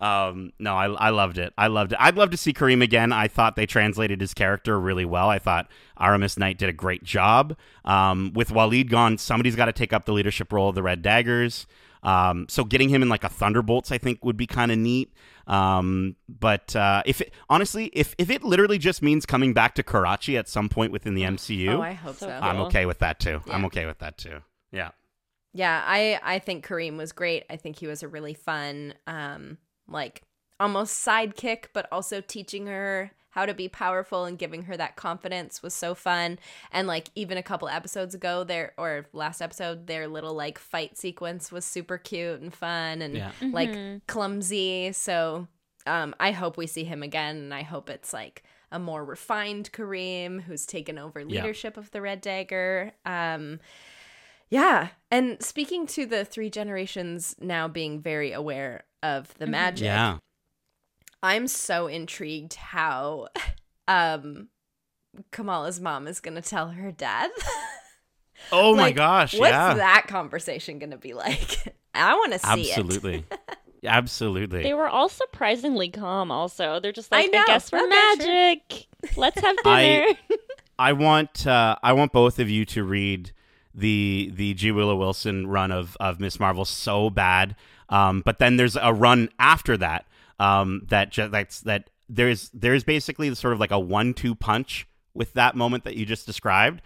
Um, 0.02 0.52
no, 0.58 0.74
I, 0.76 0.88
I 0.88 1.10
loved 1.12 1.38
it. 1.38 1.54
I 1.58 1.68
loved 1.68 1.94
it. 1.94 1.98
I'd 2.02 2.16
love 2.16 2.32
to 2.32 2.38
see 2.38 2.54
Kareem 2.54 2.82
again. 2.82 3.12
I 3.14 3.28
thought 3.28 3.56
they 3.56 3.68
translated 3.68 4.20
his 4.20 4.34
character 4.34 4.80
really 4.80 5.06
well. 5.06 5.30
I 5.30 5.38
thought 5.38 5.70
Aramis 6.00 6.38
Knight 6.40 6.58
did 6.58 6.70
a 6.70 6.74
great 6.74 7.04
job. 7.04 7.56
Um, 7.86 8.32
with 8.34 8.50
Waleed 8.50 8.90
gone, 8.90 9.18
somebody's 9.20 9.56
got 9.56 9.66
to 9.66 9.74
take 9.74 9.94
up 9.94 10.06
the 10.06 10.14
leadership 10.14 10.52
role 10.52 10.70
of 10.70 10.76
the 10.76 10.82
Red 10.84 11.04
Daggers. 11.04 11.68
Um, 12.04 12.48
so 12.50 12.64
getting 12.64 12.90
him 12.90 13.04
in 13.04 13.10
like 13.10 13.24
a 13.24 13.30
Thunderbolts, 13.30 13.92
I 13.92 14.00
think, 14.00 14.26
would 14.26 14.38
be 14.38 14.48
kind 14.48 14.72
of 14.72 14.80
neat. 14.80 15.14
Um, 15.46 16.16
but 16.28 16.76
uh, 16.76 17.04
if 17.06 17.22
it, 17.22 17.32
honestly, 17.48 17.92
if 17.94 18.16
if 18.18 18.32
it 18.32 18.44
literally 18.44 18.80
just 18.80 19.04
means 19.04 19.26
coming 19.28 19.54
back 19.54 19.76
to 19.76 19.84
Karachi 19.84 20.36
at 20.36 20.48
some 20.50 20.68
point 20.68 20.92
within 20.92 21.14
the 21.14 21.22
MCU, 21.24 21.76
Oh, 21.78 21.82
I 21.82 21.94
hope 21.94 22.16
so. 22.16 22.26
So 22.28 22.32
I'm 22.42 22.56
cool. 22.56 22.66
okay 22.68 22.88
with 22.88 23.00
that 23.00 23.20
too. 23.20 23.42
I'm 23.52 23.66
okay 23.66 23.86
with 23.86 24.00
that 24.00 24.18
too. 24.18 24.40
Yeah. 24.72 24.90
Yeah, 25.54 25.84
I 25.86 26.20
I 26.24 26.40
think 26.40 26.66
Kareem 26.66 26.98
was 26.98 27.12
great. 27.12 27.44
I 27.52 27.58
think 27.58 27.78
he 27.78 27.86
was 27.86 28.02
a 28.02 28.08
really 28.08 28.34
fun, 28.34 28.94
um, 29.06 29.58
like 29.92 30.22
almost 30.60 31.06
sidekick, 31.06 31.66
but 31.74 31.88
also 31.92 32.22
teaching 32.22 32.68
her 32.68 33.12
how 33.32 33.46
to 33.46 33.54
be 33.54 33.70
powerful 33.70 34.26
and 34.26 34.38
giving 34.38 34.64
her 34.64 34.76
that 34.76 34.98
confidence 34.98 35.64
was 35.64 35.74
so 35.74 35.96
fun. 35.96 36.38
And 36.72 36.86
like 36.86 37.10
even 37.16 37.38
a 37.38 37.44
couple 37.44 37.70
episodes 37.70 38.14
ago, 38.14 38.44
their 38.44 38.74
or 38.78 39.06
last 39.14 39.42
episode, 39.42 39.88
their 39.88 40.08
little 40.10 40.34
like 40.34 40.60
fight 40.60 40.98
sequence 40.98 41.50
was 41.52 41.64
super 41.64 41.98
cute 41.98 42.42
and 42.42 42.54
fun 42.54 43.02
and 43.02 43.16
Yeah. 43.16 43.32
like 43.42 44.06
clumsy. 44.08 44.92
So 44.92 45.48
um, 45.88 46.14
I 46.20 46.32
hope 46.32 46.58
we 46.58 46.68
see 46.68 46.84
him 46.84 47.02
again, 47.04 47.38
and 47.38 47.54
I 47.54 47.64
hope 47.64 47.90
it's 47.90 48.14
like 48.14 48.44
a 48.72 48.78
more 48.80 49.04
refined 49.04 49.72
Kareem 49.72 50.42
who's 50.42 50.66
taken 50.66 51.00
over 51.00 51.26
leadership 51.26 51.76
of 51.78 51.90
the 51.92 52.02
Red 52.02 52.22
Dagger. 52.22 52.92
Um, 53.06 53.60
yeah. 54.50 54.90
And 55.10 55.42
speaking 55.42 55.88
to 55.88 56.06
the 56.06 56.26
three 56.26 56.50
generations 56.50 57.36
now 57.40 57.68
being 57.68 58.02
very 58.02 58.32
aware 58.34 58.84
of 59.04 59.34
the 59.38 59.48
magic, 59.48 59.86
Yeah. 59.86 60.18
I'm 61.24 61.48
so 61.48 61.88
intrigued 61.88 62.56
how 62.56 63.28
um 63.88 64.50
Kamala's 65.32 65.80
mom 65.80 66.08
is 66.08 66.20
going 66.20 66.36
to 66.36 66.42
tell 66.42 66.70
her 66.70 66.92
dad. 66.92 67.30
Oh 68.52 68.76
my 68.76 68.92
gosh. 68.92 69.38
What's 69.38 69.52
yeah. 69.52 69.76
that 69.76 70.06
conversation 70.08 70.80
going 70.80 70.90
to 70.92 70.98
be 70.98 71.14
like? 71.14 71.76
I 71.94 72.16
want 72.16 72.34
to 72.34 72.40
see 72.40 72.72
it. 72.72 72.78
Absolutely. 72.78 73.26
Absolutely. 73.84 74.64
They 74.64 74.74
were 74.74 74.88
all 74.90 75.10
surprisingly 75.10 75.90
calm. 75.90 76.32
Also, 76.32 76.80
they're 76.80 76.92
just 76.92 77.12
like, 77.12 77.26
I, 77.26 77.28
know. 77.28 77.44
guess 77.46 77.72
we're 77.72 77.86
Okay, 77.86 78.18
sure. 78.18 78.28
magic. 78.28 78.88
Let's 79.16 79.40
have 79.42 79.56
I- 79.66 79.82
dinner. 79.84 80.18
I 80.80 80.94
want 80.94 81.46
uh, 81.46 81.76
I 81.84 81.94
want 81.94 82.12
both 82.12 82.40
of 82.40 82.50
you 82.50 82.66
to 82.66 82.84
read 82.84 83.32
the 83.76 84.32
the 84.34 84.56
G 84.56 84.72
Willow 84.72 84.96
Wilson 84.96 85.46
run 85.46 85.72
of 85.72 85.96
of 86.00 86.20
Miss 86.20 86.40
Marvel 86.40 86.66
so 86.66 87.12
bad. 87.12 87.56
Um, 87.92 88.22
but 88.26 88.40
then 88.40 88.56
there's 88.58 88.76
a 88.76 88.94
run 88.94 89.30
after 89.38 89.78
that 89.78 90.06
um, 90.40 90.82
that 90.90 91.12
ju- 91.12 91.28
that's 91.30 91.62
that 91.62 91.90
there's 92.10 92.50
there's 92.54 92.84
basically 92.84 93.34
sort 93.36 93.54
of 93.54 93.60
like 93.60 93.72
a 93.72 93.80
one 93.80 94.14
two 94.14 94.34
punch 94.34 94.88
with 95.14 95.34
that 95.34 95.56
moment 95.56 95.84
that 95.84 95.96
you 95.96 96.06
just 96.06 96.26
described. 96.26 96.82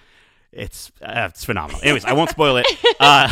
It's 0.52 0.92
uh, 1.02 1.28
it's 1.30 1.46
phenomenal. 1.46 1.80
Anyways, 1.84 2.06
I 2.06 2.14
won't 2.14 2.30
spoil 2.32 2.58
it. 2.58 2.66
Uh, 2.98 3.30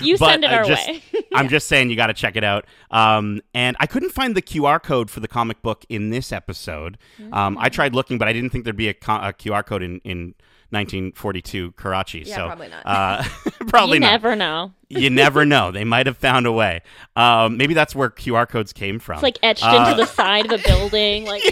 you 0.00 0.16
but 0.16 0.30
send 0.30 0.44
it 0.44 0.50
our 0.52 0.64
just- 0.64 0.88
way. 0.88 1.02
I'm 1.34 1.48
just 1.48 1.68
saying 1.68 1.90
you 1.90 1.96
got 1.96 2.06
to 2.06 2.14
check 2.14 2.36
it 2.36 2.42
out. 2.44 2.64
Um, 2.90 3.42
and 3.52 3.76
I 3.80 3.86
couldn't 3.86 4.10
find 4.12 4.34
the 4.34 4.40
QR 4.42 4.82
code 4.82 5.10
for 5.10 5.20
the 5.20 5.28
comic 5.28 5.60
book 5.62 5.84
in 5.90 6.08
this 6.10 6.32
episode. 6.32 6.96
Um, 7.32 7.56
Mm. 7.56 7.58
I 7.60 7.68
tried 7.68 7.94
looking, 7.94 8.16
but 8.18 8.26
I 8.26 8.32
didn't 8.32 8.48
think 8.50 8.64
there'd 8.64 8.76
be 8.76 8.88
a, 8.88 8.94
co- 8.94 9.16
a 9.16 9.32
QR 9.34 9.64
code 9.64 9.82
in, 9.82 10.00
in 10.04 10.34
1942 10.74 11.72
Karachi. 11.72 12.24
Yeah, 12.26 12.36
so 12.36 12.46
probably 12.46 12.68
not. 12.68 12.82
Uh, 12.86 13.24
probably 13.68 13.96
you 13.96 14.00
not. 14.00 14.10
never 14.10 14.36
know. 14.36 14.72
you 14.88 15.08
never 15.10 15.44
know. 15.44 15.70
They 15.70 15.84
might 15.84 16.06
have 16.06 16.16
found 16.18 16.46
a 16.46 16.52
way. 16.52 16.82
Um, 17.16 17.56
maybe 17.56 17.72
that's 17.74 17.94
where 17.94 18.10
QR 18.10 18.48
codes 18.48 18.72
came 18.72 18.98
from. 18.98 19.14
It's 19.14 19.22
like 19.22 19.38
etched 19.42 19.64
Uh, 19.64 19.84
into 19.88 19.96
the 20.02 20.06
side 20.06 20.50
of 20.52 20.60
a 20.60 20.62
building, 20.68 21.24
like 21.26 21.44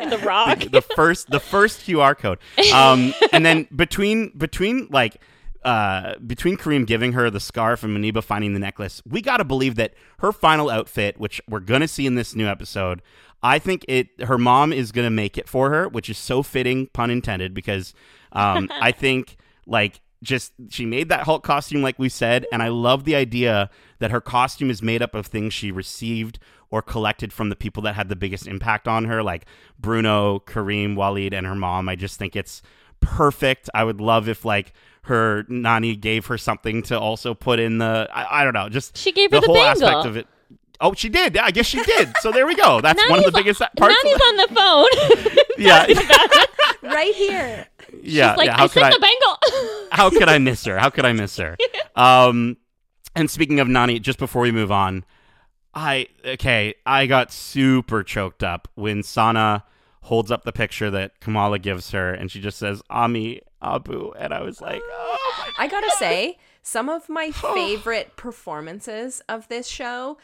in 0.00 0.10
the 0.10 0.18
rock. 0.18 0.58
the 0.70 0.82
first 0.82 1.30
the 1.30 1.40
first 1.40 1.80
QR 1.86 2.16
code. 2.18 2.38
Um, 2.74 3.14
and 3.32 3.44
then 3.46 3.66
between 3.74 4.30
between 4.36 4.88
like 4.90 5.16
uh, 5.64 6.16
between 6.26 6.56
Kareem 6.56 6.86
giving 6.86 7.12
her 7.12 7.28
the 7.30 7.40
scarf 7.40 7.82
and 7.82 7.96
Muniba 7.96 8.22
finding 8.24 8.54
the 8.54 8.58
necklace, 8.60 9.02
we 9.06 9.20
got 9.20 9.36
to 9.38 9.44
believe 9.44 9.74
that 9.76 9.92
her 10.20 10.32
final 10.32 10.70
outfit, 10.70 11.18
which 11.18 11.40
we're 11.48 11.60
gonna 11.60 11.88
see 11.88 12.06
in 12.06 12.14
this 12.14 12.34
new 12.34 12.46
episode, 12.46 13.02
I 13.42 13.58
think 13.58 13.84
it 13.86 14.08
her 14.22 14.38
mom 14.38 14.72
is 14.72 14.90
gonna 14.90 15.10
make 15.10 15.36
it 15.36 15.48
for 15.50 15.68
her, 15.70 15.86
which 15.88 16.08
is 16.08 16.16
so 16.16 16.42
fitting, 16.42 16.86
pun 16.86 17.10
intended, 17.10 17.52
because 17.52 17.92
um, 18.32 18.68
I 18.80 18.92
think 18.92 19.36
like 19.66 20.00
just 20.22 20.52
she 20.68 20.84
made 20.84 21.08
that 21.08 21.22
Hulk 21.22 21.42
costume 21.42 21.82
like 21.82 21.98
we 21.98 22.08
said, 22.08 22.46
and 22.52 22.62
I 22.62 22.68
love 22.68 23.04
the 23.04 23.14
idea 23.14 23.70
that 24.00 24.10
her 24.10 24.20
costume 24.20 24.70
is 24.70 24.82
made 24.82 25.02
up 25.02 25.14
of 25.14 25.26
things 25.26 25.54
she 25.54 25.70
received 25.70 26.38
or 26.70 26.82
collected 26.82 27.32
from 27.32 27.48
the 27.48 27.56
people 27.56 27.82
that 27.82 27.94
had 27.94 28.08
the 28.08 28.16
biggest 28.16 28.46
impact 28.46 28.86
on 28.86 29.06
her, 29.06 29.22
like 29.22 29.44
Bruno, 29.78 30.38
Kareem, 30.40 30.94
Waleed, 30.94 31.32
and 31.32 31.46
her 31.46 31.54
mom. 31.54 31.88
I 31.88 31.96
just 31.96 32.18
think 32.18 32.36
it's 32.36 32.62
perfect. 33.00 33.68
I 33.74 33.82
would 33.84 34.00
love 34.00 34.28
if 34.28 34.44
like 34.44 34.72
her 35.02 35.44
nanny 35.48 35.96
gave 35.96 36.26
her 36.26 36.36
something 36.38 36.82
to 36.84 36.98
also 36.98 37.32
put 37.34 37.58
in 37.58 37.78
the 37.78 38.08
I, 38.12 38.40
I 38.40 38.44
don't 38.44 38.54
know, 38.54 38.68
just 38.68 38.96
She 38.96 39.12
gave 39.12 39.30
her 39.32 39.40
the 39.40 39.46
whole 39.46 39.54
bangle. 39.56 39.88
aspect 39.88 40.06
of 40.06 40.16
it. 40.16 40.26
Oh, 40.82 40.94
she 40.94 41.08
did. 41.10 41.34
Yeah, 41.34 41.44
I 41.44 41.50
guess 41.50 41.66
she 41.66 41.82
did. 41.82 42.10
So 42.20 42.32
there 42.32 42.46
we 42.46 42.54
go. 42.54 42.80
That's 42.80 42.98
one 43.10 43.18
of 43.18 43.24
the 43.26 43.32
biggest 43.32 43.60
parts. 43.60 43.94
Nani's 44.02 44.14
of 44.14 44.22
on 44.22 44.36
the 44.36 44.48
phone. 44.54 45.36
yeah, 45.58 45.86
right 46.82 47.14
here. 47.14 47.66
yeah, 48.02 48.32
She's 48.32 48.38
like, 48.38 48.46
yeah. 48.46 48.56
How 48.56 48.64
I 48.64 48.68
could 48.68 48.82
I? 48.82 48.90
the 48.90 48.98
bangle. 48.98 49.86
how 49.92 50.10
could 50.10 50.28
I 50.28 50.38
miss 50.48 50.64
her? 50.64 50.78
How 50.78 50.90
could 50.90 51.04
I 51.04 51.12
miss 51.12 51.36
her? 51.36 51.56
Um, 51.96 52.56
and 53.14 53.30
speaking 53.30 53.60
of 53.60 53.68
Nani, 53.68 53.98
just 53.98 54.18
before 54.18 54.42
we 54.42 54.52
move 54.52 54.70
on, 54.72 55.04
I 55.74 56.08
okay, 56.24 56.74
I 56.84 57.06
got 57.06 57.32
super 57.32 58.02
choked 58.02 58.42
up 58.42 58.68
when 58.74 59.02
Sana 59.02 59.64
holds 60.02 60.30
up 60.30 60.44
the 60.44 60.52
picture 60.52 60.90
that 60.90 61.20
Kamala 61.20 61.58
gives 61.58 61.90
her, 61.92 62.12
and 62.12 62.30
she 62.30 62.40
just 62.40 62.58
says 62.58 62.82
Ami 62.90 63.42
Abu, 63.62 64.12
and 64.18 64.32
I 64.32 64.42
was 64.42 64.60
like, 64.60 64.80
oh 64.82 65.50
I 65.58 65.68
gotta 65.68 65.90
say, 65.98 66.38
some 66.62 66.88
of 66.88 67.08
my 67.08 67.30
favorite 67.54 68.16
performances 68.16 69.22
of 69.28 69.46
this 69.48 69.68
show. 69.68 70.18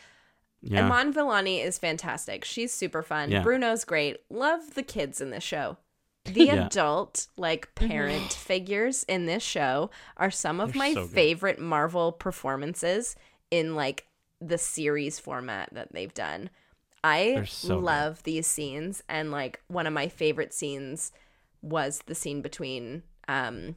yeah, 0.63 0.85
Iman 0.85 1.13
Vellani 1.13 1.65
is 1.65 1.79
fantastic. 1.79 2.45
She's 2.45 2.73
super 2.73 3.03
fun. 3.03 3.31
Yeah. 3.31 3.43
Bruno's 3.43 3.85
great. 3.85 4.17
Love 4.31 4.75
the 4.75 4.83
kids 4.83 5.21
in 5.21 5.31
this 5.31 5.45
show. 5.45 5.77
The 6.27 6.49
Yeah. 6.49 6.67
adult, 6.67 7.29
like 7.37 7.75
parent 7.75 8.33
figures 8.39 9.05
in 9.05 9.27
this 9.27 9.43
show 9.43 9.91
are 10.17 10.31
some 10.31 10.61
of 10.61 10.73
They're 10.73 10.81
my 10.81 10.95
so 10.95 11.07
favorite 11.07 11.59
Marvel 11.61 12.13
performances 12.13 13.17
in 13.51 13.75
like 13.75 14.07
the 14.41 14.59
series 14.59 15.19
format 15.19 15.69
that 15.73 15.93
they've 15.93 16.13
done. 16.13 16.51
I 17.05 17.33
They're 17.35 17.47
so 17.47 17.77
good. 17.77 17.85
love 17.85 18.23
these 18.25 18.47
scenes 18.47 19.03
and 19.09 19.31
like 19.31 19.61
one 19.69 19.87
of 19.87 19.93
my 19.93 20.09
favorite 20.09 20.53
scenes 20.53 21.13
was 21.63 22.03
the 22.07 22.15
scene 22.15 22.43
between 22.43 23.03
um 23.29 23.77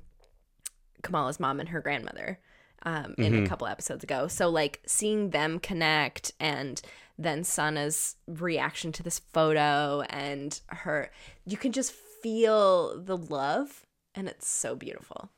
Kamala's 1.02 1.40
mom 1.40 1.60
and 1.60 1.70
her 1.70 1.82
grandmother 1.82 2.40
um, 2.84 3.16
in 3.18 3.34
Mm-hmm. 3.34 3.46
a 3.46 3.48
couple 3.48 3.68
episodes 3.68 4.04
ago. 4.04 4.28
So 4.28 4.50
like 4.50 4.82
seeing 4.86 5.30
them 5.30 5.60
connect 5.60 6.32
and 6.40 6.82
then 7.18 7.44
Sana's 7.44 8.16
reaction 8.28 8.92
to 8.94 9.04
this 9.04 9.20
photo 9.20 10.02
and 10.10 10.60
her, 10.68 11.12
you 11.46 11.58
can 11.58 11.72
just 11.72 11.94
feel 12.22 13.02
the 13.02 13.18
love, 13.18 13.86
and 14.16 14.28
it's 14.28 14.48
so 14.48 14.76
beautiful. 14.76 15.30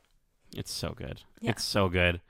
It's 0.55 0.71
so 0.71 0.93
good. 0.95 1.21
Yeah. 1.39 1.51
It's 1.51 1.63
so 1.63 1.89
good. 1.89 2.21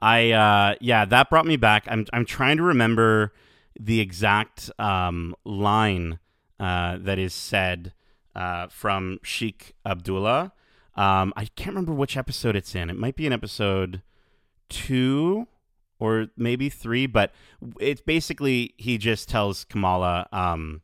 I 0.00 0.30
uh 0.30 0.74
yeah, 0.80 1.04
that 1.04 1.30
brought 1.30 1.46
me 1.46 1.56
back. 1.56 1.84
I'm 1.86 2.06
I'm 2.12 2.24
trying 2.24 2.56
to 2.56 2.62
remember 2.62 3.32
the 3.78 4.00
exact 4.00 4.70
um 4.78 5.34
line 5.44 6.18
uh 6.58 6.98
that 7.00 7.18
is 7.18 7.34
said 7.34 7.92
uh 8.34 8.68
from 8.68 9.18
Sheikh 9.22 9.74
Abdullah. 9.84 10.52
Um 10.96 11.32
I 11.36 11.46
can't 11.56 11.68
remember 11.74 11.92
which 11.92 12.16
episode 12.16 12.56
it's 12.56 12.74
in. 12.74 12.90
It 12.90 12.96
might 12.96 13.16
be 13.16 13.26
in 13.26 13.32
episode 13.32 14.02
2 14.70 15.46
or 15.98 16.28
maybe 16.36 16.70
3, 16.70 17.06
but 17.06 17.32
it's 17.78 18.00
basically 18.00 18.74
he 18.78 18.96
just 18.96 19.28
tells 19.28 19.64
Kamala 19.64 20.28
um 20.32 20.80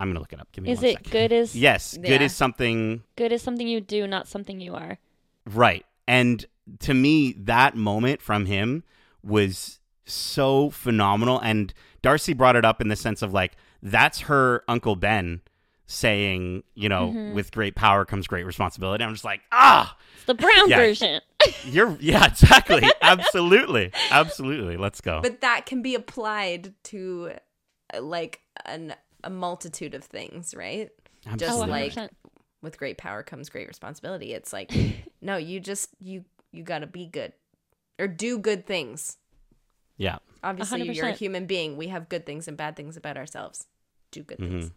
I'm 0.00 0.08
going 0.08 0.14
to 0.14 0.20
look 0.20 0.32
it 0.32 0.40
up. 0.40 0.50
Give 0.52 0.64
me 0.64 0.70
Is 0.72 0.78
one 0.78 0.86
it 0.86 0.92
second. 0.94 1.10
good 1.12 1.32
as 1.32 1.54
Yes, 1.68 1.96
good 1.96 2.22
is 2.22 2.34
something 2.34 3.02
good 3.16 3.32
is 3.32 3.42
something 3.42 3.66
you 3.68 3.80
do, 3.80 4.06
not 4.06 4.26
something 4.28 4.60
you 4.60 4.74
are? 4.74 4.98
Right. 5.46 5.84
And 6.08 6.44
to 6.80 6.94
me, 6.94 7.32
that 7.38 7.76
moment 7.76 8.20
from 8.22 8.46
him 8.46 8.82
was 9.22 9.78
so 10.04 10.70
phenomenal. 10.70 11.38
And 11.40 11.72
Darcy 12.02 12.32
brought 12.32 12.56
it 12.56 12.64
up 12.64 12.80
in 12.80 12.88
the 12.88 12.96
sense 12.96 13.22
of 13.22 13.32
like 13.32 13.52
that's 13.82 14.20
her 14.22 14.64
Uncle 14.68 14.96
Ben 14.96 15.40
saying, 15.86 16.62
you 16.74 16.88
know, 16.88 17.08
Mm-hmm. 17.08 17.34
with 17.34 17.52
great 17.52 17.74
power 17.74 18.04
comes 18.04 18.26
great 18.26 18.46
responsibility. 18.46 19.04
I'm 19.04 19.12
just 19.12 19.24
like, 19.24 19.40
ah, 19.52 19.96
It's 20.16 20.24
the 20.24 20.34
brown 20.34 20.68
Yeah. 20.68 20.76
version. 20.78 21.20
you're 21.64 21.96
yeah, 22.00 22.26
exactly, 22.26 22.82
absolutely, 23.02 23.92
absolutely. 24.10 24.76
Let's 24.76 25.00
go. 25.00 25.20
But 25.22 25.40
that 25.42 25.66
can 25.66 25.82
be 25.82 25.94
applied 25.94 26.72
to 26.84 27.32
like 28.00 28.40
an, 28.64 28.94
a 29.24 29.30
multitude 29.30 29.94
of 29.94 30.04
things, 30.04 30.54
right? 30.54 30.90
Just 31.36 31.58
Oh, 31.58 31.60
like 31.66 31.96
with 32.62 32.78
great 32.78 32.98
power 32.98 33.22
comes 33.22 33.48
great 33.48 33.68
responsibility. 33.68 34.32
It's 34.32 34.52
like 34.52 34.72
no, 35.20 35.36
you 35.36 35.60
just 35.60 35.90
you 36.00 36.24
you 36.52 36.62
got 36.62 36.80
to 36.80 36.86
be 36.86 37.06
good 37.06 37.32
or 37.98 38.08
do 38.08 38.38
good 38.38 38.66
things. 38.66 39.16
yeah, 39.96 40.18
Obviously, 40.44 40.82
you're 40.90 41.06
a 41.06 41.12
human 41.12 41.46
being. 41.46 41.76
We 41.76 41.88
have 41.88 42.08
good 42.08 42.26
things 42.26 42.48
and 42.48 42.56
bad 42.56 42.74
things 42.76 42.96
about 42.96 43.16
ourselves. 43.16 43.66
Do 44.10 44.22
good 44.22 44.38
Mm-hmm. 44.38 44.58
things. 44.60 44.70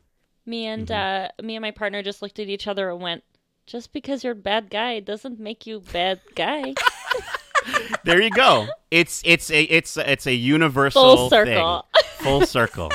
Me 0.46 0.66
and 0.68 0.88
Mm-hmm. 0.88 1.34
uh, 1.42 1.46
me 1.46 1.56
and 1.56 1.62
my 1.64 1.72
partner 1.72 2.04
just 2.04 2.22
looked 2.22 2.38
at 2.40 2.48
each 2.48 2.68
other 2.68 2.92
and 2.92 3.02
went, 3.02 3.24
"Just 3.66 3.92
because 3.94 4.24
you're 4.24 4.34
a 4.34 4.36
bad 4.36 4.70
guy 4.70 5.00
doesn't 5.00 5.40
make 5.40 5.66
you 5.66 5.80
bad 5.92 6.22
guy." 6.36 6.76
there 8.04 8.22
you 8.22 8.30
go. 8.30 8.68
It's 8.92 9.22
it's 9.26 9.50
a 9.50 9.64
it's 9.64 9.98
it's 9.98 10.28
a 10.28 10.34
universal 10.34 11.02
Full 11.18 11.30
circle. 11.32 11.86
thing. 11.96 12.04
Full 12.20 12.46
circle. 12.46 12.92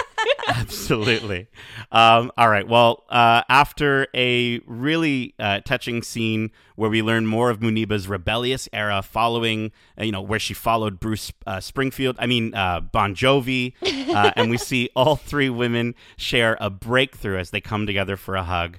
Absolutely. 0.59 1.47
Um, 1.93 2.33
all 2.37 2.49
right. 2.49 2.67
Well, 2.67 3.05
uh, 3.09 3.43
after 3.49 4.09
a 4.15 4.61
really 4.67 5.35
uh, 5.39 5.61
touching 5.61 6.03
scene 6.03 6.51
where 6.75 6.91
we 6.91 7.03
learn 7.03 7.27
more 7.27 7.51
of 7.51 7.61
Muniba's 7.61 8.09
rebellious 8.09 8.69
era, 8.73 9.01
following 9.01 9.71
uh, 9.99 10.03
you 10.03 10.11
know 10.11 10.23
where 10.23 10.41
she 10.41 10.53
followed 10.53 10.99
Bruce 10.99 11.33
uh, 11.47 11.61
Springfield, 11.61 12.17
I 12.19 12.27
mean 12.27 12.53
uh, 12.55 12.81
Bon 12.81 13.15
Jovi, 13.15 13.75
uh, 14.13 14.33
and 14.35 14.51
we 14.51 14.57
see 14.57 14.91
all 14.97 15.15
three 15.15 15.51
women 15.51 15.95
share 16.17 16.57
a 16.61 16.69
breakthrough 16.69 17.39
as 17.39 17.51
they 17.51 17.61
come 17.61 17.87
together 17.87 18.17
for 18.17 18.35
a 18.35 18.43
hug. 18.43 18.79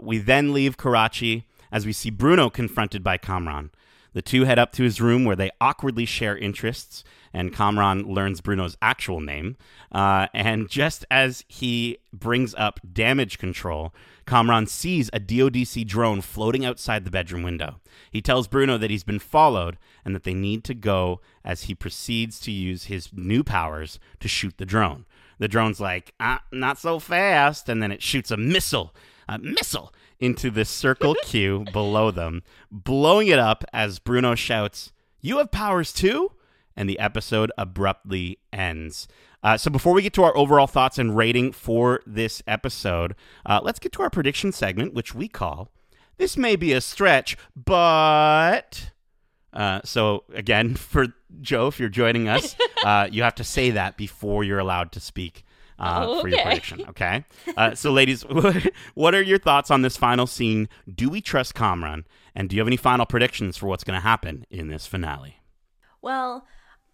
We 0.00 0.18
then 0.18 0.52
leave 0.52 0.76
Karachi 0.76 1.44
as 1.72 1.84
we 1.84 1.92
see 1.92 2.10
Bruno 2.10 2.50
confronted 2.50 3.02
by 3.02 3.16
Kamran. 3.16 3.70
The 4.14 4.22
two 4.22 4.44
head 4.44 4.58
up 4.58 4.72
to 4.72 4.84
his 4.84 5.00
room 5.00 5.24
where 5.24 5.36
they 5.36 5.50
awkwardly 5.60 6.06
share 6.06 6.36
interests, 6.38 7.04
and 7.32 7.52
Kamran 7.52 8.04
learns 8.04 8.40
Bruno's 8.40 8.76
actual 8.80 9.20
name. 9.20 9.56
Uh, 9.92 10.28
and 10.32 10.68
just 10.68 11.04
as 11.10 11.44
he 11.48 11.98
brings 12.12 12.54
up 12.54 12.80
damage 12.90 13.38
control, 13.38 13.92
Kamran 14.26 14.68
sees 14.68 15.10
a 15.12 15.20
DODC 15.20 15.86
drone 15.86 16.20
floating 16.20 16.64
outside 16.64 17.04
the 17.04 17.10
bedroom 17.10 17.42
window. 17.42 17.80
He 18.10 18.22
tells 18.22 18.48
Bruno 18.48 18.78
that 18.78 18.90
he's 18.90 19.04
been 19.04 19.18
followed 19.18 19.76
and 20.04 20.14
that 20.14 20.22
they 20.22 20.32
need 20.32 20.64
to 20.64 20.74
go 20.74 21.20
as 21.44 21.64
he 21.64 21.74
proceeds 21.74 22.38
to 22.40 22.52
use 22.52 22.84
his 22.84 23.12
new 23.12 23.42
powers 23.42 23.98
to 24.20 24.28
shoot 24.28 24.56
the 24.56 24.64
drone. 24.64 25.04
The 25.38 25.48
drone's 25.48 25.80
like, 25.80 26.14
ah, 26.20 26.42
not 26.52 26.78
so 26.78 27.00
fast, 27.00 27.68
and 27.68 27.82
then 27.82 27.90
it 27.90 28.00
shoots 28.00 28.30
a 28.30 28.36
missile, 28.36 28.94
a 29.28 29.38
missile 29.38 29.92
into 30.18 30.50
the 30.50 30.64
circle 30.64 31.14
Q 31.24 31.64
below 31.72 32.10
them, 32.10 32.42
blowing 32.70 33.28
it 33.28 33.38
up 33.38 33.64
as 33.72 33.98
Bruno 33.98 34.34
shouts, 34.34 34.92
You 35.20 35.38
have 35.38 35.50
powers 35.50 35.92
too? 35.92 36.32
And 36.76 36.88
the 36.88 36.98
episode 36.98 37.52
abruptly 37.56 38.38
ends. 38.52 39.06
Uh, 39.44 39.58
so 39.58 39.70
before 39.70 39.92
we 39.92 40.02
get 40.02 40.14
to 40.14 40.24
our 40.24 40.36
overall 40.36 40.66
thoughts 40.66 40.98
and 40.98 41.14
rating 41.14 41.52
for 41.52 42.00
this 42.06 42.42
episode, 42.46 43.14
uh, 43.44 43.60
let's 43.62 43.78
get 43.78 43.92
to 43.92 44.02
our 44.02 44.10
prediction 44.10 44.50
segment, 44.50 44.94
which 44.94 45.14
we 45.14 45.28
call 45.28 45.70
This 46.16 46.36
May 46.36 46.56
Be 46.56 46.72
a 46.72 46.80
Stretch, 46.80 47.36
but. 47.54 48.90
Uh, 49.52 49.80
so 49.84 50.24
again, 50.34 50.74
for 50.74 51.08
Jo, 51.40 51.68
if 51.68 51.78
you're 51.78 51.88
joining 51.88 52.26
us, 52.26 52.56
uh, 52.84 53.06
you 53.10 53.22
have 53.22 53.34
to 53.36 53.44
say 53.44 53.70
that 53.70 53.96
before 53.96 54.42
you're 54.42 54.58
allowed 54.58 54.90
to 54.92 55.00
speak 55.00 55.43
uh, 55.78 56.20
for 56.20 56.28
your 56.28 56.40
prediction. 56.42 56.84
Okay. 56.88 57.24
Uh, 57.56 57.74
so, 57.74 57.90
ladies, 57.92 58.22
what 58.94 59.14
are 59.14 59.22
your 59.22 59.38
thoughts 59.38 59.70
on 59.70 59.82
this 59.82 59.96
final 59.96 60.26
scene? 60.26 60.68
Do 60.92 61.08
we 61.08 61.20
trust 61.20 61.54
Kamran? 61.54 62.04
And 62.34 62.48
do 62.48 62.56
you 62.56 62.60
have 62.60 62.66
any 62.68 62.76
final 62.76 63.06
predictions 63.06 63.56
for 63.56 63.66
what's 63.66 63.84
going 63.84 63.96
to 63.96 64.02
happen 64.06 64.44
in 64.50 64.68
this 64.68 64.86
finale? 64.86 65.36
Well, 66.02 66.46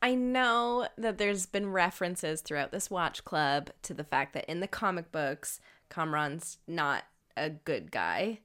I 0.03 0.14
know 0.14 0.87
that 0.99 1.18
there's 1.18 1.47
been 1.47 1.72
references 1.72 2.41
throughout 2.41 2.72
this 2.72 2.91
watch 2.91 3.24
club 3.24 3.70
to 3.83 3.95
the 3.95 4.05
fact 4.05 4.33
that 4.35 4.45
in 4.51 4.61
the 4.61 4.68
comic 4.68 5.11
books, 5.12 5.61
Kamran's 5.91 6.59
not 6.66 7.05
a 7.37 7.51
good 7.51 7.91
guy. 7.91 8.41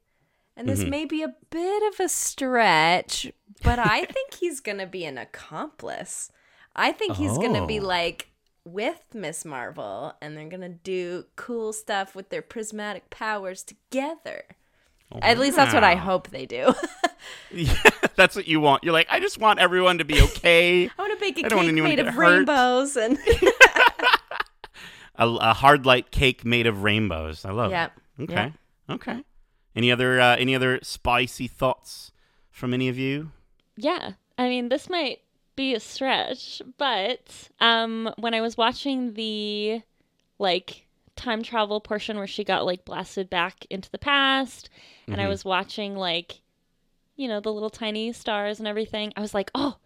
And 0.57 0.69
this 0.69 0.85
may 0.85 1.03
be 1.03 1.21
a 1.21 1.35
bit 1.49 1.83
of 1.93 1.99
a 1.99 2.07
stretch, 2.07 3.29
but 3.61 3.77
I 3.77 4.05
think 4.05 4.35
he's 4.35 4.61
going 4.61 4.77
to 4.77 4.85
be 4.87 5.03
an 5.03 5.17
accomplice. 5.17 6.31
I 6.75 6.93
think 6.93 7.17
he's 7.17 7.37
going 7.37 7.53
to 7.55 7.65
be 7.65 7.79
Oh. 7.81 7.83
like 7.85 8.29
with 8.65 9.03
Miss 9.13 9.45
Marvel 9.45 10.13
and 10.21 10.35
they're 10.35 10.49
going 10.49 10.61
to 10.61 10.69
do 10.69 11.25
cool 11.35 11.71
stuff 11.71 12.15
with 12.15 12.29
their 12.29 12.41
prismatic 12.41 13.09
powers 13.09 13.63
together. 13.63 14.43
At 15.21 15.37
least 15.37 15.55
that's 15.55 15.73
what 15.73 15.83
I 15.83 15.95
hope 15.95 16.29
they 16.29 16.45
do. 16.47 16.73
Yeah, 17.51 17.75
that's 18.15 18.35
what 18.35 18.47
you 18.47 18.59
want. 18.59 18.83
You're 18.83 18.91
like, 18.91 19.07
I 19.09 19.19
just 19.19 19.37
want 19.39 19.59
everyone 19.59 19.99
to 19.99 20.03
be 20.05 20.19
okay. 20.19 20.85
I 20.97 21.01
want 21.01 21.13
to 21.13 21.19
bake 21.23 21.37
a 21.37 21.45
I 21.45 21.49
don't 21.49 21.63
cake 21.65 21.75
made 21.83 21.99
of 21.99 22.07
hurt. 22.07 22.37
rainbows 22.37 22.97
and 22.97 23.17
a, 25.17 25.27
a 25.27 25.53
hard 25.53 25.85
light 25.85 26.11
cake 26.11 26.43
made 26.43 26.67
of 26.67 26.83
rainbows. 26.83 27.45
I 27.45 27.51
love 27.51 27.71
Yep. 27.71 27.91
it. 28.19 28.23
Okay. 28.23 28.33
Yep. 28.33 28.53
Okay. 28.89 29.23
Any 29.75 29.91
other 29.91 30.19
uh, 30.19 30.35
any 30.37 30.55
other 30.55 30.79
spicy 30.83 31.47
thoughts 31.47 32.11
from 32.51 32.73
any 32.73 32.89
of 32.89 32.97
you? 32.97 33.31
Yeah. 33.77 34.13
I 34.37 34.49
mean, 34.49 34.69
this 34.69 34.89
might 34.89 35.19
be 35.55 35.73
a 35.73 35.79
stretch, 35.79 36.61
but 36.77 37.49
um 37.59 38.13
when 38.17 38.33
I 38.33 38.41
was 38.41 38.57
watching 38.57 39.13
the 39.13 39.81
like 40.39 40.85
time 41.15 41.43
travel 41.43 41.79
portion 41.79 42.17
where 42.17 42.27
she 42.27 42.43
got 42.43 42.65
like 42.65 42.83
blasted 42.85 43.29
back 43.29 43.65
into 43.69 43.89
the 43.89 43.97
past 43.97 44.69
and 45.07 45.21
I 45.21 45.25
Mhm. 45.25 45.29
was 45.29 45.45
watching 45.45 45.95
like 45.95 46.41
you 47.17 47.29
know, 47.29 47.39
the 47.39 47.53
little 47.53 47.69
tiny 47.69 48.11
stars 48.11 48.59
and 48.59 48.67
everything. 48.67 49.13
I 49.15 49.21
was 49.21 49.33
like, 49.33 49.49
"Oh, 49.55 49.77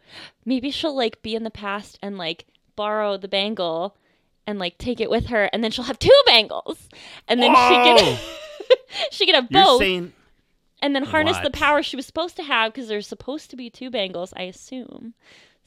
maybe 0.46 0.72
she'll 0.72 0.96
like 0.96 1.22
be 1.22 1.36
in 1.36 1.44
the 1.44 1.52
past 1.52 2.00
and 2.02 2.18
like 2.18 2.48
borrow 2.76 3.18
the 3.18 3.28
bangle 3.28 3.96
and 4.48 4.58
like 4.58 4.80
take 4.80 5.00
it 5.00 5.12
with 5.12 5.28
her 5.28 5.44
and 5.54 5.64
then 5.64 5.70
she'll 5.70 5.84
have 5.86 6.00
two 6.00 6.10
bangles." 6.26 6.90
And 7.28 7.40
then 7.40 7.52
she 7.54 7.76
Whoa! 7.76 7.84
can 7.84 8.18
she 9.12 9.26
can 9.28 9.36
have 9.36 9.48
You're 9.52 9.64
both 9.64 9.80
saying 9.82 10.14
and 10.82 10.96
then 10.96 11.04
harness 11.04 11.38
the 11.44 11.52
power 11.52 11.84
she 11.84 11.96
was 11.96 12.08
supposed 12.08 12.36
to 12.38 12.44
have 12.44 12.74
because 12.74 12.88
there's 12.88 13.06
supposed 13.06 13.52
to 13.52 13.56
be 13.56 13.70
two 13.70 13.92
bangles, 13.92 14.34
I 14.36 14.44
assume. 14.44 15.14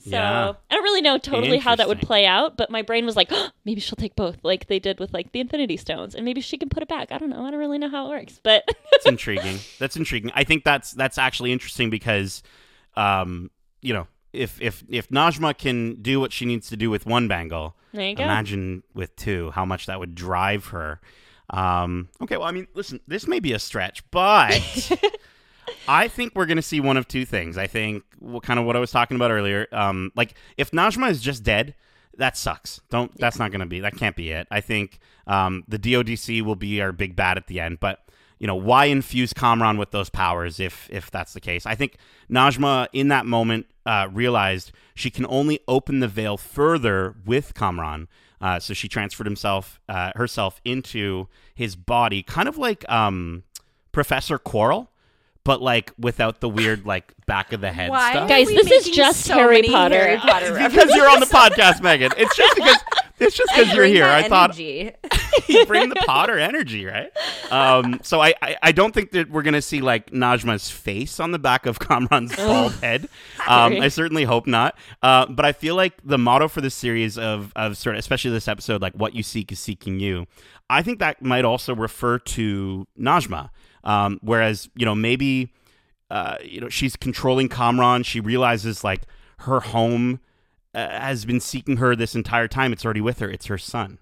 So 0.03 0.11
Yeah. 0.11 0.53
I 0.71 0.75
don't 0.75 0.83
really 0.83 1.01
know 1.01 1.17
totally 1.19 1.59
how 1.59 1.77
that 1.77 1.87
would 1.89 2.01
play 2.01 2.27
out, 2.27 2.57
but 2.57 2.71
my 2.71 2.83
brain 2.83 3.07
was 3.07 3.15
like, 3.17 3.31
maybe 3.65 3.81
she'll 3.81 3.97
take 3.97 4.17
both, 4.17 4.39
like 4.43 4.67
they 4.67 4.79
did 4.79 4.99
with 4.99 5.13
like 5.15 5.33
the 5.33 5.41
Infinity 5.41 5.77
Stones, 5.77 6.15
and 6.15 6.25
maybe 6.25 6.41
she 6.41 6.59
can 6.59 6.69
put 6.69 6.83
it 6.83 6.89
back. 6.89 7.13
I 7.13 7.19
don't 7.19 7.31
know. 7.31 7.45
I 7.45 7.51
don't 7.51 7.61
really 7.61 7.79
know 7.79 7.89
how 7.89 8.07
it 8.07 8.09
works, 8.11 8.41
but 8.43 8.65
that's 8.91 9.07
intriguing. 9.07 9.59
That's 9.79 9.97
intriguing. 9.97 10.33
I 10.35 10.45
think 10.45 10.65
that's 10.65 10.93
that's 10.93 11.19
actually 11.19 11.53
interesting 11.53 11.89
because, 11.91 12.43
um, 12.97 13.51
you 13.81 13.95
know, 13.95 14.07
if 14.33 14.61
if 14.61 14.83
if 14.89 15.09
Najma 15.11 15.57
can 15.57 16.01
do 16.03 16.19
what 16.19 16.33
she 16.33 16.47
needs 16.47 16.69
to 16.71 16.77
do 16.77 16.91
with 16.91 17.07
one 17.07 17.29
bangle, 17.29 17.77
there 17.93 18.09
you 18.09 18.17
go. 18.17 18.25
imagine 18.25 18.83
with 18.95 19.15
two 19.17 19.51
how 19.53 19.65
much 19.65 19.87
that 19.87 20.01
would 20.01 20.15
drive 20.15 20.67
her. 20.67 21.01
Um, 21.51 22.09
okay, 22.23 22.39
well, 22.39 22.47
I 22.47 22.51
mean, 22.53 22.67
listen, 22.75 23.01
this 23.07 23.27
may 23.27 23.39
be 23.39 23.53
a 23.53 23.59
stretch, 23.59 24.03
but 24.11 24.59
I 25.89 26.09
think 26.09 26.33
we're 26.35 26.47
going 26.47 26.57
to 26.57 26.63
see 26.63 26.81
one 26.81 26.97
of 26.97 27.09
two 27.09 27.25
things. 27.25 27.59
I 27.59 27.67
think 27.67 28.05
what 28.19 28.43
kind 28.43 28.59
of 28.59 28.67
what 28.67 28.77
I 28.77 28.81
was 28.81 28.91
talking 28.91 29.17
about 29.17 29.31
earlier. 29.31 29.67
Um, 29.73 30.13
like 30.15 30.35
if 30.57 30.71
Najma 30.71 31.11
is 31.11 31.21
just 31.21 31.43
dead, 31.43 31.75
that 32.19 32.37
sucks. 32.37 32.81
Don't. 32.91 33.17
That's 33.19 33.39
not 33.39 33.51
going 33.51 33.61
to 33.61 33.67
be. 33.67 33.81
That 33.81 33.97
can't 33.97 34.17
be 34.17 34.31
it. 34.31 34.47
I 34.51 34.61
think 34.61 34.99
um, 35.27 35.65
the 35.69 35.79
DODC 35.79 36.43
will 36.43 36.57
be 36.57 36.81
our 36.81 36.93
big 36.93 37.17
bad 37.17 37.37
at 37.37 37.47
the 37.47 37.61
end, 37.61 37.81
but. 37.81 38.01
You 38.39 38.49
know 38.49 38.57
why 38.57 38.87
infuse 38.87 39.33
Kamran 39.33 39.79
with 39.79 39.93
those 39.93 40.11
powers 40.11 40.59
if 40.59 40.89
if 40.91 41.13
that's 41.13 41.33
the 41.33 41.39
case? 41.39 41.65
I 41.65 41.77
think 41.77 41.97
Najma 42.29 42.89
in 42.93 43.07
that 43.07 43.25
moment 43.25 43.67
uh, 43.87 44.09
realized 44.11 44.73
she 44.97 45.11
can 45.11 45.25
only 45.27 45.61
open 45.69 46.01
the 46.01 46.09
veil 46.09 46.37
further 46.37 47.15
with 47.25 47.55
Kamran, 47.55 48.09
uh, 48.41 48.59
so 48.59 48.75
she 48.75 48.89
transferred 48.89 49.27
himself 49.27 49.81
uh, 49.89 50.11
herself 50.17 50.61
into 50.65 51.29
his 51.55 51.77
body, 51.77 52.25
kind 52.25 52.49
of 52.49 52.59
like 52.59 52.85
um, 52.91 53.45
Professor 53.93 54.41
Quirrell, 54.41 54.89
but 55.45 55.61
like 55.61 55.93
without 55.99 56.41
the 56.41 56.49
weird 56.49 56.87
like 56.87 57.13
back 57.27 57.53
of 57.53 57.61
the 57.61 57.73
head 57.73 57.91
Why 57.91 58.13
stuff. 58.13 58.29
Guys, 58.29 58.49
this 58.49 58.71
is 58.71 58.91
just 58.91 59.23
so 59.23 59.35
Harry 59.35 59.63
Potter. 59.63 59.97
Harry 59.97 60.19
Potter 60.19 60.59
It's 60.59 60.75
because 60.75 60.95
you're 60.95 61.09
on 61.09 61.21
the 61.21 61.27
podcast, 61.33 61.83
Megan. 61.83 62.13
It's 62.17 62.37
just 62.37 62.55
because 62.57 62.77
it's 63.19 63.37
just 63.37 63.53
because 63.55 63.75
you're 63.75 63.85
here. 63.85 64.05
I 64.05 64.29
thought 64.29 64.59
you 64.59 65.67
bring 65.67 65.89
the 65.89 66.03
Potter 66.07 66.39
energy, 66.39 66.85
right? 66.85 67.11
Um, 67.51 68.01
so 68.03 68.21
I, 68.21 68.35
I, 68.43 68.57
I 68.63 68.73
don't 68.73 68.93
think 68.93 69.13
that 69.13 69.31
we're 69.31 69.43
gonna 69.43 69.63
see 69.63 69.81
like 69.81 70.11
Najma's 70.11 70.71
face 70.71 71.21
on 71.21 71.33
the 71.33 71.39
back 71.39 71.67
of 71.67 71.79
Kamran's 71.79 72.35
bald 72.37 72.73
head. 72.75 73.09
Um, 73.49 73.81
I 73.81 73.89
certainly 73.89 74.23
hope 74.23 74.47
not. 74.47 74.79
Uh, 75.03 75.27
but 75.27 75.45
I 75.45 75.51
feel 75.51 75.75
like 75.75 75.95
the 76.05 76.17
motto 76.17 76.47
for 76.47 76.61
this 76.61 76.77
series 76.77 77.19
of 77.19 77.53
of 77.57 77.77
sort 77.77 77.97
of, 77.97 77.99
especially 77.99 78.31
this 78.31 78.47
episode, 78.47 78.81
like 78.81 78.95
what 78.95 79.17
you 79.17 79.25
seek 79.25 79.51
is 79.51 79.59
seeking 79.59 79.99
you. 79.99 80.27
I 80.71 80.83
think 80.83 81.01
that 81.01 81.21
might 81.23 81.45
also 81.45 81.75
refer 81.75 82.19
to 82.21 82.87
Najma. 82.99 83.51
Um, 83.85 84.19
whereas 84.23 84.69
you 84.75 84.85
know 84.85 84.95
maybe 84.95 85.53
uh, 86.11 86.37
you 86.43 86.61
know 86.61 86.69
she's 86.69 86.97
controlling 86.97 87.49
Kamran. 87.49 88.03
She 88.03 88.21
realizes 88.21 88.85
like 88.85 89.03
her 89.39 89.61
home 89.61 90.21
uh, 90.75 90.89
has 90.89 91.25
been 91.25 91.41
seeking 91.41 91.79
her 91.79 91.97
this 91.97 92.15
entire 92.15 92.49
time. 92.49 92.73
It's 92.73 92.85
already 92.85 93.01
with 93.01 93.19
her. 93.19 93.31
It's 93.31 93.47
her 93.47 93.59
son, 93.59 93.99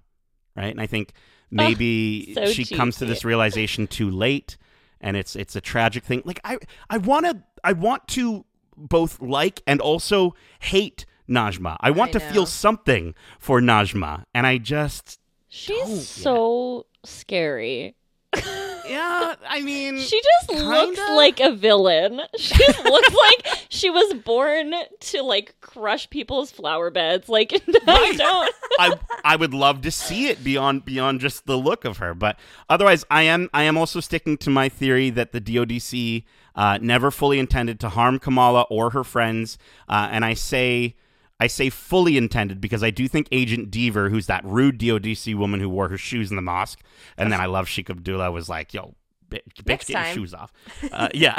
right? 0.57 0.71
And 0.71 0.81
I 0.81 0.87
think 0.87 1.13
maybe 1.51 2.35
so 2.35 2.47
she 2.47 2.65
comes 2.65 2.97
to 2.99 3.07
this 3.07 3.25
realization 3.25 3.87
too 3.87 4.11
late, 4.11 4.57
and 5.01 5.17
it's 5.17 5.37
it's 5.37 5.57
a 5.57 5.61
tragic 5.61 6.05
thing. 6.05 6.23
Like 6.25 6.41
I 6.45 6.59
I 6.89 6.99
want 6.99 7.27
to 7.27 7.43
I 7.65 7.73
want 7.73 8.07
to 8.09 8.45
both 8.77 9.21
like 9.21 9.63
and 9.67 9.81
also 9.81 10.35
hate 10.61 11.07
Najma. 11.29 11.77
I 11.81 11.91
want 11.91 12.11
I 12.11 12.19
to 12.19 12.21
feel 12.21 12.47
something 12.47 13.15
for 13.39 13.61
Najma, 13.61 14.25
and 14.35 14.47
I 14.47 14.59
just 14.59 15.21
She's 15.53 16.09
so 16.09 16.87
scary. 17.05 17.97
yeah. 18.91 19.35
I 19.49 19.61
mean, 19.63 19.99
She 19.99 20.21
just 20.21 20.61
looks 20.63 20.99
Kinda. 20.99 21.15
like 21.15 21.41
a 21.41 21.53
villain. 21.53 22.21
She 22.39 22.67
looks 22.85 23.15
like 23.15 23.59
she 23.69 23.91
was 23.91 24.15
born 24.15 24.73
to 25.01 25.23
like 25.23 25.55
crush 25.61 26.09
people's 26.11 26.51
flower 26.51 26.91
beds. 26.91 27.29
Like 27.29 27.53
I 27.87 28.13
don't. 28.17 28.55
I 28.79 28.99
I 29.25 29.37
would 29.37 29.55
love 29.55 29.83
to 29.83 29.91
see 29.91 30.29
it 30.29 30.43
beyond 30.43 30.85
beyond 30.85 31.21
just 31.21 31.47
the 31.47 31.57
look 31.57 31.85
of 31.85 31.99
her, 31.99 32.15
but 32.15 32.39
otherwise, 32.69 33.05
I 33.11 33.23
am 33.23 33.49
I 33.55 33.63
am 33.65 33.77
also 33.79 34.01
sticking 34.01 34.37
to 34.39 34.51
my 34.51 34.69
theory 34.69 35.11
that 35.11 35.33
the 35.33 35.41
DoDC 35.41 36.25
uh, 36.55 36.79
never 36.83 37.11
fully 37.11 37.39
intended 37.39 37.79
to 37.81 37.89
harm 37.91 38.19
Kamala 38.19 38.63
or 38.71 38.91
her 38.91 39.05
friends, 39.05 39.59
uh, 39.89 40.09
and 40.11 40.25
I 40.25 40.35
say. 40.35 40.97
I 41.41 41.47
say 41.47 41.71
fully 41.71 42.19
intended 42.19 42.61
because 42.61 42.85
I 42.85 42.91
do 42.91 43.09
think 43.09 43.27
Agent 43.33 43.71
Deaver, 43.71 44.11
who's 44.11 44.27
that 44.27 44.45
rude 44.45 44.79
DODC 44.79 45.35
woman 45.35 45.59
who 45.59 45.71
wore 45.71 45.89
her 45.89 45.97
shoes 45.97 46.29
in 46.29 46.37
the 46.37 46.43
mosque, 46.43 46.81
and 47.17 47.33
then 47.33 47.41
I 47.41 47.47
love 47.47 47.67
Sheik 47.67 47.89
Abdullah, 47.89 48.31
was 48.31 48.51
like, 48.51 48.75
yo, 48.75 48.95
bitch, 49.31 49.41
bitch 49.65 49.87
get 49.87 49.89
your 49.89 50.05
shoes 50.15 50.35
off. 50.35 50.53
Uh, 50.93 51.09
yeah. 51.15 51.39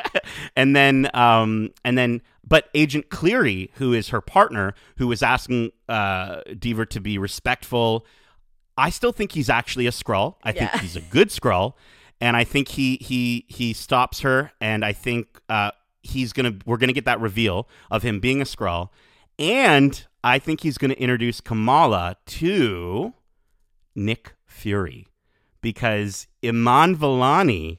and 0.56 0.76
then, 0.76 1.08
um, 1.14 1.70
and 1.84 1.96
then, 1.96 2.20
but 2.46 2.68
Agent 2.74 3.08
Cleary, 3.08 3.70
who 3.74 3.94
is 3.94 4.08
her 4.08 4.20
partner, 4.20 4.74
who 4.96 5.06
was 5.06 5.22
asking 5.22 5.72
uh, 5.88 6.42
Deaver 6.48 6.88
to 6.90 7.00
be 7.00 7.16
respectful, 7.16 8.04
I 8.76 8.90
still 8.90 9.12
think 9.12 9.32
he's 9.32 9.48
actually 9.48 9.86
a 9.86 9.90
Skrull. 9.90 10.36
I 10.42 10.52
think 10.52 10.70
he's 10.82 10.96
a 10.96 11.00
good 11.00 11.28
Skrull, 11.28 11.74
and 12.20 12.36
I 12.36 12.44
think 12.44 12.68
he 12.68 12.96
he 13.00 13.44
he 13.48 13.72
stops 13.72 14.20
her, 14.20 14.52
and 14.60 14.84
I 14.84 14.92
think 14.92 15.40
uh, 15.48 15.70
he's 16.02 16.32
gonna 16.32 16.54
we're 16.66 16.78
gonna 16.78 16.92
get 16.92 17.04
that 17.04 17.20
reveal 17.20 17.68
of 17.90 18.02
him 18.02 18.20
being 18.20 18.40
a 18.40 18.44
Skrull, 18.44 18.88
and 19.40 20.06
I 20.22 20.38
think 20.38 20.60
he's 20.60 20.78
gonna 20.78 20.94
introduce 20.94 21.40
Kamala 21.40 22.16
to 22.26 23.14
Nick 23.94 24.34
Fury 24.46 25.08
because 25.60 26.26
Iman 26.44 26.96
Vellani 26.96 27.78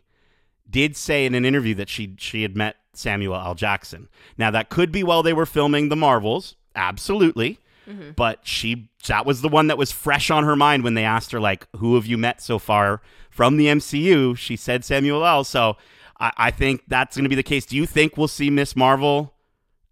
did 0.70 0.96
say 0.98 1.26
in 1.26 1.36
an 1.36 1.46
interview 1.46 1.76
that 1.76 1.90
she 1.90 2.16
she 2.18 2.42
had 2.42 2.58
met 2.58 2.78
Samuel 2.94 3.36
L. 3.36 3.56
Jackson. 3.56 4.10
Now 4.38 4.52
that 4.52 4.70
could 4.70 4.92
be 4.92 5.04
while 5.04 5.24
they 5.24 5.34
were 5.34 5.46
filming 5.46 5.90
the 5.90 5.96
Marvels, 5.96 6.56
absolutely. 6.76 7.60
Mm-hmm. 7.88 8.12
But 8.16 8.40
she 8.44 8.90
that 9.08 9.26
was 9.26 9.42
the 9.42 9.50
one 9.50 9.68
that 9.68 9.78
was 9.78 9.92
fresh 9.92 10.30
on 10.30 10.44
her 10.44 10.56
mind 10.56 10.84
when 10.84 10.94
they 10.94 11.04
asked 11.04 11.32
her 11.32 11.40
like, 11.40 11.68
"Who 11.78 11.96
have 11.96 12.06
you 12.06 12.18
met 12.18 12.42
so 12.42 12.60
far 12.60 13.02
from 13.30 13.58
the 13.58 13.68
MCU?" 13.68 14.38
She 14.38 14.56
said 14.56 14.86
Samuel 14.86 15.26
L. 15.26 15.44
So 15.44 15.78
I, 16.20 16.32
I 16.38 16.52
think 16.52 16.84
that's 16.88 17.16
going 17.16 17.24
to 17.24 17.30
be 17.30 17.36
the 17.36 17.44
case. 17.44 17.66
Do 17.66 17.76
you 17.76 17.86
think 17.86 18.18
we'll 18.18 18.28
see 18.28 18.50
Miss 18.50 18.76
Marvel, 18.76 19.34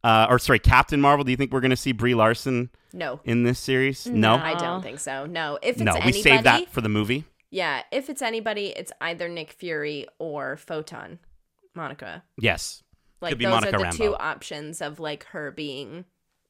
uh, 0.04 0.28
or 0.30 0.40
sorry, 0.40 0.60
Captain 0.60 1.02
Marvel? 1.02 1.24
Do 1.24 1.32
you 1.32 1.38
think 1.38 1.52
we're 1.52 1.62
going 1.62 1.70
to 1.72 1.76
see 1.78 1.92
Brie 1.92 2.16
Larson 2.16 2.70
No, 2.94 3.20
in 3.24 3.44
this 3.44 3.60
series? 3.60 4.06
No, 4.08 4.36
I 4.36 4.54
don't 4.56 4.82
think 4.82 5.00
so. 5.00 5.26
No, 5.26 5.58
if 5.62 5.76
it's 5.78 5.82
no. 5.82 5.94
We 5.94 6.00
anybody, 6.02 6.22
saved 6.22 6.44
that 6.46 6.70
for 6.70 6.82
the 6.82 6.90
movie. 6.90 7.26
yeah, 7.52 7.84
if 7.92 8.10
it's 8.10 8.22
anybody, 8.22 8.68
it's 8.68 8.92
either 9.02 9.28
Nick 9.30 9.52
Fury 9.52 10.08
or 10.20 10.58
Photon, 10.58 11.20
Monica. 11.76 12.24
Yes. 12.38 12.84
Like 13.22 13.32
Could 13.32 13.40
be 13.40 13.46
those 13.46 13.54
Monica 13.56 13.76
are 13.76 13.80
the 13.80 13.86
Rambeau. 13.86 13.98
two 13.98 14.16
options 14.16 14.82
of 14.82 15.00
like 15.00 15.26
her 15.26 15.52
being, 15.52 16.06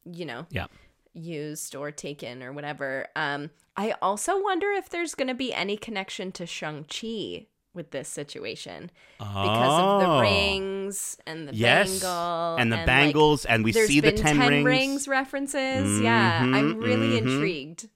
you 0.05 0.25
know, 0.25 0.45
Yeah. 0.51 0.67
used 1.13 1.75
or 1.75 1.91
taken 1.91 2.43
or 2.43 2.53
whatever. 2.53 3.07
Um, 3.15 3.49
I 3.75 3.95
also 4.01 4.41
wonder 4.41 4.71
if 4.71 4.89
there's 4.89 5.15
going 5.15 5.29
to 5.29 5.33
be 5.33 5.53
any 5.53 5.77
connection 5.77 6.31
to 6.33 6.45
Shang 6.45 6.83
Chi 6.85 7.47
with 7.73 7.91
this 7.91 8.07
situation 8.07 8.89
because 9.19 9.79
of 9.79 10.01
the 10.01 10.07
Oh. 10.07 10.19
rings 10.21 11.17
and 11.27 11.47
the 11.47 11.53
Yes. 11.55 11.89
bangle 12.01 12.55
and 12.57 12.71
the 12.71 12.77
like, 12.77 12.85
bangles, 12.85 13.45
and 13.45 13.63
we 13.63 13.71
see 13.71 13.99
the 13.99 14.11
been 14.11 14.21
ten, 14.21 14.63
rings. 14.63 15.07
references. 15.07 16.01
yeah, 16.01 16.41
Mhm, 16.43 16.55
I'm 16.55 16.77
really 16.79 17.09
mhm. 17.11 17.17
intrigued. 17.27 17.89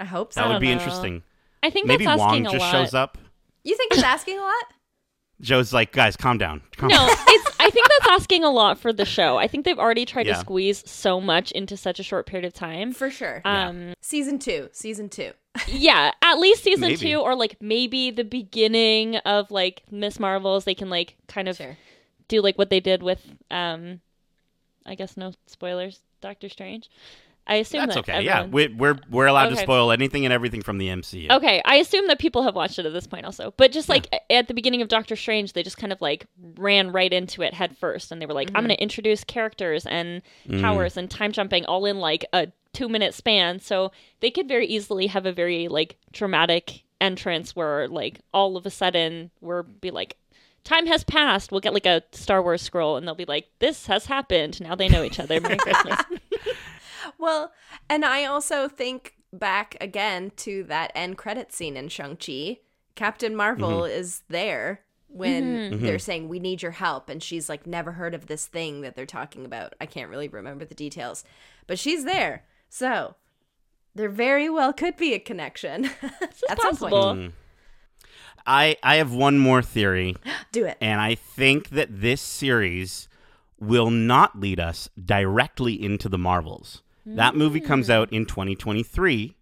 I 0.00 0.04
hope 0.04 0.32
so. 0.32 0.40
That 0.40 0.48
would 0.48 0.60
be 0.60 0.66
know. 0.66 0.72
interesting. 0.72 1.22
I 1.62 1.70
think 1.70 1.86
Maybe 1.86 2.04
that's 2.04 2.18
Wong 2.18 2.30
asking 2.30 2.44
just 2.44 2.56
a 2.56 2.58
lot. 2.58 2.72
shows 2.72 2.94
up. 2.94 3.18
You 3.62 3.76
think 3.76 3.92
it's 3.92 4.02
asking 4.02 4.38
a 4.38 4.42
lot? 4.42 4.64
Jo's 5.40 5.72
like, 5.72 5.92
guys, 5.92 6.16
calm 6.16 6.38
down. 6.38 6.62
Calm 6.76 6.88
No, 6.88 6.96
down. 6.96 7.08
it's. 7.28 7.56
I 7.60 7.70
think 7.70 7.86
that's 7.88 8.10
asking 8.20 8.44
a 8.44 8.50
lot 8.50 8.78
for 8.78 8.92
the 8.92 9.04
show. 9.04 9.36
I 9.38 9.46
think 9.48 9.64
they've 9.64 9.78
already 9.78 10.04
tried 10.04 10.26
Yeah. 10.26 10.34
to 10.34 10.40
squeeze 10.40 10.88
so 10.90 11.20
much 11.20 11.50
into 11.52 11.76
such 11.76 11.98
a 11.98 12.02
short 12.02 12.26
period 12.26 12.44
of 12.46 12.52
time. 12.52 12.92
For 12.92 13.10
sure. 13.10 13.40
Yeah. 13.44 13.68
Um, 13.68 13.94
season 14.00 14.38
two. 14.38 14.68
Season 14.72 15.08
two. 15.08 15.32
Yeah, 15.68 16.10
at 16.22 16.38
least 16.38 16.64
season 16.64 16.88
Maybe. 16.88 16.96
two, 16.96 17.20
or 17.20 17.34
like 17.34 17.56
maybe 17.60 18.10
the 18.10 18.24
beginning 18.24 19.16
of 19.18 19.50
like 19.50 19.82
Miss 19.90 20.18
Marvels. 20.18 20.64
They 20.64 20.74
can 20.74 20.90
like 20.90 21.16
kind 21.28 21.48
of 21.48 21.56
Sure. 21.56 21.76
do 22.28 22.40
like 22.42 22.58
what 22.58 22.70
they 22.70 22.80
did 22.80 23.02
with, 23.02 23.20
um, 23.50 24.00
I 24.84 24.94
guess 24.94 25.16
no 25.16 25.32
spoilers, 25.46 26.00
Doctor 26.20 26.48
Strange. 26.48 26.90
I 27.46 27.56
assume 27.56 27.80
That's 27.80 27.94
that 27.96 28.00
okay. 28.08 28.22
Yeah, 28.22 28.40
everyone- 28.44 28.52
we, 28.52 28.68
we're 28.68 28.98
we're 29.10 29.26
allowed 29.26 29.50
to 29.50 29.56
spoil 29.56 29.92
anything 29.92 30.24
and 30.24 30.32
everything 30.32 30.62
from 30.62 30.78
the 30.78 30.88
MCU. 30.88 31.30
Okay, 31.30 31.60
I 31.66 31.76
assume 31.76 32.08
that 32.08 32.18
people 32.18 32.42
have 32.42 32.54
watched 32.54 32.78
it 32.78 32.86
at 32.86 32.94
this 32.94 33.06
point 33.06 33.26
also. 33.26 33.52
But 33.58 33.70
just 33.70 33.88
like 33.90 34.08
at 34.30 34.48
the 34.48 34.54
beginning 34.54 34.80
of 34.80 34.88
Doctor 34.88 35.14
Strange, 35.14 35.52
they 35.52 35.62
just 35.62 35.76
kind 35.76 35.92
of 35.92 36.00
like 36.00 36.26
ran 36.56 36.90
right 36.90 37.12
into 37.12 37.42
it 37.42 37.52
head 37.52 37.76
first 37.76 38.10
and 38.10 38.20
they 38.22 38.24
were 38.24 38.32
like, 38.32 38.48
I'm 38.54 38.64
going 38.64 38.74
to 38.74 38.82
introduce 38.82 39.24
characters 39.24 39.84
and 39.84 40.22
powers 40.62 40.96
and 40.96 41.10
time 41.10 41.32
jumping 41.32 41.66
all 41.66 41.84
in 41.84 41.98
like 41.98 42.24
a 42.32 42.48
2-minute 42.74 43.14
span. 43.14 43.60
So 43.60 43.92
they 44.20 44.30
could 44.30 44.48
very 44.48 44.66
easily 44.66 45.06
have 45.06 45.24
a 45.26 45.32
very 45.32 45.68
like 45.68 45.96
dramatic 46.12 46.82
entrance 47.00 47.54
where 47.56 47.88
like 47.88 48.20
all 48.32 48.56
of 48.56 48.66
a 48.66 48.70
sudden 48.70 49.30
we're 49.40 49.62
be 49.62 49.90
like 49.90 50.16
Time 50.64 50.86
has 50.86 51.04
passed. 51.04 51.52
We'll 51.52 51.60
get 51.60 51.74
like 51.74 51.84
a 51.84 52.02
Star 52.12 52.42
Wars 52.42 52.62
scroll, 52.62 52.96
and 52.96 53.06
they'll 53.06 53.14
be 53.14 53.26
like, 53.26 53.48
"This 53.58 53.84
has 53.86 54.06
happened." 54.06 54.62
Now 54.62 54.74
they 54.74 54.88
know 54.88 55.02
each 55.04 55.20
other. 55.20 55.38
Merry 55.38 55.56
Christmas. 55.58 56.00
Well, 57.18 57.52
and 57.88 58.04
I 58.04 58.24
also 58.24 58.68
think 58.68 59.14
back 59.32 59.76
again 59.80 60.32
to 60.38 60.64
that 60.64 60.90
end 60.94 61.18
credit 61.18 61.52
scene 61.52 61.76
in 61.76 61.88
Shang-Chi. 61.88 62.58
Captain 62.94 63.34
Marvel 63.36 63.82
Mm-hmm. 63.82 63.98
is 63.98 64.22
there 64.28 64.80
when 65.08 65.80
they're 65.82 65.98
saying, 65.98 66.28
We 66.28 66.38
need 66.38 66.62
your 66.62 66.72
help. 66.72 67.08
And 67.08 67.22
she's 67.22 67.48
like, 67.48 67.66
Never 67.66 67.92
heard 67.92 68.14
of 68.14 68.26
this 68.26 68.46
thing 68.46 68.80
that 68.82 68.94
they're 68.96 69.06
talking 69.06 69.44
about. 69.44 69.74
I 69.80 69.86
can't 69.86 70.10
really 70.10 70.28
remember 70.28 70.64
the 70.64 70.74
details, 70.74 71.24
but 71.66 71.78
she's 71.78 72.04
there. 72.04 72.44
So 72.74 73.14
there 73.94 74.08
very 74.08 74.50
well 74.50 74.72
could 74.72 74.96
be 74.96 75.14
a 75.14 75.20
connection 75.20 75.84
at 76.48 76.60
some 76.60 76.76
point. 76.76 76.92
possible. 76.92 77.14
Hmm. 77.14 77.26
I 78.44 78.76
I 78.82 78.96
have 78.96 79.12
one 79.12 79.38
more 79.38 79.62
theory, 79.62 80.16
Do 80.52 80.64
it. 80.64 80.76
and 80.80 81.00
I 81.00 81.14
think 81.14 81.68
that 81.68 82.00
this 82.00 82.20
series 82.20 83.08
will 83.60 83.90
not 83.90 84.40
lead 84.40 84.58
us 84.58 84.90
directly 85.02 85.80
into 85.80 86.08
the 86.08 86.18
Marvels. 86.18 86.82
That 87.06 87.36
movie 87.36 87.60
comes 87.60 87.86
hmm. 87.86 87.92
out 87.92 88.12
in 88.12 88.26
2023. 88.26 89.36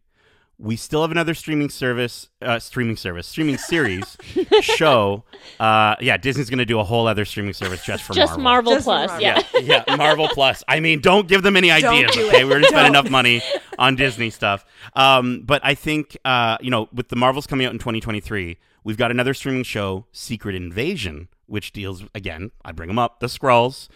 We 0.58 0.76
still 0.76 1.02
have 1.02 1.10
another 1.10 1.34
streaming 1.34 1.70
service, 1.70 2.28
uh, 2.40 2.60
streaming 2.60 2.96
service, 2.96 3.26
streaming 3.26 3.58
series 3.58 4.16
show. 4.60 5.24
Uh, 5.58 5.96
yeah, 6.00 6.16
Disney's 6.16 6.48
going 6.50 6.58
to 6.58 6.64
do 6.64 6.78
a 6.78 6.84
whole 6.84 7.08
other 7.08 7.24
streaming 7.24 7.52
service 7.52 7.84
just 7.84 8.04
for 8.04 8.12
Just 8.12 8.38
Marvel. 8.38 8.42
Marvel 8.44 8.72
Just 8.74 8.84
Plus, 8.84 9.08
Marvel. 9.10 9.22
yeah. 9.22 9.42
yeah, 9.60 9.84
yeah, 9.88 9.96
Marvel 9.96 10.28
Plus. 10.28 10.62
I 10.68 10.78
mean, 10.78 11.00
don't 11.00 11.26
give 11.26 11.42
them 11.42 11.56
any 11.56 11.70
ideas. 11.72 12.12
do 12.12 12.28
Okay, 12.28 12.44
we're 12.44 12.60
gonna 12.60 12.68
spend 12.68 12.86
enough 12.86 13.10
money 13.10 13.42
on 13.78 13.96
Disney 13.96 14.30
stuff. 14.30 14.64
Um, 14.94 15.42
but 15.44 15.60
I 15.64 15.74
think 15.74 16.16
uh, 16.24 16.58
you 16.60 16.70
know, 16.70 16.88
with 16.92 17.08
the 17.08 17.16
Marvels 17.16 17.46
coming 17.48 17.66
out 17.66 17.72
in 17.72 17.78
2023, 17.80 18.56
we've 18.84 18.96
got 18.96 19.10
another 19.10 19.34
streaming 19.34 19.64
show, 19.64 20.06
Secret 20.12 20.54
Invasion, 20.54 21.28
which 21.46 21.72
deals 21.72 22.04
again. 22.14 22.52
I 22.64 22.70
bring 22.70 22.86
them 22.88 22.98
up, 23.00 23.18
the 23.18 23.26
Skrulls. 23.26 23.88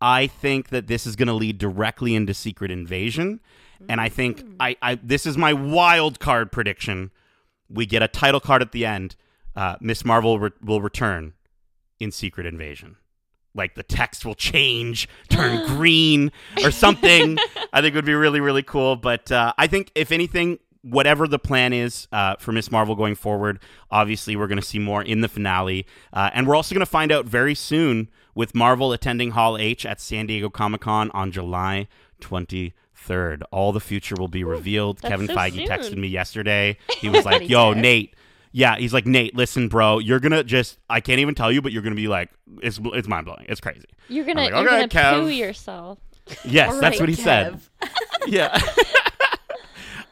I 0.00 0.26
think 0.26 0.68
that 0.70 0.86
this 0.86 1.06
is 1.06 1.16
going 1.16 1.28
to 1.28 1.34
lead 1.34 1.58
directly 1.58 2.14
into 2.14 2.34
Secret 2.34 2.70
Invasion, 2.70 3.40
and 3.88 4.00
I 4.00 4.08
think 4.08 4.44
I, 4.60 4.76
I 4.82 4.94
this 4.96 5.26
is 5.26 5.36
my 5.36 5.52
wild 5.52 6.20
card 6.20 6.52
prediction. 6.52 7.10
We 7.68 7.86
get 7.86 8.02
a 8.02 8.08
title 8.08 8.40
card 8.40 8.62
at 8.62 8.72
the 8.72 8.86
end. 8.86 9.16
Uh, 9.54 9.76
Miss 9.80 10.04
Marvel 10.04 10.38
re- 10.38 10.50
will 10.62 10.80
return 10.80 11.32
in 11.98 12.12
Secret 12.12 12.46
Invasion. 12.46 12.96
Like 13.54 13.74
the 13.74 13.82
text 13.82 14.24
will 14.26 14.34
change, 14.34 15.08
turn 15.30 15.66
green, 15.76 16.30
or 16.62 16.70
something. 16.70 17.38
I 17.72 17.80
think 17.80 17.94
would 17.94 18.04
be 18.04 18.14
really, 18.14 18.40
really 18.40 18.62
cool. 18.62 18.96
But 18.96 19.32
uh, 19.32 19.54
I 19.56 19.66
think, 19.66 19.90
if 19.94 20.12
anything, 20.12 20.58
whatever 20.82 21.26
the 21.26 21.38
plan 21.38 21.72
is 21.72 22.06
uh, 22.12 22.36
for 22.36 22.52
Miss 22.52 22.70
Marvel 22.70 22.94
going 22.94 23.14
forward, 23.14 23.58
obviously 23.90 24.36
we're 24.36 24.46
going 24.46 24.60
to 24.60 24.66
see 24.66 24.78
more 24.78 25.02
in 25.02 25.20
the 25.20 25.28
finale. 25.28 25.86
Uh, 26.12 26.30
and 26.34 26.46
we're 26.46 26.54
also 26.54 26.74
going 26.74 26.84
to 26.84 26.90
find 26.90 27.10
out 27.10 27.24
very 27.24 27.54
soon 27.54 28.08
with 28.34 28.54
Marvel 28.54 28.92
attending 28.92 29.30
Hall 29.30 29.56
H 29.56 29.86
at 29.86 30.00
San 30.00 30.26
Diego 30.26 30.50
Comic 30.50 30.82
Con 30.82 31.10
on 31.12 31.32
July 31.32 31.88
23rd. 32.20 33.42
All 33.50 33.72
the 33.72 33.80
future 33.80 34.14
will 34.18 34.28
be 34.28 34.44
revealed. 34.44 34.98
that's 34.98 35.10
Kevin 35.10 35.26
so 35.28 35.34
Feige 35.34 35.54
soon. 35.56 35.68
texted 35.68 35.96
me 35.96 36.08
yesterday. 36.08 36.76
He 36.98 37.08
was 37.08 37.24
like, 37.24 37.48
yo, 37.48 37.72
said. 37.72 37.82
Nate. 37.82 38.14
Yeah, 38.52 38.76
he's 38.76 38.94
like 38.94 39.04
Nate. 39.06 39.34
Listen, 39.36 39.68
bro, 39.68 39.98
you're 39.98 40.20
gonna 40.20 40.42
just. 40.42 40.78
I 40.88 41.00
can't 41.00 41.20
even 41.20 41.34
tell 41.34 41.52
you, 41.52 41.60
but 41.60 41.72
you're 41.72 41.82
gonna 41.82 41.94
be 41.94 42.08
like, 42.08 42.30
it's 42.62 42.80
it's 42.82 43.06
mind 43.06 43.26
blowing. 43.26 43.44
It's 43.48 43.60
crazy. 43.60 43.84
You're 44.08 44.24
gonna 44.24 44.40
like, 44.42 44.50
you're 44.50 44.60
"Okay, 44.60 44.86
gonna 44.86 44.88
Kev." 44.88 45.20
poo 45.24 45.28
yourself. 45.28 45.98
Yes, 46.44 46.72
All 46.74 46.80
that's 46.80 46.94
right, 46.94 47.00
what 47.00 47.08
he 47.08 47.14
said. 47.14 47.60
Yeah. 48.26 48.58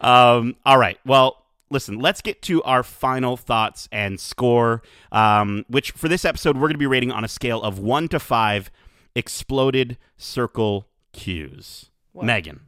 um, 0.00 0.56
all 0.64 0.78
right. 0.78 0.98
Well, 1.04 1.44
listen, 1.70 1.98
let's 1.98 2.20
get 2.20 2.42
to 2.42 2.62
our 2.62 2.82
final 2.82 3.36
thoughts 3.36 3.88
and 3.90 4.20
score, 4.20 4.82
um, 5.10 5.64
which 5.68 5.90
for 5.92 6.08
this 6.08 6.24
episode, 6.24 6.56
we're 6.56 6.62
going 6.68 6.72
to 6.74 6.78
be 6.78 6.86
rating 6.86 7.10
on 7.10 7.24
a 7.24 7.28
scale 7.28 7.62
of 7.62 7.78
one 7.78 8.08
to 8.08 8.20
five 8.20 8.70
exploded 9.16 9.96
circle 10.16 10.86
cues. 11.12 11.90
Megan. 12.22 12.60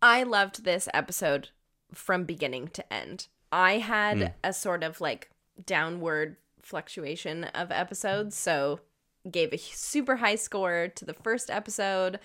I 0.00 0.24
loved 0.24 0.64
this 0.64 0.88
episode 0.92 1.50
from 1.94 2.24
beginning 2.24 2.68
to 2.68 2.92
end. 2.92 3.28
I 3.52 3.78
had 3.78 4.18
hmm. 4.18 4.26
a 4.42 4.52
sort 4.52 4.82
of 4.82 5.00
like 5.00 5.30
downward 5.64 6.36
fluctuation 6.62 7.44
of 7.44 7.70
episodes, 7.70 8.36
so 8.36 8.80
gave 9.30 9.52
a 9.52 9.58
super 9.58 10.16
high 10.16 10.34
score 10.34 10.88
to 10.96 11.04
the 11.04 11.14
first 11.14 11.50
episode. 11.50 12.18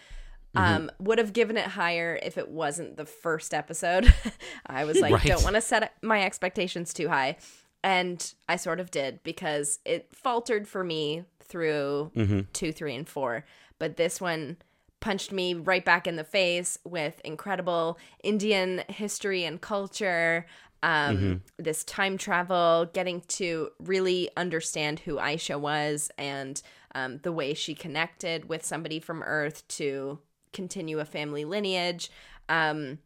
Mm-hmm. 0.55 0.75
Um, 0.75 0.91
would 0.99 1.17
have 1.17 1.33
given 1.33 1.57
it 1.57 1.67
higher 1.67 2.17
if 2.23 2.37
it 2.37 2.49
wasn't 2.49 2.95
the 2.95 3.05
first 3.05 3.53
episode. 3.53 4.11
I 4.65 4.85
was 4.85 4.97
like, 5.01 5.13
Right. 5.13 5.25
don't 5.25 5.43
want 5.43 5.55
to 5.55 5.61
set 5.61 5.93
my 6.01 6.23
expectations 6.23 6.93
too 6.93 7.09
high. 7.09 7.37
And 7.83 8.33
I 8.49 8.55
sort 8.55 8.79
of 8.79 8.89
did 8.89 9.21
because 9.23 9.79
it 9.85 10.07
faltered 10.13 10.67
for 10.67 10.83
me 10.83 11.25
through 11.43 12.11
mm-hmm. 12.15 12.39
two, 12.53 12.71
three, 12.71 12.95
and 12.95 13.07
four. 13.07 13.45
But 13.77 13.97
this 13.97 14.19
one 14.19 14.57
punched 14.99 15.31
me 15.31 15.53
right 15.53 15.85
back 15.85 16.07
in 16.07 16.15
the 16.15 16.23
face 16.23 16.77
with 16.83 17.19
incredible 17.23 17.97
Indian 18.23 18.83
history 18.89 19.43
and 19.43 19.61
culture. 19.61 20.45
Um, 20.83 21.41
This 21.57 21.83
time 21.83 22.17
travel, 22.17 22.89
getting 22.93 23.21
to 23.39 23.69
really 23.79 24.29
understand 24.37 24.99
who 24.99 25.15
Aisha 25.17 25.59
was 25.59 26.11
and 26.17 26.61
um, 26.93 27.19
the 27.23 27.31
way 27.31 27.53
she 27.53 27.73
connected 27.75 28.47
with 28.49 28.65
somebody 28.65 28.99
from 28.99 29.23
Earth 29.23 29.67
to 29.69 30.19
continue 30.53 30.99
a 30.99 31.05
family 31.05 31.45
lineage. 31.45 32.09
Um, 32.49 32.99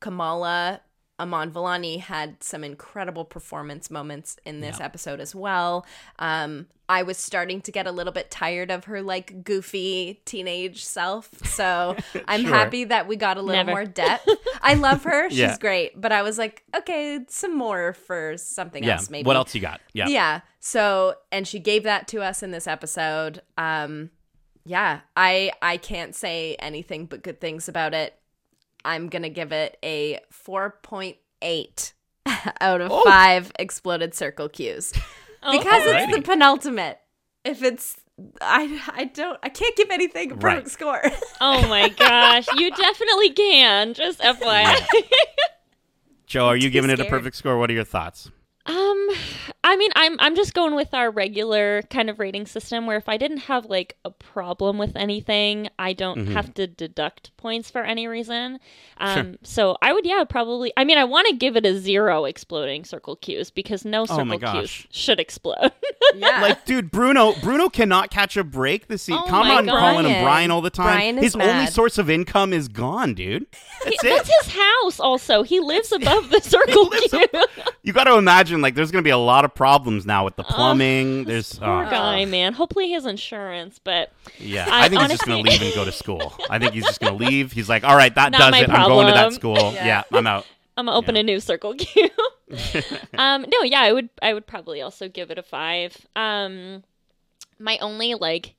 Kamala 0.00 0.80
Iman 1.20 1.50
Vellani 1.50 2.00
had 2.00 2.42
some 2.42 2.62
incredible 2.62 3.24
performance 3.24 3.90
moments 3.90 4.36
in 4.44 4.60
this 4.60 4.80
episode 4.80 5.20
as 5.20 5.34
well. 5.34 5.84
Um, 6.18 6.66
I 6.88 7.02
was 7.02 7.18
starting 7.18 7.60
to 7.62 7.72
get 7.72 7.86
a 7.86 7.92
little 7.92 8.12
bit 8.12 8.30
tired 8.30 8.70
of 8.70 8.84
her 8.84 9.02
like 9.02 9.44
goofy 9.44 10.22
teenage 10.24 10.84
self, 10.84 11.28
so 11.46 11.96
I'm 12.28 12.42
Sure. 12.42 12.50
happy 12.54 12.84
that 12.84 13.06
we 13.08 13.16
got 13.16 13.36
a 13.36 13.42
little 13.42 13.64
Never. 13.64 13.72
more 13.72 13.84
depth. 13.84 14.26
I 14.62 14.74
love 14.74 15.04
her; 15.04 15.28
she's 15.28 15.38
Yeah. 15.38 15.56
great, 15.58 16.00
but 16.00 16.12
I 16.12 16.22
was 16.22 16.38
like, 16.38 16.62
okay, 16.74 17.20
some 17.28 17.56
more 17.56 17.92
for 17.92 18.36
something 18.38 18.82
Yeah. 18.84 18.94
else, 18.94 19.10
maybe. 19.10 19.26
What 19.26 19.36
else 19.36 19.54
you 19.54 19.60
got? 19.60 19.80
Yeah. 19.92 20.06
Yeah. 20.08 20.40
So, 20.60 21.14
and 21.30 21.46
she 21.46 21.58
gave 21.58 21.82
that 21.82 22.08
to 22.08 22.22
us 22.22 22.42
in 22.42 22.52
this 22.52 22.66
episode. 22.66 23.42
Um, 23.58 24.10
yeah, 24.64 25.00
I 25.16 25.52
I 25.60 25.76
can't 25.78 26.14
say 26.14 26.54
anything 26.58 27.06
but 27.06 27.22
good 27.22 27.40
things 27.40 27.68
about 27.68 27.92
it. 27.94 28.17
I'm 28.88 29.08
gonna 29.08 29.28
give 29.28 29.52
it 29.52 29.76
a 29.84 30.18
4.8 30.32 31.92
out 32.60 32.80
of 32.80 32.90
Oh. 32.90 33.02
five 33.04 33.52
exploded 33.58 34.14
circle 34.14 34.48
cues 34.48 34.92
oh, 35.42 35.58
because 35.58 35.82
it's 35.86 36.16
the 36.16 36.22
penultimate. 36.22 36.98
If 37.44 37.62
it's 37.62 37.96
I 38.40 38.80
I 38.94 39.04
don't 39.04 39.38
I 39.42 39.48
can't 39.48 39.76
give 39.76 39.90
anything 39.90 40.32
a 40.32 40.36
perfect 40.36 40.66
Right. 40.66 40.68
score. 40.70 41.02
Oh 41.40 41.68
my 41.68 41.88
gosh, 41.90 42.46
you 42.56 42.70
definitely 42.70 43.30
can. 43.30 43.94
Just 43.94 44.20
FYI. 44.34 44.74
Jo, 46.26 46.46
are 46.46 46.56
you 46.56 46.62
too 46.64 46.70
giving 46.70 46.90
it 46.90 46.98
a 47.00 47.04
perfect 47.04 47.36
score? 47.36 47.56
What 47.58 47.70
are 47.70 47.74
your 47.74 47.84
thoughts? 47.84 48.30
I 49.68 49.76
mean, 49.76 49.90
I'm 49.96 50.16
I'm 50.18 50.34
just 50.34 50.54
going 50.54 50.74
with 50.74 50.94
our 50.94 51.10
regular 51.10 51.82
kind 51.90 52.08
of 52.08 52.18
rating 52.18 52.46
system 52.46 52.86
where 52.86 52.96
if 52.96 53.08
I 53.08 53.18
didn't 53.18 53.38
have 53.38 53.66
like 53.66 53.96
a 54.04 54.10
problem 54.10 54.78
with 54.78 54.96
anything, 54.96 55.68
I 55.78 55.92
don't 55.92 56.18
Mm-hmm. 56.18 56.32
have 56.32 56.54
to 56.54 56.66
deduct 56.66 57.36
points 57.36 57.70
for 57.70 57.82
any 57.82 58.06
reason. 58.06 58.60
Um, 58.96 59.36
so 59.42 59.76
I 59.82 59.92
would 59.92 60.06
yeah 60.06 60.24
probably. 60.24 60.72
I 60.76 60.84
mean, 60.84 60.96
I 60.96 61.04
want 61.04 61.28
to 61.28 61.36
give 61.36 61.56
it 61.56 61.66
a 61.66 61.78
zero 61.78 62.24
exploding 62.24 62.84
circle 62.84 63.16
cues 63.16 63.50
because 63.50 63.84
no 63.84 64.02
Oh 64.02 64.06
circle 64.06 64.38
cues 64.38 64.86
should 64.90 65.20
explode. 65.20 65.70
yeah. 66.14 66.40
Like, 66.40 66.64
dude, 66.64 66.90
Bruno, 66.90 67.34
Bruno 67.42 67.68
cannot 67.68 68.10
catch 68.10 68.36
a 68.38 68.44
break 68.44 68.88
this 68.88 69.02
season. 69.02 69.22
Oh 69.26 69.28
Come 69.28 69.50
on, 69.50 69.66
God. 69.66 69.78
calling 69.78 70.06
him 70.06 70.12
Brian. 70.12 70.24
Brian 70.24 70.50
all 70.50 70.62
the 70.62 70.70
time. 70.70 70.96
Brian 70.96 71.18
is 71.18 71.24
His 71.24 71.36
only 71.36 71.66
source 71.66 71.98
of 71.98 72.08
income 72.08 72.52
is 72.54 72.68
gone, 72.68 73.12
dude. 73.14 73.46
That's 73.84 74.02
it. 74.02 74.08
That's 74.08 74.30
his 74.46 74.54
house. 74.56 74.98
Also, 74.98 75.42
he 75.42 75.60
lives 75.60 75.92
above 75.92 76.30
the 76.30 76.40
circle 76.42 76.86
lives 76.88 77.08
cue. 77.08 77.26
You 77.82 77.92
got 77.92 78.04
to 78.04 78.16
imagine, 78.16 78.60
like, 78.62 78.74
there's 78.74 78.90
going 78.90 79.02
to 79.02 79.06
be 79.06 79.10
a 79.12 79.18
lot 79.18 79.44
of 79.44 79.54
problems 79.58 80.06
now 80.06 80.24
with 80.24 80.36
the 80.36 80.44
plumbing. 80.44 81.24
there's, 81.24 81.58
Poor 81.58 81.84
oh, 81.84 81.90
guy, 81.90 82.24
man. 82.24 82.52
Hopefully 82.52 82.86
he 82.86 82.92
has 82.92 83.04
insurance, 83.04 83.80
but 83.82 84.12
yeah. 84.38 84.66
I 84.70 84.86
I, 84.86 84.88
think 84.88 85.02
he's 85.02 85.10
just 85.10 85.26
going 85.26 85.44
to 85.44 85.50
leave 85.50 85.60
and 85.60 85.74
go 85.74 85.84
to 85.84 85.90
school. 85.90 86.32
I 86.48 86.60
think 86.60 86.74
he's 86.74 86.84
just 86.84 87.00
going 87.00 87.18
to 87.18 87.24
leave. 87.24 87.50
He's 87.50 87.68
like, 87.68 87.82
all 87.82 87.96
right, 87.96 88.14
that 88.14 88.30
Not 88.30 88.38
does 88.38 88.50
my 88.52 88.60
it. 88.60 88.70
I'm 88.70 88.88
going 88.88 89.08
to 89.08 89.12
that 89.12 89.32
school. 89.34 89.56
Yeah. 89.56 89.84
Yeah, 89.88 90.02
I'm 90.12 90.26
out. 90.26 90.44
I'm 90.76 90.84
gonna 90.84 90.98
open 90.98 91.16
a 91.16 91.22
new 91.22 91.40
Circle 91.40 91.74
Q. 91.74 92.08
um, 93.18 93.42
no, 93.48 93.62
yeah, 93.64 93.80
I 93.80 93.92
would. 93.92 94.10
I 94.20 94.34
would 94.34 94.46
probably 94.46 94.82
also 94.82 95.08
give 95.08 95.30
it 95.30 95.38
a 95.38 95.42
five. 95.42 95.96
Um, 96.14 96.84
my 97.58 97.78
only 97.78 98.14
like 98.14 98.54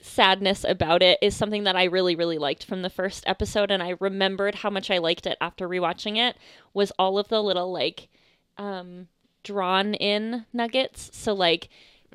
sadness 0.00 0.62
about 0.62 1.02
it 1.02 1.18
is 1.22 1.34
something 1.34 1.64
that 1.64 1.74
I 1.74 1.84
really, 1.84 2.14
really 2.14 2.38
liked 2.38 2.64
from 2.64 2.82
the 2.82 2.90
first 2.90 3.24
episode, 3.26 3.70
and 3.70 3.82
I 3.82 3.94
remembered 3.98 4.56
how 4.56 4.68
much 4.68 4.90
I 4.90 4.98
liked 4.98 5.26
it 5.26 5.38
after 5.40 5.68
rewatching 5.68 6.16
it. 6.16 6.36
Was 6.74 6.92
all 6.98 7.18
of 7.18 7.28
the 7.28 7.42
little 7.42 7.72
like 7.72 8.08
um, 8.58 9.08
drawn 9.46 9.94
in 9.94 10.44
nuggets. 10.52 11.10
So 11.12 11.32
like 11.32 11.68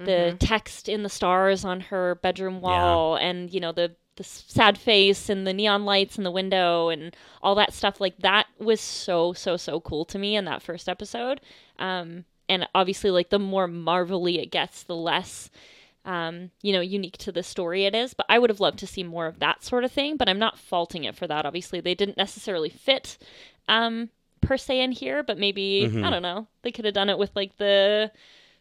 the 0.05 0.35
text 0.39 0.89
in 0.89 1.03
the 1.03 1.09
stars 1.09 1.63
on 1.63 1.79
her 1.79 2.15
bedroom 2.15 2.59
wall, 2.61 3.15
and 3.17 3.53
you 3.53 3.59
know 3.59 3.71
the 3.71 3.95
the 4.17 4.23
sad 4.23 4.77
face 4.77 5.29
and 5.29 5.47
the 5.47 5.53
neon 5.53 5.85
lights 5.85 6.17
in 6.17 6.23
the 6.23 6.31
window 6.31 6.89
and 6.89 7.15
all 7.41 7.55
that 7.55 7.73
stuff. 7.73 8.01
Like 8.01 8.17
that 8.19 8.47
was 8.59 8.81
so 8.81 9.33
so 9.33 9.57
so 9.57 9.79
cool 9.79 10.05
to 10.05 10.19
me 10.19 10.35
in 10.35 10.45
that 10.45 10.61
first 10.61 10.89
episode. 10.89 11.39
Um 11.79 12.25
and 12.49 12.67
obviously 12.75 13.09
like 13.11 13.29
the 13.29 13.39
more 13.39 13.67
marvelly 13.67 14.39
it 14.39 14.51
gets 14.51 14.83
the 14.83 14.95
less 14.95 15.49
um 16.03 16.51
you 16.61 16.73
know 16.73 16.81
unique 16.81 17.17
to 17.19 17.31
the 17.31 17.43
story 17.43 17.85
it 17.85 17.95
is. 17.95 18.13
But 18.13 18.25
i 18.27 18.37
would 18.37 18.49
have 18.49 18.59
loved 18.59 18.79
to 18.79 18.87
see 18.87 19.03
more 19.03 19.27
of 19.27 19.39
that 19.39 19.63
sort 19.63 19.83
of 19.85 19.91
thing 19.91 20.17
but 20.17 20.27
i'm 20.27 20.39
not 20.39 20.59
faulting 20.59 21.05
it 21.05 21.15
for 21.15 21.27
that 21.27 21.45
obviously. 21.45 21.79
They 21.79 21.95
didn't 21.95 22.17
necessarily 22.17 22.69
fit 22.69 23.17
um 23.69 24.09
per 24.41 24.57
se 24.57 24.81
in 24.81 24.91
here 24.91 25.23
but 25.23 25.37
maybe 25.37 25.83
i 25.85 25.87
mm-hmm. 25.87 26.09
don't 26.09 26.21
know 26.21 26.47
they 26.63 26.71
could 26.71 26.85
have 26.85 26.93
done 26.93 27.09
it 27.09 27.17
with 27.17 27.31
like 27.35 27.55
the 27.57 28.11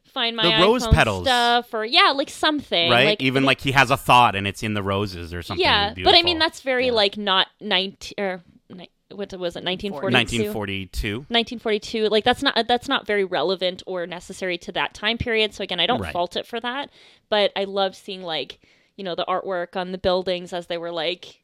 find 0.04 0.36
my 0.36 0.42
The 0.58 0.62
rose 0.66 0.86
petals. 0.88 1.24
stuff 1.24 1.72
or 1.72 1.84
yeah 1.84 2.12
like 2.14 2.30
something 2.30 2.90
Right? 2.90 3.06
like 3.06 3.22
Even 3.22 3.44
like 3.44 3.60
he 3.60 3.72
has 3.72 3.90
a 3.90 3.96
thought 3.96 4.34
and 4.34 4.46
it's 4.46 4.62
in 4.62 4.74
the 4.74 4.82
roses 4.82 5.32
or 5.32 5.42
something. 5.42 5.64
yeah, 5.64 5.94
but 6.02 6.14
I 6.14 6.22
mean 6.22 6.38
that's 6.38 6.62
very 6.62 6.86
Yeah. 6.86 6.92
like 6.92 7.16
not 7.16 7.46
nineteen 7.60 8.14
or 8.18 8.42
ni- 8.68 8.90
what 9.12 9.32
was 9.32 9.56
it 9.56 9.64
1942? 9.64 10.12
1942. 10.52 11.16
1942 11.28 12.08
like 12.08 12.24
that's 12.24 12.42
not 12.42 12.66
that's 12.66 12.88
not 12.88 13.06
very 13.06 13.24
relevant 13.24 13.82
or 13.86 14.06
necessary 14.06 14.58
to 14.58 14.72
that 14.72 14.94
time 14.94 15.18
period 15.18 15.52
so 15.54 15.62
again 15.64 15.80
i 15.80 15.86
don't 15.86 16.00
Right. 16.00 16.12
fault 16.12 16.36
it 16.36 16.46
for 16.46 16.60
that 16.60 16.90
but 17.28 17.52
i 17.56 17.64
love 17.64 17.94
seeing 17.96 18.22
like 18.22 18.60
you 18.96 19.04
know 19.04 19.14
the 19.14 19.24
artwork 19.26 19.76
on 19.76 19.92
the 19.92 19.98
buildings 19.98 20.52
as 20.52 20.66
they 20.66 20.78
were 20.78 20.92
like 20.92 21.39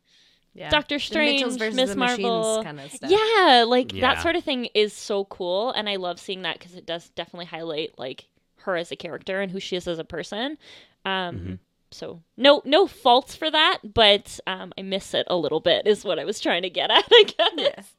yeah. 0.57 0.71
Doctor 0.71 0.99
Strange, 0.99 1.45
Miss 1.61 1.91
the 1.91 1.97
Marvel. 1.97 2.63
Kind 2.65 2.81
of 2.81 2.91
stuff. 2.91 3.11
yeah 3.11 3.65
like 3.67 3.93
Yeah. 3.93 4.01
that 4.15 4.23
sort 4.23 4.37
of 4.37 4.43
thing 4.45 4.67
is 4.75 4.93
so 4.93 5.25
cool 5.27 5.71
and 5.73 5.89
i 5.89 5.97
love 5.97 6.19
seeing 6.19 6.43
that 6.43 6.59
because 6.59 6.75
it 6.75 6.87
does 6.87 7.11
definitely 7.11 7.47
highlight 7.47 7.99
like 7.99 8.27
her 8.63 8.77
as 8.77 8.91
a 8.91 8.97
character 8.97 9.41
and 9.41 9.53
who 9.53 9.61
she 9.61 9.77
is 9.77 9.87
as 9.87 9.99
a 9.99 10.05
person 10.05 10.57
um 11.05 11.37
Mm-hmm. 11.37 11.55
so 11.93 12.23
no 12.37 12.63
no 12.65 12.87
faults 12.87 13.37
for 13.37 13.51
that 13.51 13.79
but 13.95 14.41
um 14.47 14.73
i 14.79 14.83
miss 14.83 15.15
it 15.15 15.27
a 15.29 15.37
little 15.37 15.61
bit 15.61 15.87
is 15.87 16.05
what 16.05 16.19
i 16.19 16.25
was 16.25 16.41
trying 16.41 16.63
to 16.63 16.71
get 16.71 16.91
at 16.99 17.05
i 17.13 17.25
guess 17.27 17.93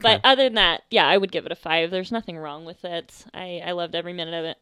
but 0.00 0.20
other 0.24 0.44
than 0.44 0.54
that 0.54 0.82
yeah 0.90 1.06
i 1.06 1.16
would 1.18 1.32
give 1.32 1.44
it 1.44 1.52
a 1.52 1.56
five 1.56 1.90
there's 1.90 2.12
nothing 2.12 2.38
wrong 2.38 2.64
with 2.64 2.84
it 2.84 3.24
i 3.34 3.60
i 3.64 3.72
loved 3.72 3.94
every 3.94 4.12
minute 4.12 4.34
of 4.38 4.44
it 4.44 4.56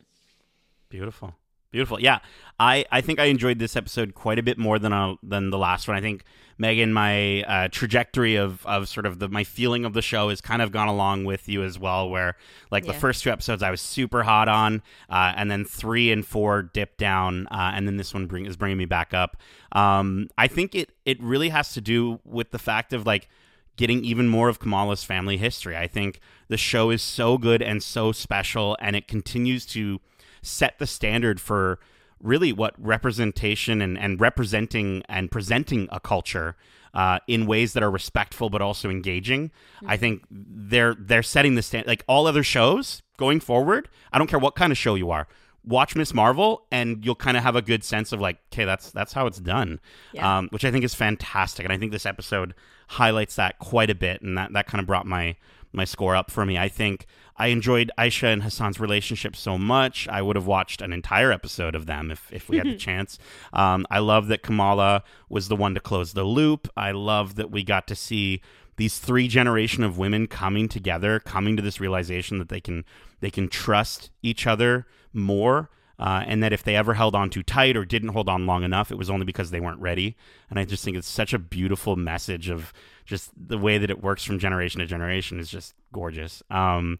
Beautiful. 0.90 1.34
Beautiful. 1.74 2.00
Yeah. 2.00 2.20
I, 2.60 2.84
I 2.92 3.00
think 3.00 3.18
I 3.18 3.24
enjoyed 3.24 3.58
this 3.58 3.74
episode 3.74 4.14
quite 4.14 4.38
a 4.38 4.44
bit 4.44 4.58
more 4.58 4.78
than 4.78 4.92
uh, 4.92 5.16
than 5.24 5.50
the 5.50 5.58
last 5.58 5.88
one. 5.88 5.96
I 5.96 6.00
think 6.00 6.22
Megan, 6.56 6.92
my 6.92 7.42
uh, 7.42 7.66
trajectory 7.66 8.36
of, 8.36 8.64
of 8.64 8.88
sort 8.88 9.06
of 9.06 9.18
the 9.18 9.28
my 9.28 9.42
feeling 9.42 9.84
of 9.84 9.92
the 9.92 10.00
show 10.00 10.28
has 10.28 10.40
kind 10.40 10.62
of 10.62 10.70
gone 10.70 10.86
along 10.86 11.24
with 11.24 11.48
you 11.48 11.64
as 11.64 11.76
well. 11.76 12.08
Where 12.08 12.36
like 12.70 12.86
the 12.86 12.92
first 12.92 13.24
two 13.24 13.30
episodes 13.30 13.60
I 13.60 13.72
was 13.72 13.80
super 13.80 14.22
hot 14.22 14.48
on, 14.48 14.82
uh, 15.10 15.32
and 15.34 15.50
then 15.50 15.64
three 15.64 16.12
and 16.12 16.24
four 16.24 16.62
dipped 16.62 16.98
down, 16.98 17.48
uh, 17.48 17.72
and 17.74 17.88
then 17.88 17.96
this 17.96 18.14
one 18.14 18.26
bring, 18.26 18.46
is 18.46 18.56
bringing 18.56 18.78
me 18.78 18.84
back 18.84 19.12
up. 19.12 19.36
Um, 19.72 20.28
I 20.38 20.46
think 20.46 20.76
it 20.76 20.92
it 21.04 21.20
really 21.20 21.48
has 21.48 21.72
to 21.72 21.80
do 21.80 22.20
with 22.24 22.52
the 22.52 22.60
fact 22.60 22.92
of 22.92 23.04
like 23.04 23.28
getting 23.76 24.04
even 24.04 24.28
more 24.28 24.48
of 24.48 24.60
Kamala's 24.60 25.02
family 25.02 25.38
history. 25.38 25.76
I 25.76 25.88
think 25.88 26.20
the 26.46 26.56
show 26.56 26.90
is 26.90 27.02
so 27.02 27.36
good 27.36 27.60
and 27.60 27.82
so 27.82 28.12
special, 28.12 28.76
and 28.80 28.94
it 28.94 29.08
continues 29.08 29.66
to 29.66 30.00
set 30.44 30.78
the 30.78 30.86
standard 30.86 31.40
for 31.40 31.78
really 32.20 32.52
what 32.52 32.74
representation 32.78 33.82
and, 33.82 33.98
and 33.98 34.20
representing 34.20 35.02
and 35.08 35.30
presenting 35.30 35.88
a 35.90 36.00
culture 36.00 36.56
uh, 36.94 37.18
in 37.26 37.44
ways 37.46 37.72
that 37.72 37.82
are 37.82 37.90
respectful 37.90 38.48
but 38.50 38.62
also 38.62 38.88
engaging. 38.88 39.50
I 39.86 39.96
think 39.96 40.22
they're 40.30 40.94
they're 40.98 41.22
setting 41.24 41.54
the 41.56 41.62
stand 41.62 41.86
like 41.86 42.04
all 42.06 42.26
other 42.26 42.42
shows 42.42 43.02
going 43.16 43.40
forward. 43.40 43.88
I 44.12 44.18
don't 44.18 44.28
care 44.28 44.38
what 44.38 44.54
kind 44.54 44.70
of 44.70 44.78
show 44.78 44.94
you 44.94 45.10
are. 45.10 45.26
watch 45.66 45.96
Miss 45.96 46.12
Marvel 46.14 46.66
and 46.70 47.04
you'll 47.04 47.14
kind 47.14 47.36
of 47.36 47.42
have 47.42 47.56
a 47.56 47.62
good 47.62 47.82
sense 47.84 48.12
of 48.12 48.20
like, 48.20 48.38
okay, 48.52 48.64
that's 48.64 48.90
that's 48.92 49.12
how 49.14 49.26
it's 49.26 49.38
done, 49.40 49.80
Yeah. 50.12 50.38
um, 50.38 50.48
which 50.50 50.64
I 50.64 50.70
think 50.70 50.84
is 50.84 50.94
fantastic. 50.94 51.64
And 51.64 51.72
I 51.72 51.78
think 51.78 51.90
this 51.90 52.06
episode 52.06 52.54
highlights 52.88 53.36
that 53.36 53.58
quite 53.58 53.90
a 53.90 53.94
bit, 53.94 54.20
and 54.22 54.36
that 54.38 54.52
that 54.52 54.66
kind 54.66 54.80
of 54.80 54.86
brought 54.86 55.06
my 55.06 55.36
my 55.74 55.84
score 55.84 56.16
up 56.16 56.30
for 56.30 56.44
me. 56.46 56.58
I 56.58 56.68
think 56.68 57.06
I 57.36 57.48
enjoyed 57.48 57.90
Aisha 57.98 58.32
and 58.32 58.42
Hassan's 58.42 58.78
relationship 58.78 59.34
so 59.34 59.58
much. 59.58 60.06
I 60.08 60.22
would 60.22 60.36
have 60.36 60.46
watched 60.46 60.80
an 60.80 60.92
entire 60.92 61.32
episode 61.32 61.74
of 61.74 61.86
them 61.86 62.10
if, 62.10 62.32
if 62.32 62.48
we 62.48 62.58
had 62.58 62.66
the 62.66 62.76
chance. 62.76 63.18
Um, 63.52 63.86
I 63.90 63.98
love 63.98 64.28
that 64.28 64.42
Kamala 64.42 65.02
was 65.28 65.48
the 65.48 65.56
one 65.56 65.74
to 65.74 65.80
close 65.80 66.12
the 66.12 66.24
loop. 66.24 66.68
I 66.76 66.92
love 66.92 67.34
that 67.34 67.50
we 67.50 67.64
got 67.64 67.86
to 67.88 67.96
see 67.96 68.40
these 68.76 68.98
three 68.98 69.28
generation 69.28 69.84
of 69.84 69.98
women 69.98 70.26
coming 70.26 70.68
together, 70.68 71.20
coming 71.20 71.56
to 71.56 71.62
this 71.62 71.80
realization 71.80 72.38
that 72.38 72.48
they 72.48 72.60
can 72.60 72.84
they 73.20 73.30
can 73.30 73.48
trust 73.48 74.10
each 74.22 74.46
other 74.46 74.86
more. 75.12 75.70
Uh, 75.96 76.24
and 76.26 76.42
that 76.42 76.52
if 76.52 76.64
they 76.64 76.74
ever 76.74 76.94
held 76.94 77.14
on 77.14 77.30
too 77.30 77.44
tight 77.44 77.76
or 77.76 77.84
didn't 77.84 78.08
hold 78.08 78.28
on 78.28 78.46
long 78.46 78.64
enough, 78.64 78.90
it 78.90 78.98
was 78.98 79.08
only 79.08 79.24
because 79.24 79.52
they 79.52 79.60
weren't 79.60 79.80
ready. 79.80 80.16
And 80.50 80.58
I 80.58 80.64
just 80.64 80.84
think 80.84 80.96
it's 80.96 81.08
such 81.08 81.32
a 81.32 81.38
beautiful 81.38 81.94
message 81.94 82.48
of 82.48 82.72
just 83.04 83.30
the 83.36 83.58
way 83.58 83.78
that 83.78 83.90
it 83.90 84.02
works 84.02 84.24
from 84.24 84.38
generation 84.38 84.80
to 84.80 84.86
generation 84.86 85.38
is 85.38 85.48
just 85.48 85.74
gorgeous. 85.92 86.42
Um, 86.50 86.98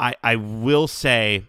I 0.00 0.14
I 0.22 0.36
will 0.36 0.88
say 0.88 1.44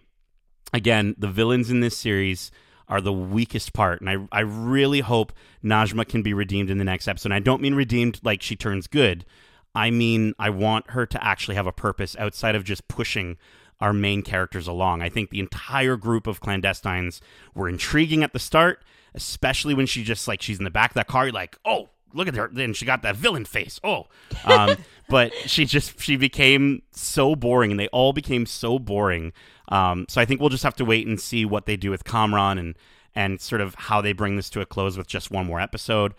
again, 0.73 1.15
the 1.17 1.27
villains 1.27 1.69
in 1.69 1.79
this 1.79 1.97
series 1.97 2.51
are 2.87 3.01
the 3.01 3.13
weakest 3.13 3.73
part, 3.73 4.01
and 4.01 4.09
I 4.09 4.17
I 4.31 4.41
really 4.41 5.01
hope 5.01 5.33
Najma 5.63 6.07
can 6.07 6.21
be 6.21 6.33
redeemed 6.33 6.69
in 6.69 6.77
the 6.77 6.83
next 6.83 7.07
episode. 7.07 7.27
And 7.27 7.33
I 7.33 7.39
don't 7.39 7.61
mean 7.61 7.75
redeemed 7.75 8.19
like 8.23 8.41
she 8.41 8.55
turns 8.55 8.87
good. 8.87 9.25
I 9.73 9.91
mean 9.91 10.33
I 10.39 10.49
want 10.49 10.91
her 10.91 11.05
to 11.05 11.23
actually 11.23 11.55
have 11.55 11.67
a 11.67 11.73
purpose 11.73 12.15
outside 12.17 12.55
of 12.55 12.63
just 12.63 12.87
pushing 12.87 13.37
our 13.79 13.93
main 13.93 14.21
characters 14.21 14.67
along. 14.67 15.01
I 15.01 15.09
think 15.09 15.29
the 15.29 15.39
entire 15.39 15.97
group 15.97 16.27
of 16.27 16.41
clandestines 16.41 17.19
were 17.53 17.67
intriguing 17.67 18.23
at 18.23 18.33
the 18.33 18.39
start, 18.39 18.83
especially 19.13 19.73
when 19.73 19.85
she 19.85 20.03
just 20.03 20.27
like 20.27 20.41
she's 20.41 20.59
in 20.59 20.63
the 20.63 20.71
back 20.71 20.91
of 20.91 20.95
that 20.95 21.07
car. 21.07 21.31
Like, 21.31 21.57
oh, 21.65 21.89
look 22.15 22.27
at 22.27 22.35
her. 22.35 22.49
Then 22.51 22.73
she 22.73 22.85
got 22.85 23.03
that 23.03 23.15
villain 23.15 23.45
face. 23.45 23.79
Oh, 23.83 24.07
um, 24.45 24.77
but 25.09 25.33
she 25.45 25.65
just 25.65 26.01
she 26.01 26.15
became 26.15 26.81
so 26.91 27.35
boring, 27.35 27.71
and 27.71 27.79
they 27.79 27.87
all 27.89 28.13
became 28.13 28.45
so 28.45 28.79
boring. 28.79 29.33
Um, 29.69 30.05
so 30.09 30.21
I 30.21 30.25
think 30.25 30.39
we'll 30.39 30.49
just 30.49 30.63
have 30.63 30.75
to 30.75 30.85
wait 30.85 31.05
and 31.05 31.19
see 31.19 31.45
what 31.45 31.65
they 31.65 31.75
do 31.75 31.91
with 31.91 32.03
Kamran 32.03 32.57
and 32.57 32.75
and 33.13 33.39
sort 33.39 33.61
of 33.61 33.75
how 33.75 34.01
they 34.01 34.13
bring 34.13 34.35
this 34.35 34.49
to 34.51 34.61
a 34.61 34.65
close 34.65 34.97
with 34.97 35.07
just 35.07 35.31
one 35.31 35.45
more 35.45 35.59
episode. 35.59 36.13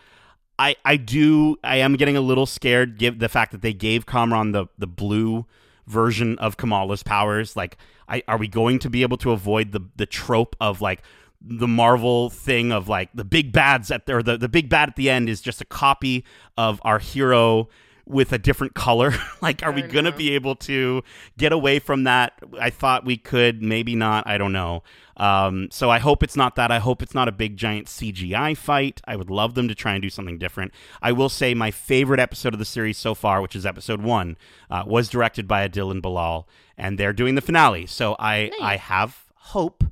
I, 0.58 0.76
I 0.84 0.96
do 0.96 1.56
I 1.62 1.76
am 1.76 1.96
getting 1.96 2.16
a 2.16 2.20
little 2.20 2.46
scared 2.46 2.98
give 2.98 3.18
the 3.18 3.28
fact 3.28 3.52
that 3.52 3.62
they 3.62 3.74
gave 3.74 4.06
Kamran 4.06 4.52
the 4.52 4.66
the 4.78 4.86
blue 4.86 5.46
version 5.86 6.38
of 6.38 6.56
Kamala's 6.56 7.02
powers 7.02 7.56
like 7.56 7.76
I 8.08 8.22
are 8.26 8.38
we 8.38 8.48
going 8.48 8.78
to 8.80 8.90
be 8.90 9.02
able 9.02 9.18
to 9.18 9.32
avoid 9.32 9.72
the 9.72 9.80
the 9.96 10.06
trope 10.06 10.56
of 10.60 10.80
like 10.80 11.02
the 11.48 11.68
Marvel 11.68 12.30
thing 12.30 12.72
of 12.72 12.88
like 12.88 13.10
the 13.14 13.24
big 13.24 13.52
bads 13.52 13.90
at 13.90 14.06
the, 14.06 14.16
or 14.16 14.22
the, 14.22 14.36
the 14.36 14.48
big 14.48 14.68
bad 14.68 14.88
at 14.88 14.96
the 14.96 15.10
end 15.10 15.28
is 15.28 15.40
just 15.40 15.60
a 15.60 15.64
copy 15.64 16.24
of 16.56 16.80
our 16.84 16.98
hero 16.98 17.68
with 18.06 18.32
a 18.32 18.38
different 18.38 18.74
color. 18.74 19.12
like, 19.42 19.62
are 19.62 19.72
we 19.72 19.82
gonna 19.82 20.12
be 20.12 20.34
able 20.34 20.54
to 20.54 21.02
get 21.36 21.52
away 21.52 21.78
from 21.78 22.04
that? 22.04 22.32
I 22.58 22.70
thought 22.70 23.04
we 23.04 23.16
could, 23.16 23.62
maybe 23.62 23.94
not. 23.94 24.26
I 24.26 24.38
don't 24.38 24.52
know. 24.52 24.82
Um, 25.16 25.68
so 25.70 25.90
I 25.90 25.98
hope 25.98 26.22
it's 26.22 26.36
not 26.36 26.56
that. 26.56 26.70
I 26.70 26.78
hope 26.78 27.02
it's 27.02 27.14
not 27.14 27.26
a 27.26 27.32
big 27.32 27.56
giant 27.56 27.86
CGI 27.86 28.56
fight. 28.56 29.00
I 29.06 29.16
would 29.16 29.30
love 29.30 29.54
them 29.54 29.66
to 29.68 29.74
try 29.74 29.94
and 29.94 30.02
do 30.02 30.10
something 30.10 30.38
different. 30.38 30.72
I 31.02 31.12
will 31.12 31.28
say 31.28 31.54
my 31.54 31.70
favorite 31.70 32.20
episode 32.20 32.52
of 32.52 32.58
the 32.58 32.64
series 32.64 32.98
so 32.98 33.14
far, 33.14 33.40
which 33.40 33.56
is 33.56 33.66
episode 33.66 34.02
one, 34.02 34.36
uh, 34.70 34.84
was 34.86 35.08
directed 35.08 35.48
by 35.48 35.66
Dylan 35.68 36.02
Bilal, 36.02 36.46
and 36.76 36.98
they're 36.98 37.14
doing 37.14 37.34
the 37.34 37.40
finale. 37.40 37.86
So 37.86 38.14
I 38.18 38.50
Nice. 38.52 38.60
I 38.60 38.76
have 38.76 39.24
hope 39.36 39.84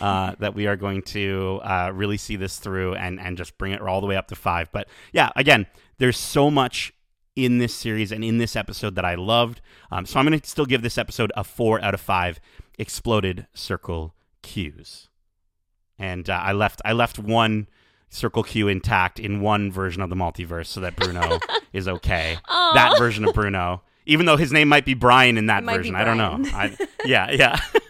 uh, 0.00 0.34
that 0.38 0.54
we 0.54 0.66
are 0.66 0.76
going 0.76 1.02
to 1.02 1.60
uh, 1.62 1.90
really 1.94 2.16
see 2.16 2.36
this 2.36 2.58
through 2.58 2.94
and 2.94 3.20
and 3.20 3.36
just 3.36 3.56
bring 3.58 3.72
it 3.72 3.80
all 3.80 4.00
the 4.00 4.06
way 4.06 4.16
up 4.16 4.28
to 4.28 4.34
five. 4.34 4.70
But 4.72 4.88
yeah, 5.12 5.30
again, 5.36 5.66
there's 5.98 6.16
so 6.16 6.50
much 6.50 6.92
in 7.36 7.58
this 7.58 7.74
series 7.74 8.12
and 8.12 8.22
in 8.22 8.38
this 8.38 8.56
episode 8.56 8.94
that 8.94 9.04
I 9.04 9.14
loved. 9.14 9.60
Um, 9.90 10.04
so 10.06 10.18
I'm 10.18 10.26
going 10.26 10.38
to 10.38 10.48
still 10.48 10.66
give 10.66 10.82
this 10.82 10.98
episode 10.98 11.32
a 11.36 11.44
four 11.44 11.82
out 11.82 11.94
of 11.94 12.00
five. 12.00 12.40
Exploded 12.78 13.46
circle 13.54 14.14
cues, 14.42 15.08
and 15.98 16.28
uh, 16.28 16.32
I 16.32 16.52
left 16.52 16.80
I 16.84 16.92
left 16.92 17.18
one 17.18 17.68
circle 18.08 18.42
cue 18.42 18.68
intact 18.68 19.18
in 19.18 19.40
one 19.40 19.70
version 19.70 20.02
of 20.02 20.10
the 20.10 20.16
multiverse 20.16 20.66
so 20.66 20.80
that 20.80 20.96
Bruno 20.96 21.38
is 21.72 21.86
okay. 21.86 22.38
Aw. 22.48 22.72
That 22.74 22.98
version 22.98 23.26
of 23.26 23.34
Bruno, 23.34 23.82
even 24.06 24.26
though 24.26 24.36
his 24.38 24.52
name 24.52 24.68
might 24.68 24.84
be 24.84 24.94
Brian 24.94 25.36
in 25.36 25.46
that 25.46 25.62
It 25.62 25.66
might 25.66 25.72
be 25.72 25.78
version, 25.78 25.96
I 25.96 26.04
don't 26.04 26.16
know. 26.18 26.38
I, 26.52 26.76
yeah, 27.04 27.30
yeah. 27.30 27.60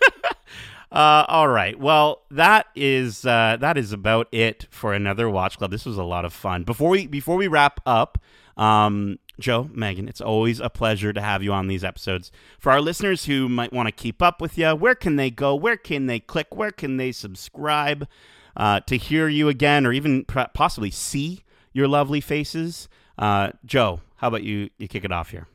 Uh, 0.92 1.24
all 1.26 1.48
right. 1.48 1.78
Well, 1.78 2.20
that 2.30 2.66
is 2.76 3.24
uh, 3.24 3.56
that 3.60 3.78
is 3.78 3.92
about 3.92 4.28
it 4.30 4.66
for 4.70 4.92
another 4.92 5.28
watch 5.30 5.56
club. 5.56 5.70
This 5.70 5.86
was 5.86 5.96
a 5.96 6.04
lot 6.04 6.26
of 6.26 6.34
fun. 6.34 6.64
Before 6.64 6.90
we 6.90 7.06
before 7.06 7.36
we 7.36 7.48
wrap 7.48 7.80
up, 7.86 8.18
um, 8.58 9.18
Jo, 9.40 9.70
Megan, 9.72 10.06
it's 10.06 10.20
always 10.20 10.60
a 10.60 10.68
pleasure 10.68 11.10
to 11.14 11.20
have 11.22 11.42
you 11.42 11.50
on 11.50 11.66
these 11.66 11.82
episodes. 11.82 12.30
For 12.58 12.70
our 12.70 12.82
listeners 12.82 13.24
who 13.24 13.48
might 13.48 13.72
want 13.72 13.86
to 13.88 13.92
keep 13.92 14.20
up 14.20 14.42
with 14.42 14.58
you, 14.58 14.74
where 14.74 14.94
can 14.94 15.16
they 15.16 15.30
go? 15.30 15.54
Where 15.54 15.78
can 15.78 16.06
they 16.08 16.20
click? 16.20 16.54
Where 16.54 16.70
can 16.70 16.98
they 16.98 17.10
subscribe 17.10 18.06
uh, 18.54 18.80
to 18.80 18.98
hear 18.98 19.28
you 19.28 19.48
again, 19.48 19.86
or 19.86 19.92
even 19.94 20.26
possibly 20.26 20.90
see 20.90 21.42
your 21.72 21.88
lovely 21.88 22.20
faces? 22.20 22.90
Uh, 23.16 23.52
Jo, 23.64 24.00
how 24.16 24.28
about 24.28 24.42
you? 24.42 24.68
You 24.76 24.88
kick 24.88 25.06
it 25.06 25.12
off 25.12 25.30
here. 25.30 25.48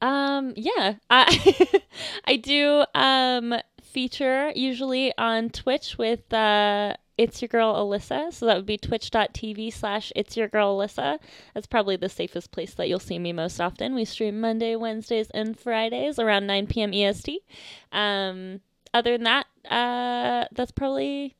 Um, 0.00 0.52
yeah, 0.56 0.94
I 1.10 1.80
I 2.24 2.36
do 2.36 2.84
um 2.94 3.54
feature 3.98 4.52
usually 4.54 5.12
on 5.18 5.50
Twitch 5.50 5.98
with 5.98 6.32
uh 6.32 6.94
it's 7.16 7.42
your 7.42 7.48
girl 7.48 7.74
Alyssa. 7.74 8.32
So 8.32 8.46
that 8.46 8.54
would 8.54 8.64
be 8.64 8.78
twitch.tv 8.78 9.72
slash 9.72 10.12
it's 10.14 10.36
your 10.36 10.46
girl 10.46 10.78
Alyssa. 10.78 11.18
That's 11.52 11.66
probably 11.66 11.96
the 11.96 12.08
safest 12.08 12.52
place 12.52 12.74
that 12.74 12.88
you'll 12.88 13.00
see 13.00 13.18
me 13.18 13.32
most 13.32 13.60
often. 13.60 13.96
We 13.96 14.04
stream 14.04 14.40
Monday, 14.40 14.76
Wednesdays, 14.76 15.28
and 15.34 15.58
Fridays 15.58 16.20
around 16.20 16.46
9 16.46 16.68
p.m. 16.68 16.94
EST. 16.94 17.40
Um, 17.90 18.60
other 18.94 19.18
than 19.18 19.24
that, 19.24 19.46
uh, 19.68 20.46
that's 20.52 20.70
probably, 20.70 21.34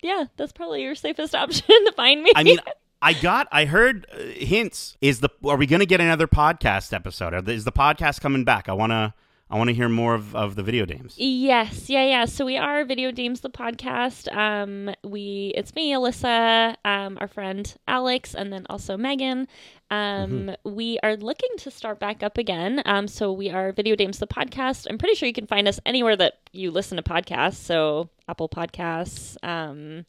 yeah, 0.00 0.26
that's 0.36 0.52
probably 0.52 0.82
your 0.84 0.94
safest 0.94 1.34
option 1.42 1.66
to 1.66 1.92
find 1.96 2.22
me. 2.22 2.30
I 2.36 2.44
mean, 2.44 2.60
I 3.02 3.12
got, 3.12 3.48
I 3.50 3.64
heard 3.64 4.06
uh, 4.12 4.18
hints. 4.18 4.96
Is 5.00 5.18
the 5.18 5.30
are 5.44 5.56
we 5.56 5.66
going 5.66 5.80
to 5.80 5.86
get 5.86 6.00
another 6.00 6.28
podcast 6.28 6.92
episode? 6.92 7.48
Is 7.48 7.64
the 7.64 7.72
podcast 7.72 8.20
coming 8.20 8.44
back? 8.44 8.68
I 8.68 8.72
want 8.72 8.92
to, 8.92 9.14
I 9.50 9.56
want 9.56 9.68
to 9.68 9.74
hear 9.74 9.88
more 9.88 10.14
of, 10.14 10.36
of 10.36 10.56
the 10.56 10.62
video 10.62 10.84
games. 10.84 11.14
Yes, 11.16 11.88
yeah, 11.88 12.04
yeah. 12.04 12.24
So 12.26 12.44
we 12.44 12.58
are 12.58 12.84
Video 12.84 13.10
Dames 13.10 13.40
the 13.40 13.48
podcast. 13.48 14.30
Um, 14.36 14.94
we 15.02 15.52
it's 15.56 15.74
me, 15.74 15.92
Alyssa, 15.94 16.76
um, 16.84 17.16
our 17.18 17.28
friend 17.28 17.74
Alex, 17.88 18.34
and 18.34 18.52
then 18.52 18.66
also 18.68 18.98
Megan. 18.98 19.48
Um, 19.90 20.54
we 20.64 20.98
are 21.02 21.16
looking 21.16 21.48
to 21.58 21.70
start 21.70 21.98
back 21.98 22.22
up 22.22 22.36
again. 22.36 22.82
Um, 22.84 23.08
so 23.08 23.32
we 23.32 23.48
are 23.48 23.72
Video 23.72 23.96
Dames 23.96 24.18
the 24.18 24.26
podcast. 24.26 24.86
I'm 24.90 24.98
pretty 24.98 25.14
sure 25.14 25.26
you 25.26 25.32
can 25.32 25.46
find 25.46 25.66
us 25.66 25.80
anywhere 25.86 26.16
that 26.16 26.34
you 26.52 26.70
listen 26.70 26.96
to 26.98 27.02
podcasts. 27.02 27.54
So 27.54 28.10
Apple 28.28 28.50
Podcasts, 28.50 29.38
um, 29.42 30.04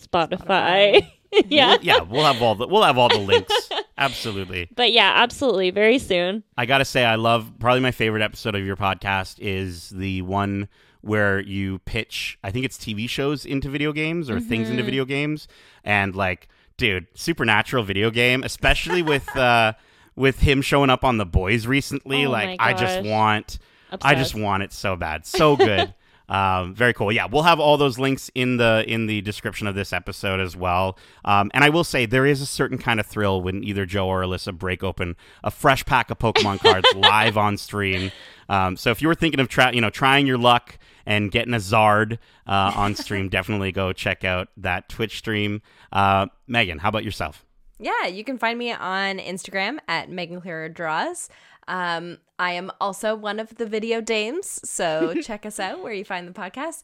Spotify. 0.00 1.04
yeah. 1.48 1.70
We'll- 1.70 1.78
yeah, 1.82 2.00
we'll 2.02 2.24
have 2.32 2.40
all 2.40 2.54
the 2.54 2.68
we'll 2.68 2.84
have 2.84 2.96
all 2.96 3.08
the 3.08 3.18
links. 3.18 3.52
Absolutely. 3.98 4.68
But 4.74 4.92
yeah, 4.92 5.12
absolutely. 5.16 5.70
Very 5.70 5.98
soon. 5.98 6.42
I 6.56 6.66
got 6.66 6.78
to 6.78 6.84
say 6.84 7.04
I 7.04 7.16
love 7.16 7.52
probably 7.58 7.80
my 7.80 7.90
favorite 7.92 8.22
episode 8.22 8.54
of 8.54 8.64
your 8.64 8.76
podcast 8.76 9.38
is 9.38 9.90
the 9.90 10.22
one 10.22 10.68
where 11.02 11.40
you 11.40 11.80
pitch 11.80 12.38
I 12.44 12.50
think 12.52 12.64
it's 12.64 12.78
TV 12.78 13.08
shows 13.08 13.44
into 13.44 13.68
video 13.68 13.92
games 13.92 14.30
or 14.30 14.38
things 14.40 14.64
Mm-hmm. 14.68 14.70
into 14.72 14.82
video 14.84 15.04
games 15.04 15.48
and 15.84 16.14
like 16.14 16.48
dude, 16.76 17.06
supernatural 17.14 17.82
video 17.84 18.10
game, 18.10 18.42
especially 18.44 19.02
with 19.12 19.36
uh 19.36 19.72
with 20.14 20.40
him 20.40 20.62
showing 20.62 20.90
up 20.90 21.04
on 21.04 21.16
the 21.18 21.26
boys 21.26 21.66
recently, 21.66 22.26
Oh 22.26 22.30
like 22.30 22.56
I 22.60 22.72
just 22.74 23.02
want 23.02 23.58
I 24.00 24.14
just 24.14 24.34
want 24.34 24.62
it 24.62 24.72
so 24.72 24.96
bad. 24.96 25.26
So 25.26 25.56
good. 25.56 25.92
Um, 26.32 26.74
very 26.74 26.94
cool. 26.94 27.12
Yeah, 27.12 27.26
we'll 27.26 27.42
have 27.42 27.60
all 27.60 27.76
those 27.76 27.98
links 27.98 28.30
in 28.34 28.56
the 28.56 28.84
in 28.88 29.04
the 29.06 29.20
description 29.20 29.66
of 29.66 29.74
this 29.74 29.92
episode 29.92 30.40
as 30.40 30.56
well. 30.56 30.98
Um, 31.26 31.50
and 31.52 31.62
I 31.62 31.68
will 31.68 31.84
say 31.84 32.06
there 32.06 32.24
is 32.24 32.40
a 32.40 32.46
certain 32.46 32.78
kind 32.78 32.98
of 32.98 33.04
thrill 33.04 33.42
when 33.42 33.62
either 33.62 33.84
Jo 33.84 34.08
or 34.08 34.22
Alyssa 34.22 34.56
break 34.56 34.82
open 34.82 35.14
a 35.44 35.50
fresh 35.50 35.84
pack 35.84 36.10
of 36.10 36.18
Pokemon 36.18 36.60
cards 36.60 36.88
live 36.96 37.36
on 37.36 37.58
stream. 37.58 38.10
Um, 38.48 38.78
so 38.78 38.90
if 38.90 39.02
you 39.02 39.08
were 39.08 39.14
thinking 39.14 39.40
of 39.40 39.48
try, 39.48 39.72
you 39.72 39.82
know 39.82 39.90
trying 39.90 40.26
your 40.26 40.38
luck 40.38 40.78
and 41.04 41.30
getting 41.30 41.52
a 41.52 41.58
Zard 41.58 42.16
uh, 42.46 42.72
on 42.74 42.94
stream, 42.94 43.28
definitely 43.28 43.70
go 43.70 43.92
check 43.92 44.24
out 44.24 44.48
that 44.56 44.88
Twitch 44.88 45.18
stream. 45.18 45.60
Uh, 45.92 46.28
Megan, 46.46 46.78
how 46.78 46.88
about 46.88 47.04
yourself? 47.04 47.44
Yeah, 47.78 48.06
you 48.06 48.24
can 48.24 48.38
find 48.38 48.58
me 48.58 48.72
on 48.72 49.18
Instagram 49.18 49.80
at 49.86 50.08
Megan 50.08 50.40
Clearer 50.40 50.70
Draws. 50.70 51.28
Um, 51.68 52.18
I 52.42 52.54
am 52.54 52.72
also 52.80 53.14
one 53.14 53.38
of 53.38 53.54
the 53.54 53.66
video 53.66 54.00
dames, 54.00 54.68
so 54.68 55.14
check 55.22 55.46
us 55.46 55.60
out 55.60 55.80
where 55.80 55.92
you 55.92 56.04
find 56.04 56.26
the 56.26 56.32
podcast. 56.32 56.82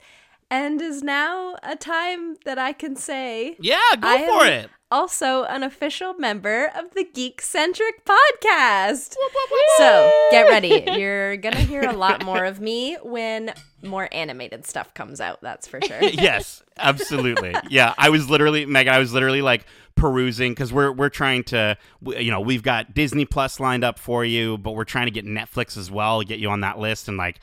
And 0.50 0.80
is 0.80 1.02
now 1.02 1.56
a 1.62 1.76
time 1.76 2.36
that 2.44 2.58
I 2.58 2.72
can 2.72 2.96
say 2.96 3.56
Yeah, 3.60 3.78
go 3.98 4.08
I 4.08 4.26
for 4.26 4.46
it. 4.46 4.70
Also, 4.90 5.44
an 5.44 5.62
official 5.62 6.14
member 6.14 6.70
of 6.74 6.94
the 6.94 7.04
Geekcentric 7.04 8.04
podcast. 8.06 9.14
So 9.76 10.28
get 10.30 10.48
ready. 10.48 10.84
You're 10.98 11.36
going 11.36 11.54
to 11.54 11.60
hear 11.60 11.82
a 11.82 11.92
lot 11.92 12.24
more 12.24 12.46
of 12.46 12.58
me 12.58 12.96
when 13.02 13.52
more 13.82 14.08
animated 14.12 14.66
stuff 14.66 14.94
comes 14.94 15.20
out. 15.20 15.42
That's 15.42 15.66
for 15.66 15.82
sure. 15.82 16.02
yes, 16.02 16.62
absolutely. 16.78 17.54
Yeah, 17.68 17.92
I 17.98 18.08
was 18.08 18.30
literally 18.30 18.64
Megan. 18.64 18.94
I 18.94 18.98
was 18.98 19.12
literally 19.12 19.42
like 19.42 19.66
perusing 19.94 20.52
because 20.52 20.72
we're 20.72 20.92
we're 20.92 21.10
trying 21.10 21.44
to, 21.44 21.76
you 22.00 22.30
know, 22.30 22.40
we've 22.40 22.62
got 22.62 22.94
Disney 22.94 23.26
Plus 23.26 23.60
lined 23.60 23.84
up 23.84 23.98
for 23.98 24.24
you, 24.24 24.56
but 24.56 24.72
we're 24.72 24.84
trying 24.84 25.06
to 25.06 25.12
get 25.12 25.26
Netflix 25.26 25.76
as 25.76 25.90
well, 25.90 26.22
get 26.22 26.38
you 26.38 26.48
on 26.48 26.60
that 26.60 26.78
list, 26.78 27.08
and 27.08 27.18
like. 27.18 27.40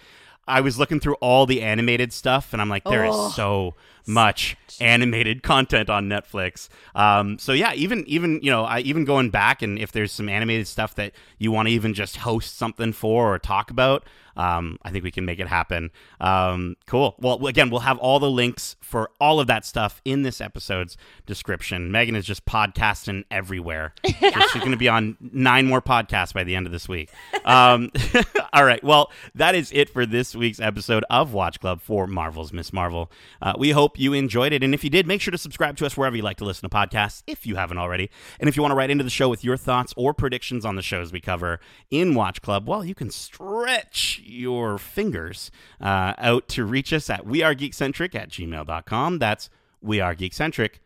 I 0.47 0.61
was 0.61 0.77
looking 0.77 0.99
through 0.99 1.15
all 1.15 1.45
the 1.45 1.61
animated 1.61 2.13
stuff, 2.13 2.53
and 2.53 2.61
I'm 2.61 2.69
like, 2.69 2.83
there 2.83 3.03
is 3.05 3.15
Oh. 3.15 3.29
so 3.29 3.75
much 4.07 4.55
animated 4.79 5.41
content 5.41 5.89
on 5.89 6.07
Netflix. 6.07 6.69
Um, 6.93 7.39
so 7.39 7.53
yeah, 7.53 7.73
even 7.73 8.05
even 8.07 8.39
you 8.43 8.51
know, 8.51 8.63
I 8.63 8.79
even 8.81 9.03
going 9.05 9.31
back 9.31 9.63
and 9.63 9.79
if 9.79 9.91
there's 9.91 10.11
some 10.11 10.29
animated 10.29 10.67
stuff 10.67 10.93
that 10.95 11.13
you 11.39 11.51
want 11.51 11.67
to 11.67 11.73
even 11.73 11.93
just 11.95 12.17
host 12.17 12.57
something 12.57 12.93
for 12.93 13.33
or 13.33 13.39
talk 13.39 13.71
about, 13.71 14.03
um, 14.35 14.77
I 14.83 14.91
think 14.91 15.03
we 15.03 15.11
can 15.11 15.25
make 15.25 15.39
it 15.39 15.47
happen. 15.47 15.91
Um, 16.19 16.75
cool. 16.85 17.15
Well, 17.19 17.45
again, 17.47 17.69
we'll 17.69 17.81
have 17.81 17.97
all 17.97 18.19
the 18.19 18.29
links 18.29 18.75
for 18.81 19.11
all 19.19 19.39
of 19.39 19.47
that 19.47 19.65
stuff 19.65 20.01
in 20.05 20.23
this 20.23 20.41
episode's 20.41 20.97
description. 21.25 21.91
Megan 21.91 22.15
is 22.15 22.25
just 22.25 22.45
podcasting 22.45 23.23
everywhere. 23.31 23.93
So 24.05 24.11
she's 24.51 24.61
going 24.61 24.71
to 24.71 24.77
be 24.77 24.89
on 24.89 25.17
nine 25.19 25.65
more 25.65 25.81
podcasts 25.81 26.33
by 26.33 26.43
the 26.43 26.55
end 26.55 26.65
of 26.65 26.71
this 26.71 26.87
week. 26.87 27.09
Um, 27.43 27.91
all 28.53 28.65
right. 28.65 28.83
Well, 28.83 29.11
that 29.33 29.55
is 29.55 29.71
it 29.73 29.89
for 29.89 30.05
this 30.05 30.35
week's 30.35 30.59
episode 30.59 31.03
of 31.09 31.33
Watch 31.33 31.59
Club 31.59 31.81
for 31.81 32.07
Marvel's 32.07 32.53
Miss 32.53 32.71
Marvel. 32.73 33.11
Uh, 33.41 33.53
we 33.57 33.71
hope 33.71 33.99
you 33.99 34.13
enjoyed 34.13 34.53
it. 34.53 34.63
And 34.63 34.73
if 34.73 34.83
you 34.83 34.89
did, 34.89 35.07
make 35.07 35.21
sure 35.21 35.31
to 35.31 35.37
subscribe 35.37 35.77
to 35.77 35.85
us 35.85 35.97
wherever 35.97 36.15
you 36.15 36.21
like 36.21 36.37
to 36.37 36.45
listen 36.45 36.69
to 36.69 36.75
podcasts 36.75 37.23
if 37.27 37.45
you 37.45 37.55
haven't 37.55 37.77
already. 37.77 38.09
And 38.39 38.49
if 38.49 38.55
you 38.55 38.61
want 38.61 38.71
to 38.71 38.75
write 38.75 38.89
into 38.89 39.03
the 39.03 39.09
show 39.09 39.29
with 39.29 39.43
your 39.43 39.57
thoughts 39.57 39.93
or 39.97 40.13
predictions 40.13 40.65
on 40.65 40.75
the 40.75 40.81
shows 40.81 41.11
we 41.11 41.21
cover 41.21 41.59
in 41.89 42.15
Watch 42.15 42.41
Club, 42.41 42.67
well, 42.67 42.83
you 42.83 42.95
can 42.95 43.09
stretch 43.09 44.21
your 44.25 44.77
fingers 44.77 45.51
uh, 45.79 46.13
out 46.17 46.47
to 46.49 46.65
reach 46.65 46.93
us 46.93 47.09
at 47.09 47.25
wearegeekcentric 47.25 48.15
at 48.15 48.29
gmail.com. 48.29 49.19
That's 49.19 49.49
wearegeekcentric 49.83 50.79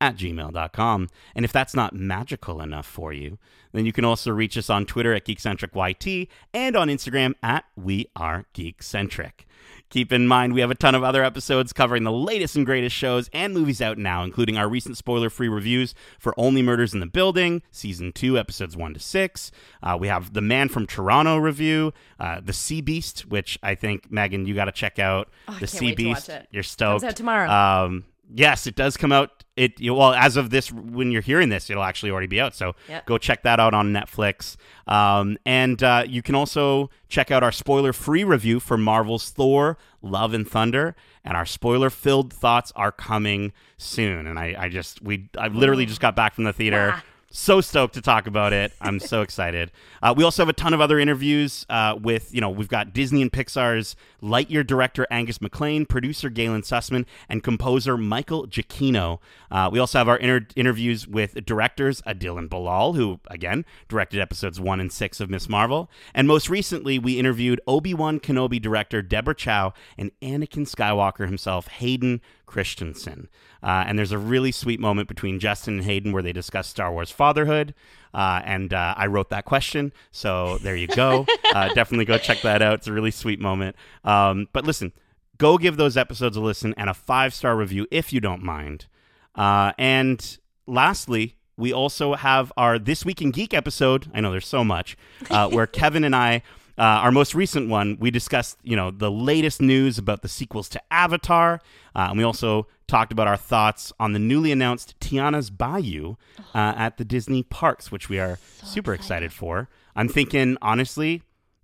at 0.00 0.16
gmail.com. 0.16 1.08
And 1.34 1.44
if 1.44 1.52
that's 1.52 1.74
not 1.74 1.94
magical 1.94 2.60
enough 2.60 2.86
for 2.86 3.12
you, 3.12 3.38
then 3.72 3.86
you 3.86 3.92
can 3.92 4.04
also 4.04 4.30
reach 4.30 4.56
us 4.56 4.70
on 4.70 4.86
Twitter 4.86 5.14
at 5.14 5.24
GeekcentricYT 5.24 6.28
and 6.52 6.76
on 6.76 6.88
Instagram 6.88 7.34
at 7.42 7.64
We 7.76 8.06
Are 8.14 8.46
Geekcentric. 8.54 9.45
Keep 9.88 10.12
in 10.12 10.26
mind, 10.26 10.52
we 10.52 10.60
have 10.60 10.70
a 10.70 10.74
ton 10.74 10.94
of 10.96 11.04
other 11.04 11.22
episodes 11.22 11.72
covering 11.72 12.02
the 12.02 12.10
latest 12.12 12.56
and 12.56 12.66
greatest 12.66 12.94
shows 12.96 13.30
and 13.32 13.54
movies 13.54 13.80
out 13.80 13.98
now, 13.98 14.24
including 14.24 14.58
our 14.58 14.68
recent 14.68 14.96
spoiler 14.96 15.30
free 15.30 15.48
reviews 15.48 15.94
for 16.18 16.34
Only 16.36 16.60
Murders 16.60 16.92
in 16.92 17.00
the 17.00 17.06
Building, 17.06 17.62
Season 17.70 18.10
2, 18.12 18.36
Episodes 18.36 18.76
1 18.76 18.94
to 18.94 19.00
6. 19.00 19.50
Uh, 19.82 19.96
we 19.98 20.08
have 20.08 20.32
the 20.32 20.40
Man 20.40 20.68
from 20.68 20.86
Toronto 20.86 21.36
review, 21.36 21.92
uh, 22.18 22.40
The 22.44 22.52
Sea 22.52 22.80
Beast, 22.80 23.26
which 23.28 23.58
I 23.62 23.76
think, 23.76 24.10
Megan, 24.10 24.44
you 24.46 24.54
got 24.54 24.64
to 24.64 24.72
check 24.72 24.98
out. 24.98 25.28
Oh, 25.46 25.56
the 25.60 25.66
Sea 25.68 25.86
wait 25.86 25.98
to 25.98 26.08
watch 26.08 26.26
Beast. 26.26 26.38
You're 26.50 26.62
stoked. 26.64 27.02
Comes 27.02 27.12
out 27.12 27.16
tomorrow. 27.16 27.48
Um, 27.50 28.04
yes, 28.34 28.66
it 28.66 28.74
does 28.76 28.96
come 28.96 29.12
out. 29.12 29.44
It 29.56 29.72
well 29.80 30.12
as 30.12 30.36
of 30.36 30.50
this 30.50 30.70
when 30.70 31.10
you're 31.10 31.22
hearing 31.22 31.48
this, 31.48 31.70
it'll 31.70 31.82
actually 31.82 32.10
already 32.10 32.26
be 32.26 32.38
out. 32.40 32.54
So 32.54 32.74
Yep. 32.90 33.06
go 33.06 33.16
check 33.16 33.42
that 33.44 33.58
out 33.58 33.72
on 33.72 33.90
Netflix. 33.92 34.56
Um, 34.86 35.38
and 35.46 35.82
uh, 35.82 36.04
you 36.06 36.20
can 36.20 36.34
also 36.34 36.90
check 37.08 37.30
out 37.30 37.42
our 37.42 37.52
spoiler-free 37.52 38.24
review 38.24 38.60
for 38.60 38.76
Marvel's 38.76 39.30
Thor: 39.30 39.78
Love 40.02 40.34
and 40.34 40.46
Thunder. 40.46 40.94
And 41.24 41.36
our 41.36 41.46
spoiler-filled 41.46 42.32
thoughts 42.32 42.70
are 42.76 42.92
coming 42.92 43.52
soon. 43.78 44.26
And 44.26 44.38
I, 44.38 44.54
I 44.58 44.68
just 44.68 45.00
we 45.02 45.28
I 45.38 45.48
literally 45.48 45.86
just 45.86 46.00
got 46.00 46.14
back 46.14 46.34
from 46.34 46.44
the 46.44 46.52
theater. 46.52 47.02
So 47.38 47.60
stoked 47.60 47.92
to 47.92 48.00
talk 48.00 48.26
about 48.26 48.54
it. 48.54 48.72
I'm 48.80 48.98
so 48.98 49.20
excited. 49.20 49.70
Uh, 50.02 50.14
we 50.16 50.22
also 50.22 50.42
have 50.42 50.48
a 50.48 50.52
ton 50.52 50.72
of 50.72 50.80
other 50.80 51.00
interviews 51.00 51.66
uh, 51.68 51.96
with, 52.00 52.32
you 52.32 52.40
know, 52.40 52.50
we've 52.50 52.68
got 52.68 52.92
Disney 52.92 53.22
and 53.22 53.32
Pixar's 53.32 53.96
Lightyear 54.22 54.64
director 54.64 55.04
Angus 55.10 55.40
MacLean, 55.40 55.84
producer 55.84 56.30
Galyn 56.30 56.60
Susman, 56.60 57.06
and 57.28 57.42
composer 57.42 57.96
Michael 57.96 58.46
Giacchino. 58.46 59.18
Uh, 59.50 59.68
we 59.72 59.80
also 59.80 59.98
have 59.98 60.08
our 60.08 60.18
inter- 60.18 60.46
interviews 60.54 61.08
with 61.08 61.44
directors 61.44 62.02
Adil 62.02 62.38
and 62.38 62.48
Bilal, 62.48 62.92
who, 62.92 63.18
again, 63.28 63.64
directed 63.88 64.20
episodes 64.20 64.60
one 64.60 64.78
and 64.78 64.92
six 64.92 65.18
of 65.18 65.28
Miss 65.28 65.48
Marvel. 65.48 65.90
And 66.14 66.28
most 66.28 66.48
recently, 66.48 66.98
we 67.00 67.18
interviewed 67.18 67.60
Obi 67.66 67.94
Wan 67.94 68.20
Kenobi 68.20 68.60
director 68.62 69.02
Deborah 69.02 69.34
Chow 69.34 69.72
and 69.98 70.12
Anakin 70.22 70.70
Skywalker 70.70 71.26
himself, 71.26 71.66
Hayden 71.68 72.20
Christensen. 72.46 73.28
Uh, 73.62 73.84
and 73.86 73.98
there's 73.98 74.12
a 74.12 74.18
really 74.18 74.52
sweet 74.52 74.80
moment 74.80 75.08
between 75.08 75.38
Justin 75.38 75.74
and 75.74 75.84
Hayden 75.84 76.12
where 76.12 76.22
they 76.22 76.32
discuss 76.32 76.68
Star 76.68 76.92
Wars 76.92 77.10
fatherhood. 77.10 77.74
Uh, 78.14 78.40
and 78.44 78.72
uh, 78.72 78.94
I 78.96 79.06
wrote 79.06 79.30
that 79.30 79.44
question. 79.44 79.92
So 80.12 80.58
there 80.58 80.76
you 80.76 80.86
go. 80.86 81.26
uh, 81.54 81.74
definitely 81.74 82.04
go 82.04 82.18
check 82.18 82.40
that 82.42 82.62
out. 82.62 82.74
It's 82.74 82.86
a 82.86 82.92
really 82.92 83.10
sweet 83.10 83.40
moment. 83.40 83.76
Um, 84.04 84.48
but 84.52 84.64
listen, 84.64 84.92
go 85.38 85.58
give 85.58 85.76
those 85.76 85.96
episodes 85.96 86.36
a 86.36 86.40
listen 86.40 86.74
and 86.76 86.88
a 86.88 86.94
five 86.94 87.34
star 87.34 87.56
review 87.56 87.86
if 87.90 88.12
you 88.12 88.20
don't 88.20 88.42
mind. 88.42 88.86
Uh, 89.34 89.72
and 89.76 90.38
lastly, 90.66 91.36
we 91.56 91.72
also 91.72 92.14
have 92.14 92.52
our 92.56 92.78
This 92.78 93.04
Week 93.04 93.22
in 93.22 93.30
Geek 93.30 93.54
episode. 93.54 94.10
I 94.14 94.20
know 94.20 94.30
there's 94.30 94.46
so 94.46 94.64
much, 94.64 94.96
uh, 95.30 95.48
where 95.48 95.66
Kevin 95.66 96.04
and 96.04 96.14
I, 96.14 96.42
uh, 96.78 96.82
our 96.82 97.10
most 97.10 97.34
recent 97.34 97.68
one, 97.68 97.96
we 97.98 98.10
discussed, 98.10 98.58
you 98.62 98.76
know, 98.76 98.90
the 98.90 99.10
latest 99.10 99.62
news 99.62 99.98
about 99.98 100.22
the 100.22 100.28
sequels 100.28 100.68
to 100.70 100.80
Avatar, 100.92 101.60
uh, 101.94 102.08
and 102.10 102.18
we 102.18 102.24
also 102.24 102.66
talked 102.86 103.12
about 103.12 103.26
our 103.26 103.36
thoughts 103.36 103.92
on 103.98 104.12
the 104.12 104.18
newly 104.18 104.52
announced 104.52 104.94
Tiana's 105.00 105.50
Bayou 105.50 106.16
uh, 106.54 106.74
at 106.76 106.98
the 106.98 107.04
Disney 107.04 107.42
parks, 107.42 107.90
which 107.90 108.08
we 108.08 108.18
are 108.18 108.38
super 108.62 108.92
excited 108.94 109.32
for. 109.32 109.68
I'm 109.94 110.08
thinking, 110.08 110.56
honestly, 110.60 111.22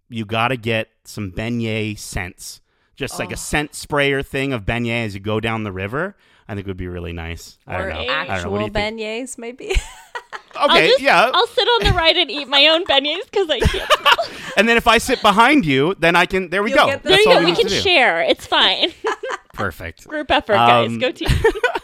you 0.08 0.24
got 0.24 0.48
to 0.48 0.56
get 0.56 0.88
some 1.04 1.30
beignet 1.30 1.98
scents, 1.98 2.60
just 2.96 3.18
like 3.18 3.32
a 3.32 3.36
scent 3.36 3.74
sprayer 3.74 4.22
thing 4.22 4.52
of 4.52 4.64
beignet 4.64 5.06
as 5.06 5.14
you 5.14 5.20
go 5.20 5.40
down 5.40 5.64
the 5.64 5.72
river. 5.72 6.16
I 6.48 6.54
think 6.54 6.66
it 6.66 6.70
would 6.70 6.76
be 6.76 6.88
really 6.88 7.12
nice. 7.12 7.58
I 7.66 7.78
don't 7.78 7.86
or 7.86 7.90
know. 7.90 8.00
I 8.00 8.04
don't 8.04 8.06
know. 8.06 8.14
What 8.14 8.24
do 8.26 8.32
actual 8.32 8.60
you 8.62 8.70
think? 8.70 9.00
beignets, 9.00 9.38
maybe. 9.38 9.72
I'll 10.56 10.70
Okay, 10.70 10.88
just, 10.88 11.00
yeah. 11.00 11.30
I'll 11.32 11.46
sit 11.46 11.66
on 11.66 11.84
the 11.92 11.92
right 11.96 12.16
and 12.16 12.30
eat 12.30 12.48
my 12.48 12.66
own 12.68 12.84
beignets 12.84 13.24
because 13.30 13.48
I 13.50 13.60
can't. 13.60 13.90
And 14.56 14.68
then 14.68 14.76
if 14.76 14.86
I 14.86 14.98
sit 14.98 15.22
behind 15.22 15.64
you, 15.64 15.94
then 15.98 16.14
I 16.14 16.26
can. 16.26 16.50
There 16.50 16.62
we 16.62 16.70
You'll 16.74 16.80
go. 16.80 16.86
get 16.86 17.02
the- 17.02 17.08
there 17.08 17.16
That's 17.18 17.26
you 17.26 17.32
go. 17.32 17.38
we 17.40 17.52
We 17.52 17.56
can 17.56 17.68
share. 17.68 18.20
It's 18.22 18.46
fine. 18.46 18.90
Perfect. 19.54 20.06
Group 20.06 20.30
effort, 20.30 20.52
guys. 20.52 20.88
Um, 20.88 20.98
Go 20.98 21.10
team. 21.10 21.28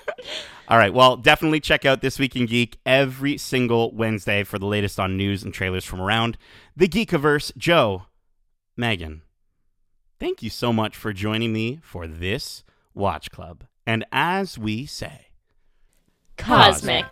All 0.69 0.77
right. 0.77 0.93
Well, 0.93 1.16
definitely 1.16 1.61
check 1.61 1.87
out 1.87 2.03
This 2.03 2.19
Week 2.19 2.37
in 2.37 2.45
Geek 2.45 2.77
every 2.85 3.39
single 3.39 3.91
Wednesday 3.93 4.45
for 4.45 4.59
the 4.59 4.66
latest 4.66 5.01
on 5.01 5.16
news 5.16 5.43
and 5.43 5.55
trailers 5.55 5.87
from 5.87 6.03
around 6.03 6.37
the 6.77 6.87
Geekiverse. 6.89 7.57
Jo, 7.57 8.03
Megan, 8.77 9.23
thank 10.21 10.43
you 10.43 10.51
so 10.51 10.71
much 10.71 10.95
for 10.95 11.14
joining 11.14 11.55
me 11.55 11.81
for 11.83 12.07
this 12.07 12.64
Watch 12.93 13.31
Club. 13.31 13.64
And 13.87 14.05
as 14.12 14.59
we 14.59 14.85
say, 14.85 15.29
Cosmic. 16.37 17.07